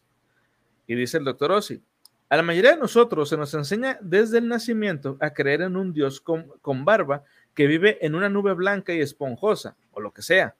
[0.88, 1.82] Y dice el doctor Ossi,
[2.30, 5.92] a la mayoría de nosotros se nos enseña desde el nacimiento a creer en un
[5.92, 7.24] Dios con, barba
[7.54, 10.56] que vive en una nube blanca y esponjosa, o lo que sea.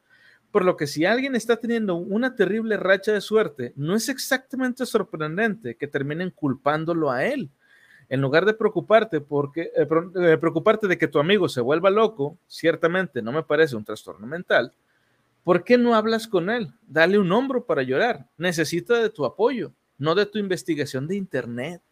[0.51, 4.85] Por lo que si alguien está teniendo una terrible racha de suerte, no es exactamente
[4.85, 7.51] sorprendente que terminen culpándolo a él.
[8.11, 13.23] En lugar de preocuparte, porque, eh, preocuparte de que tu amigo se vuelva loco, ciertamente
[13.23, 14.75] no me parece un trastorno mental,
[15.43, 16.69] ¿por qué no hablas con él?
[16.87, 18.27] Dale un hombro para llorar.
[18.37, 21.83] Necesita de tu apoyo no de tu investigación de internet.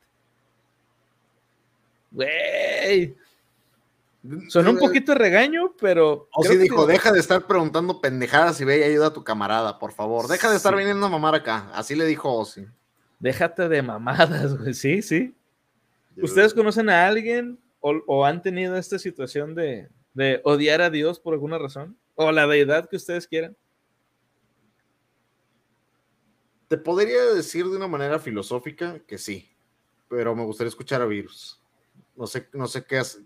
[2.10, 3.16] Güey.
[4.48, 6.28] Son un poquito de regaño, pero.
[6.32, 9.78] O sí dijo, deja de estar preguntando pendejadas y ve y ayuda a tu camarada,
[9.78, 10.26] por favor.
[10.26, 10.78] Deja de estar sí.
[10.78, 11.70] viniendo a mamar acá.
[11.74, 12.66] Así le dijo Ozzy.
[13.18, 14.74] Déjate de mamadas, güey.
[14.74, 15.34] Sí, sí.
[16.16, 16.24] Yo...
[16.24, 21.20] ¿Ustedes conocen a alguien o, o han tenido esta situación de, de, odiar a Dios
[21.20, 21.96] por alguna razón?
[22.14, 23.56] O la deidad que ustedes quieran.
[26.68, 29.48] Te podría decir de una manera filosófica que sí,
[30.08, 31.62] pero me gustaría escuchar a Virus.
[32.16, 33.20] No sé, no sé qué, has,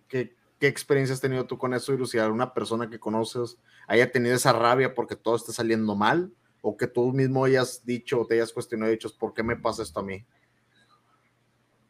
[0.61, 3.57] experiencia has tenido tú con eso, Virus, si alguna persona que conoces
[3.87, 8.21] haya tenido esa rabia porque todo está saliendo mal, o que tú mismo hayas dicho
[8.21, 10.25] o te hayas cuestionado y dicho, ¿por qué me pasa esto a mí?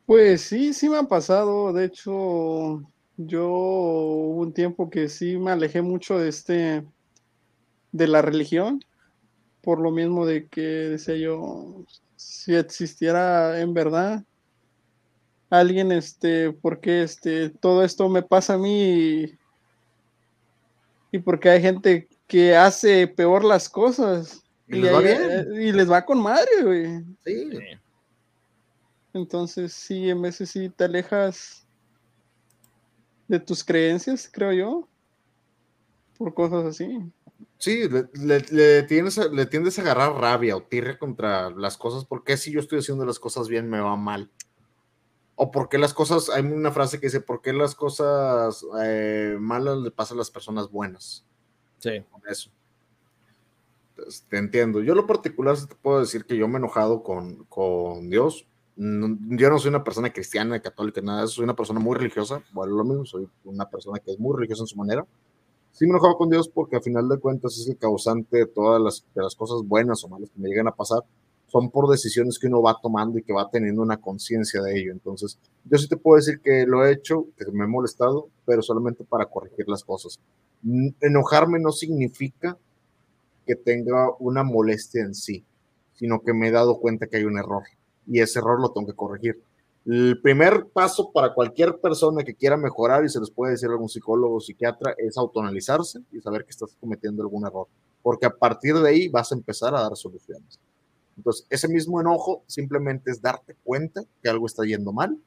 [0.06, 1.72] Pues sí, sí me ha pasado.
[1.72, 2.82] De hecho,
[3.16, 6.85] yo hubo un tiempo que sí me alejé mucho de este,
[7.93, 8.85] de la religión
[9.62, 11.85] por lo mismo de que decía yo,
[12.16, 14.24] si existiera en verdad
[15.51, 19.39] alguien, este, porque este, todo esto me pasa a mí y,
[21.12, 25.73] y porque hay gente que hace peor las cosas y, y, les, va ahí, y
[25.73, 27.05] les, va con madre, güey.
[27.24, 27.51] Sí.
[29.12, 31.66] Entonces, sí, en veces sí te alejas
[33.27, 34.89] de tus creencias, creo yo,
[36.16, 37.01] por cosas así.
[37.61, 42.07] Sí, le, le, le, tienes, le tiendes a agarrar rabia o tirre contra las cosas.
[42.07, 44.31] porque si yo estoy haciendo las cosas bien me va mal?
[45.35, 49.77] O porque las cosas, hay una frase que dice, ¿por qué las cosas eh, malas
[49.77, 51.27] le pasan a las personas buenas?
[51.81, 52.03] Sí.
[52.11, 52.51] Con eso.
[53.91, 54.81] Entonces, te entiendo.
[54.82, 58.47] Yo lo particular te puedo decir que yo me he enojado con, con Dios.
[58.77, 61.35] No, yo no soy una persona cristiana, católica, nada de eso.
[61.35, 62.43] Soy una persona muy religiosa.
[62.53, 65.07] Bueno, lo mismo, soy una persona que es muy religiosa en su manera
[65.73, 68.81] sí me enojaba con Dios porque a final de cuentas es el causante de todas
[68.81, 71.03] las, de las cosas buenas o malas que me llegan a pasar,
[71.47, 74.93] son por decisiones que uno va tomando y que va teniendo una conciencia de ello.
[74.93, 78.63] Entonces, yo sí te puedo decir que lo he hecho, que me he molestado, pero
[78.63, 80.21] solamente para corregir las cosas.
[81.01, 82.57] Enojarme no significa
[83.47, 85.45] que tenga una molestia en sí,
[85.95, 87.65] sino que me he dado cuenta que hay un error
[88.07, 89.41] y ese error lo tengo que corregir.
[89.91, 93.73] El primer paso para cualquier persona que quiera mejorar, y se les puede decir a
[93.73, 97.67] algún psicólogo o psiquiatra, es autoanalizarse y saber que estás cometiendo algún error,
[98.01, 100.61] porque a partir de ahí vas a empezar a dar soluciones.
[101.17, 105.19] Entonces, ese mismo enojo simplemente es darte cuenta que algo está yendo mal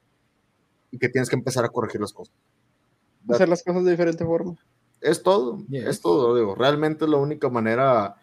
[0.91, 2.33] y que tienes que empezar a corregir las cosas.
[3.27, 4.55] hacer las cosas de diferente forma.
[5.01, 8.15] Es todo, es todo, digo, realmente es la única manera,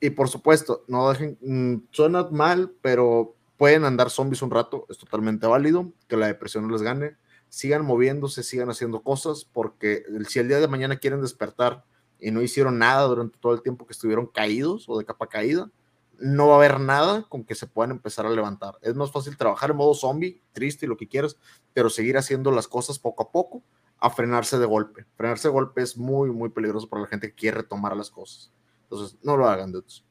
[0.00, 4.98] y por supuesto, no dejen, mm, suena mal, pero pueden andar zombies un rato, es
[4.98, 7.16] totalmente válido, que la depresión no les gane,
[7.48, 11.84] sigan moviéndose, sigan haciendo cosas, porque si el día de mañana quieren despertar
[12.18, 15.70] y no hicieron nada durante todo el tiempo que estuvieron caídos o de capa caída,
[16.18, 18.78] no va a haber nada con que se puedan empezar a levantar.
[18.82, 21.36] Es más fácil trabajar en modo zombie, triste y lo que quieras,
[21.72, 23.62] pero seguir haciendo las cosas poco a poco
[23.98, 25.06] a frenarse de golpe.
[25.16, 28.52] Frenarse de golpe es muy, muy peligroso para la gente que quiere retomar las cosas.
[28.82, 30.04] Entonces, no lo hagan, dudes.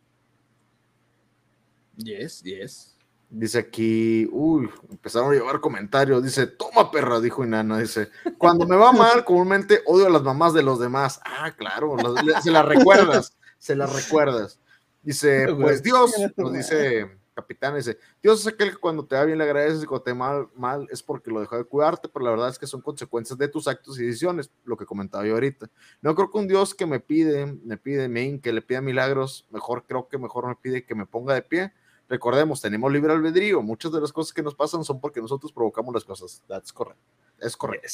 [1.98, 2.93] Yes, yes.
[3.36, 6.24] Dice aquí, uy, empezaron a llevar comentarios.
[6.24, 7.80] Dice, toma perra, dijo Inana.
[7.80, 11.20] Dice, cuando me va mal, comúnmente odio a las mamás de los demás.
[11.26, 11.98] Ah, claro,
[12.44, 14.60] se las recuerdas, se las recuerdas.
[15.02, 19.40] Dice, pues Dios, nos dice capitán, dice, Dios es aquel que cuando te va bien
[19.40, 22.26] le agradeces y cuando te va mal, mal es porque lo dejó de cuidarte, pero
[22.26, 25.34] la verdad es que son consecuencias de tus actos y decisiones, lo que comentaba yo
[25.34, 25.70] ahorita.
[26.02, 29.48] No creo que un Dios que me pide, me pide, me que le pida milagros,
[29.50, 31.74] mejor creo que mejor me pide que me ponga de pie.
[32.14, 35.92] Recordemos, tenemos libre albedrío, muchas de las cosas que nos pasan son porque nosotros provocamos
[35.96, 36.44] las cosas.
[36.48, 37.00] That's correct.
[37.40, 37.88] Es correcto.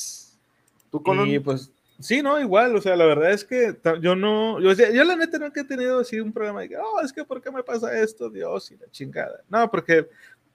[0.91, 1.29] ¿Tú, Colón?
[1.29, 1.71] Y pues
[2.01, 5.39] Sí, no, igual, o sea, la verdad es que yo no, yo, yo la neta
[5.39, 7.97] nunca he tenido así un programa de que, oh, es que ¿por qué me pasa
[7.97, 8.29] esto?
[8.29, 9.41] Dios y la chingada.
[9.47, 10.09] No, porque,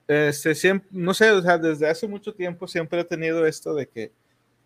[0.06, 3.88] este, siempre, no sé, o sea, desde hace mucho tiempo siempre he tenido esto de
[3.88, 4.12] que,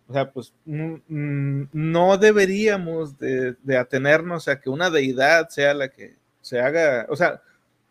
[0.08, 6.16] o sea, pues no deberíamos de, de, atenernos a que una deidad sea la que
[6.40, 7.42] se haga, o sea,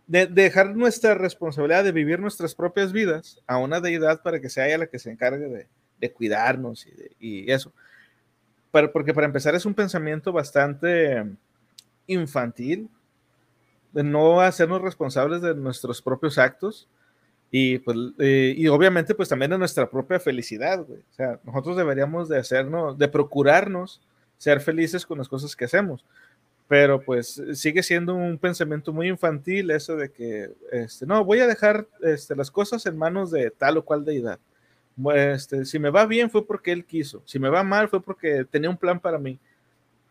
[0.07, 4.67] de, dejar nuestra responsabilidad de vivir nuestras propias vidas a una deidad para que sea
[4.67, 5.67] ella la que se encargue de,
[5.99, 6.87] de cuidarnos
[7.19, 7.71] y, eso
[8.93, 11.25] porque para empezar es un pensamiento bastante
[12.05, 12.89] infantil,
[13.91, 16.87] de no hacernos responsables de nuestros propios actos
[17.49, 22.29] y, pues, eh, y obviamente pues también de nuestra propia felicidad, O sea, nosotros deberíamos
[22.29, 24.01] de hacernos, de procurarnos
[24.37, 26.05] ser felices con las cosas que hacemos.
[26.67, 31.47] Pero pues sigue siendo un pensamiento muy infantil eso de que, este, no, voy a
[31.47, 34.39] dejar este, las cosas en manos de tal o cual deidad.
[35.15, 38.43] Este, si me va bien fue porque él quiso, si me va mal fue porque
[38.49, 39.39] tenía un plan para mí.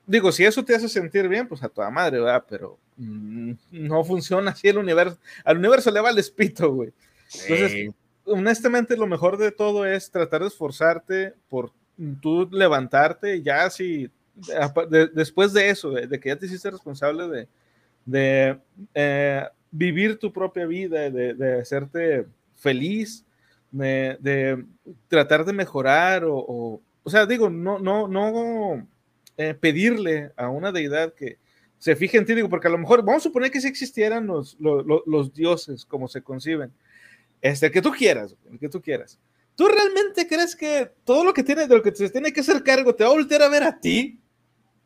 [0.07, 2.45] Digo, si eso te hace sentir bien, pues a toda madre, ¿verdad?
[2.49, 5.19] Pero mm, no funciona así el universo.
[5.45, 6.93] Al universo le va el espito, güey.
[7.49, 7.93] Entonces,
[8.25, 11.73] honestamente, lo mejor de todo es tratar de esforzarte por
[12.21, 14.11] tú levantarte, ya si
[15.13, 17.49] después de eso, de, que ya te hiciste responsable
[18.05, 18.59] de,
[18.95, 23.27] eh, vivir tu propia vida, de, de hacerte feliz,
[23.71, 24.65] de,
[25.09, 28.87] tratar de mejorar o, o, sea, digo, no, no, no
[29.37, 31.39] eh, pedirle a una deidad que
[31.79, 34.27] se fije en ti, digo, porque a lo mejor vamos a suponer que si existieran
[34.27, 36.73] los, los, dioses como se conciben,
[37.43, 39.19] este, que tú quieras, el que tú quieras.
[39.55, 42.63] ¿Tú realmente crees que todo lo que tiene, de lo que se tiene que hacer
[42.63, 44.19] cargo, te va a voltear a ver a ti?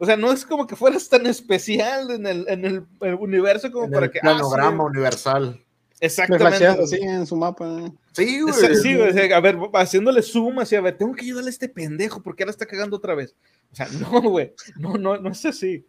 [0.02, 2.84] O sea, no es como que fueras tan especial en el, en el,
[3.18, 4.20] universo como para el que...
[4.20, 5.62] Planograma ah, universal.
[6.00, 6.66] Exactamente.
[6.66, 7.92] así en su mapa.
[8.12, 8.76] Sí, güey.
[8.76, 9.30] Sí, güey.
[9.30, 12.50] A ver, haciéndole zoom así, a ver, tengo que ayudarle a este pendejo porque ahora
[12.50, 13.36] está cagando otra vez.
[13.72, 14.54] O sea, no, güey.
[14.76, 15.84] No, no, no es así.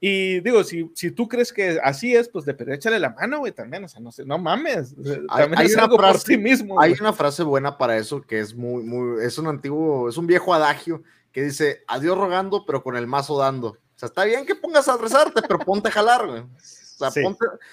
[0.00, 3.40] Y digo, si, si tú crees que así es, pues de pero échale la mano,
[3.40, 3.82] güey, también.
[3.82, 4.94] O sea, no sé, no mames.
[4.94, 5.26] También
[5.58, 6.80] hay, es una algo frase, por ti mismo.
[6.80, 10.28] Hay una frase buena para eso que es muy, muy, es un antiguo, es un
[10.28, 11.02] viejo adagio
[11.38, 13.68] que dice, adiós rogando, pero con el mazo dando.
[13.68, 16.44] O sea, está bien que pongas a rezarte, pero ponte a jalar, güey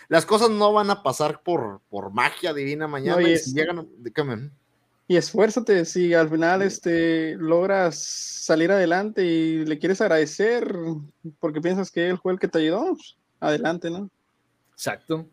[0.07, 3.87] las cosas no van a pasar por, por magia divina mañana y, si llegan,
[5.07, 10.75] y esfuérzate, si al final este, logras salir adelante y le quieres agradecer
[11.39, 14.09] porque piensas que él fue el que te ayudó, pues, adelante, ¿no?
[14.73, 15.27] Exacto.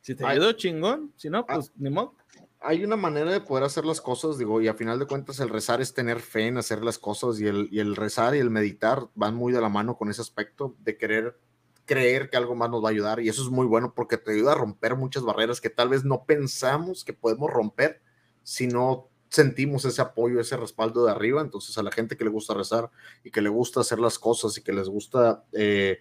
[0.00, 1.12] Si te ayudó, chingón.
[1.16, 2.14] Si no, pues ni modo.
[2.62, 5.48] Hay una manera de poder hacer las cosas, digo, y a final de cuentas el
[5.48, 9.34] rezar es tener fe en hacer las cosas y el, rezar y el meditar van
[9.34, 11.38] muy de la mano con ese aspecto de querer
[11.86, 14.32] creer que algo más nos va a ayudar y eso es muy bueno porque te
[14.32, 18.02] ayuda a romper muchas barreras que tal vez no pensamos que podemos romper
[18.42, 21.40] si no sentimos ese apoyo, ese respaldo de arriba.
[21.40, 22.90] Entonces a la gente que le gusta rezar
[23.24, 26.00] y que le gusta hacer las cosas y que les gusta eh,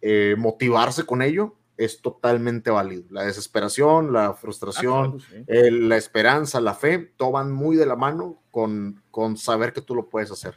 [0.00, 3.04] eh, motivarse con ello, es totalmente válido.
[3.10, 8.40] La desesperación, la frustración, ah, la esperanza, la fe, todo van muy de la mano
[8.50, 10.54] con, con saber que tú lo puedes hacer.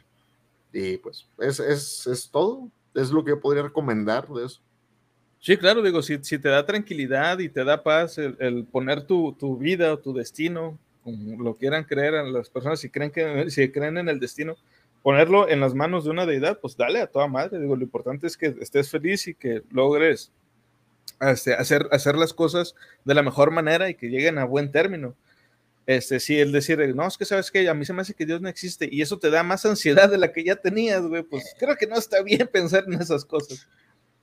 [0.72, 2.68] Y pues es, es, es todo.
[2.94, 4.60] Es lo que yo podría recomendar de eso.
[5.38, 9.32] Sí, claro, digo, si, si te da tranquilidad y te da paz el, poner tu,
[9.32, 13.50] tu, vida o tu destino, como lo quieran creer a las personas, si creen, que,
[13.50, 14.56] si creen en el destino,
[15.02, 17.58] ponerlo en las manos de una deidad, pues dale a toda madre.
[17.58, 20.30] Digo, lo importante es que estés feliz y que logres
[21.20, 22.74] este, hacer, hacer las cosas
[23.04, 25.14] de la mejor manera y que lleguen a buen término.
[25.86, 28.26] este, sí, el decir, no, es que sabes que a mí se me hace que
[28.26, 31.22] Dios no existe y eso te da más ansiedad de la que ya tenías, güey,
[31.22, 33.66] pues creo que no está bien pensar en esas cosas.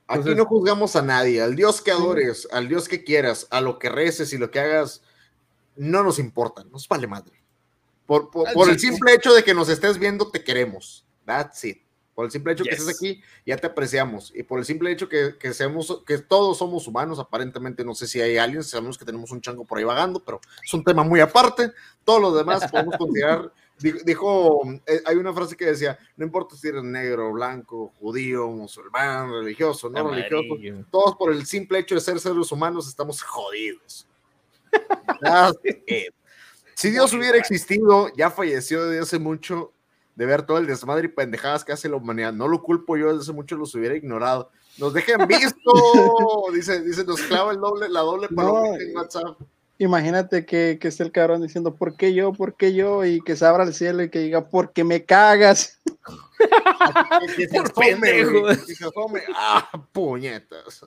[0.06, 3.78] Aquí no juzgamos a nadie, al Dios que adores, al Dios que quieras, a lo
[3.78, 5.02] que reces y lo que hagas,
[5.76, 7.34] no nos importa, nos vale madre.
[8.06, 11.04] Por, por, por el simple hecho de que nos estés viendo, te queremos.
[11.26, 11.87] That's it.
[12.18, 14.32] Por el simple hecho que estés aquí, ya te apreciamos.
[14.34, 18.08] Y por el simple hecho que, que, seamos, que todos somos humanos, aparentemente no sé
[18.08, 21.04] si hay aliens, sabemos que tenemos un chango por ahí vagando, pero es un tema
[21.04, 21.70] muy aparte.
[22.02, 23.52] Todos los demás podemos considerar,
[24.04, 29.30] dijo, eh, hay una frase que decía, no importa si eres negro, blanco, judío, musulmán,
[29.30, 30.58] religioso, no religioso,
[30.90, 34.08] todos por el simple hecho de ser seres humanos estamos jodidos.
[36.74, 39.72] si Dios hubiera existido, ya falleció desde hace mucho,
[40.18, 42.32] de ver todo el desmadre y pendejadas que hace la humanidad.
[42.32, 44.50] No lo culpo yo, desde hace mucho los hubiera ignorado.
[44.76, 45.70] Nos dejen visto,
[46.52, 49.38] dice, dice, nos clava el doble, la doble en WhatsApp.
[49.78, 52.32] Imagínate que, que esté el cabrón diciendo, ¿por qué yo?
[52.32, 53.04] ¿Por qué yo?
[53.04, 55.78] Y que se abra el cielo y que diga, porque me cagas.
[57.36, 59.22] que se asome, que se asome.
[59.36, 60.84] Ah, puñetas.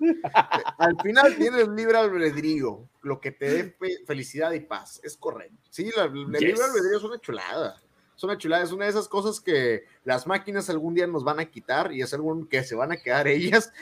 [0.78, 5.00] Al final tienes libre albedrío, lo que te dé felicidad y paz.
[5.06, 5.56] Es correcto.
[5.70, 7.81] Sí, el libre albedrío es una chulada
[8.22, 11.40] es una chulada, es una de esas cosas que las máquinas algún día nos van
[11.40, 13.72] a quitar y es algo que se van a quedar ellas.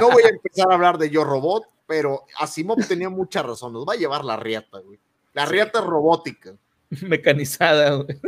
[0.00, 3.86] No voy a empezar a hablar de Yo Robot, pero Asimov tenía mucha razón, nos
[3.86, 4.98] va a llevar la riata, güey.
[5.34, 6.56] La riata robótica.
[7.02, 8.18] Mecanizada, güey.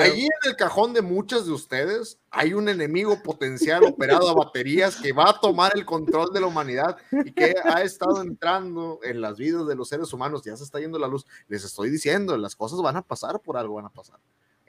[0.00, 4.96] Allí en el cajón de muchas de ustedes hay un enemigo potencial operado a baterías
[4.96, 9.20] que va a tomar el control de la humanidad y que ha estado entrando en
[9.20, 10.44] las vidas de los seres humanos.
[10.44, 11.26] Ya se está yendo la luz.
[11.46, 14.18] Les estoy diciendo, las cosas van a pasar por algo, van a pasar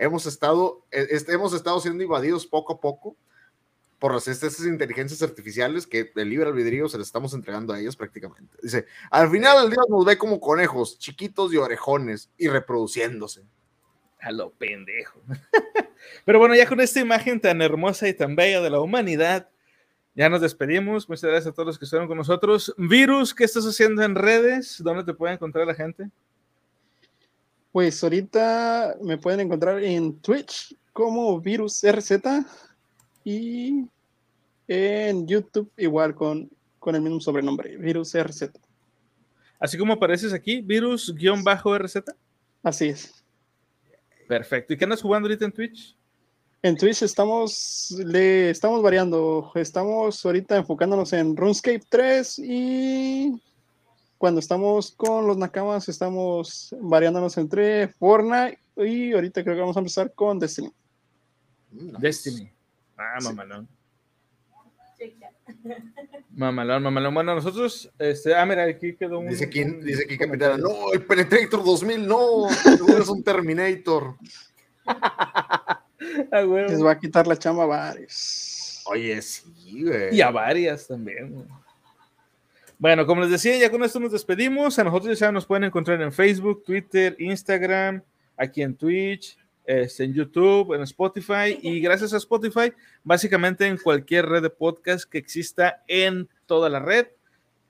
[0.01, 3.15] hemos estado, e, hemos estado siendo invadidos poco a poco
[3.99, 7.95] por las, estas inteligencias artificiales que el libre albedrío se les estamos entregando a ellas
[7.95, 8.57] prácticamente.
[8.61, 13.43] Dice, al final el día nos ve como conejos, chiquitos y orejones, y reproduciéndose.
[14.19, 15.21] A lo pendejo.
[16.25, 19.49] Pero bueno, ya con esta imagen tan hermosa y tan bella de la humanidad,
[20.15, 21.07] ya nos despedimos.
[21.07, 22.73] Muchas gracias a todos los que estuvieron con nosotros.
[22.77, 24.81] Virus, ¿qué estás haciendo en redes?
[24.83, 26.09] ¿Dónde te puede encontrar la gente?
[27.71, 32.11] Pues ahorita me pueden encontrar en Twitch como Virus RZ
[33.23, 33.87] y
[34.67, 36.49] en YouTube igual con,
[36.79, 38.51] con el mismo sobrenombre, Virus RZ.
[39.61, 42.03] Así como apareces aquí, Virus-RZ.
[42.63, 43.23] Así es.
[44.27, 44.73] Perfecto.
[44.73, 45.95] ¿Y qué andas jugando ahorita en Twitch?
[46.63, 49.51] En Twitch estamos, le estamos variando.
[49.53, 53.39] Estamos ahorita enfocándonos en RuneScape 3 y
[54.21, 59.79] cuando estamos con los Nakamas, estamos variándonos entre Fortnite y ahorita creo que vamos a
[59.79, 60.71] empezar con Destiny.
[61.71, 62.47] Destiny.
[62.95, 63.67] Ah, mamalón.
[66.35, 67.15] Mamalón, mamalón.
[67.15, 69.27] Bueno, nosotros, este, ah, mira, aquí quedó un.
[69.27, 74.17] Dice aquí, dice aquí capitán, no, el Penetrator 2000, no, es un Terminator.
[74.85, 75.83] ah,
[76.31, 78.83] Les va a quitar la chamba a varios.
[78.85, 80.15] Oye, sí, güey.
[80.15, 81.60] Y a varias también, güey.
[82.81, 84.79] Bueno, como les decía, ya con esto nos despedimos.
[84.79, 88.01] A nosotros ya nos pueden encontrar en Facebook, Twitter, Instagram,
[88.35, 94.25] aquí en Twitch, este, en YouTube, en Spotify y gracias a Spotify, básicamente en cualquier
[94.25, 97.05] red de podcast que exista en toda la red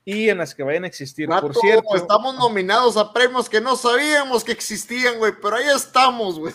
[0.06, 1.28] y en las que vayan a existir.
[1.28, 6.40] Por cierto, estamos nominados a premios que no sabíamos que existían, güey, pero ahí estamos,
[6.40, 6.54] güey.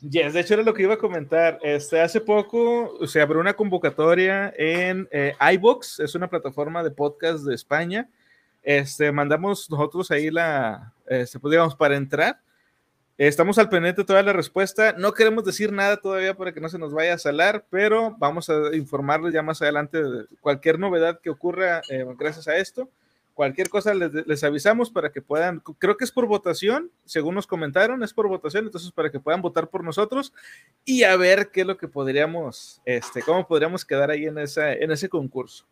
[0.00, 1.58] Yes, de hecho era lo que iba a comentar.
[1.62, 7.44] Este, hace poco se abrió una convocatoria en eh, iBox, es una plataforma de podcast
[7.44, 8.08] de España.
[8.62, 12.40] Este, mandamos nosotros ahí la, este, pues, digamos, para entrar.
[13.18, 14.94] Estamos al pendiente toda la respuesta.
[14.98, 18.48] No queremos decir nada todavía para que no se nos vaya a salar, pero vamos
[18.48, 22.88] a informarles ya más adelante de cualquier novedad que ocurra eh, gracias a esto.
[23.34, 28.02] Cualquier cosa les, avisamos para que puedan, creo que es por votación, según nos comentaron,
[28.02, 30.34] es por votación, entonces para que puedan votar por nosotros
[30.84, 34.72] y a ver qué es lo que podríamos, este, cómo podríamos quedar ahí en, esa,
[34.74, 35.64] en ese concurso.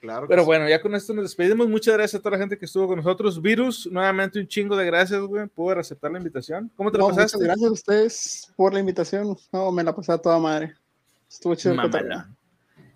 [0.00, 0.28] Claro.
[0.28, 1.66] Pero bueno, ya con esto nos despedimos.
[1.66, 3.40] Muchas gracias a toda la gente que estuvo con nosotros.
[3.40, 6.70] Virus, nuevamente un chingo de gracias, güey, por aceptar la invitación.
[6.76, 7.42] ¿Cómo te lo pasaste?
[7.42, 9.34] gracias a ustedes por la invitación.
[9.50, 10.74] No, me la pasé a toda madre.
[11.28, 11.74] Estuvo chido.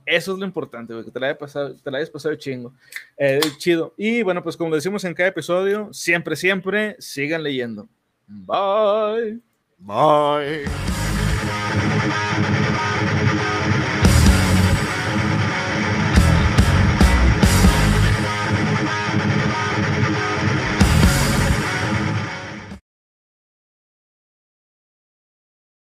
[0.09, 2.73] Eso es lo importante, que te la, hayas pasado, te la hayas pasado chingo.
[3.19, 3.93] Eh, chido.
[3.97, 7.87] Y bueno, pues como decimos en cada episodio, siempre, siempre sigan leyendo.
[8.27, 9.41] Bye.
[9.79, 10.65] Bye.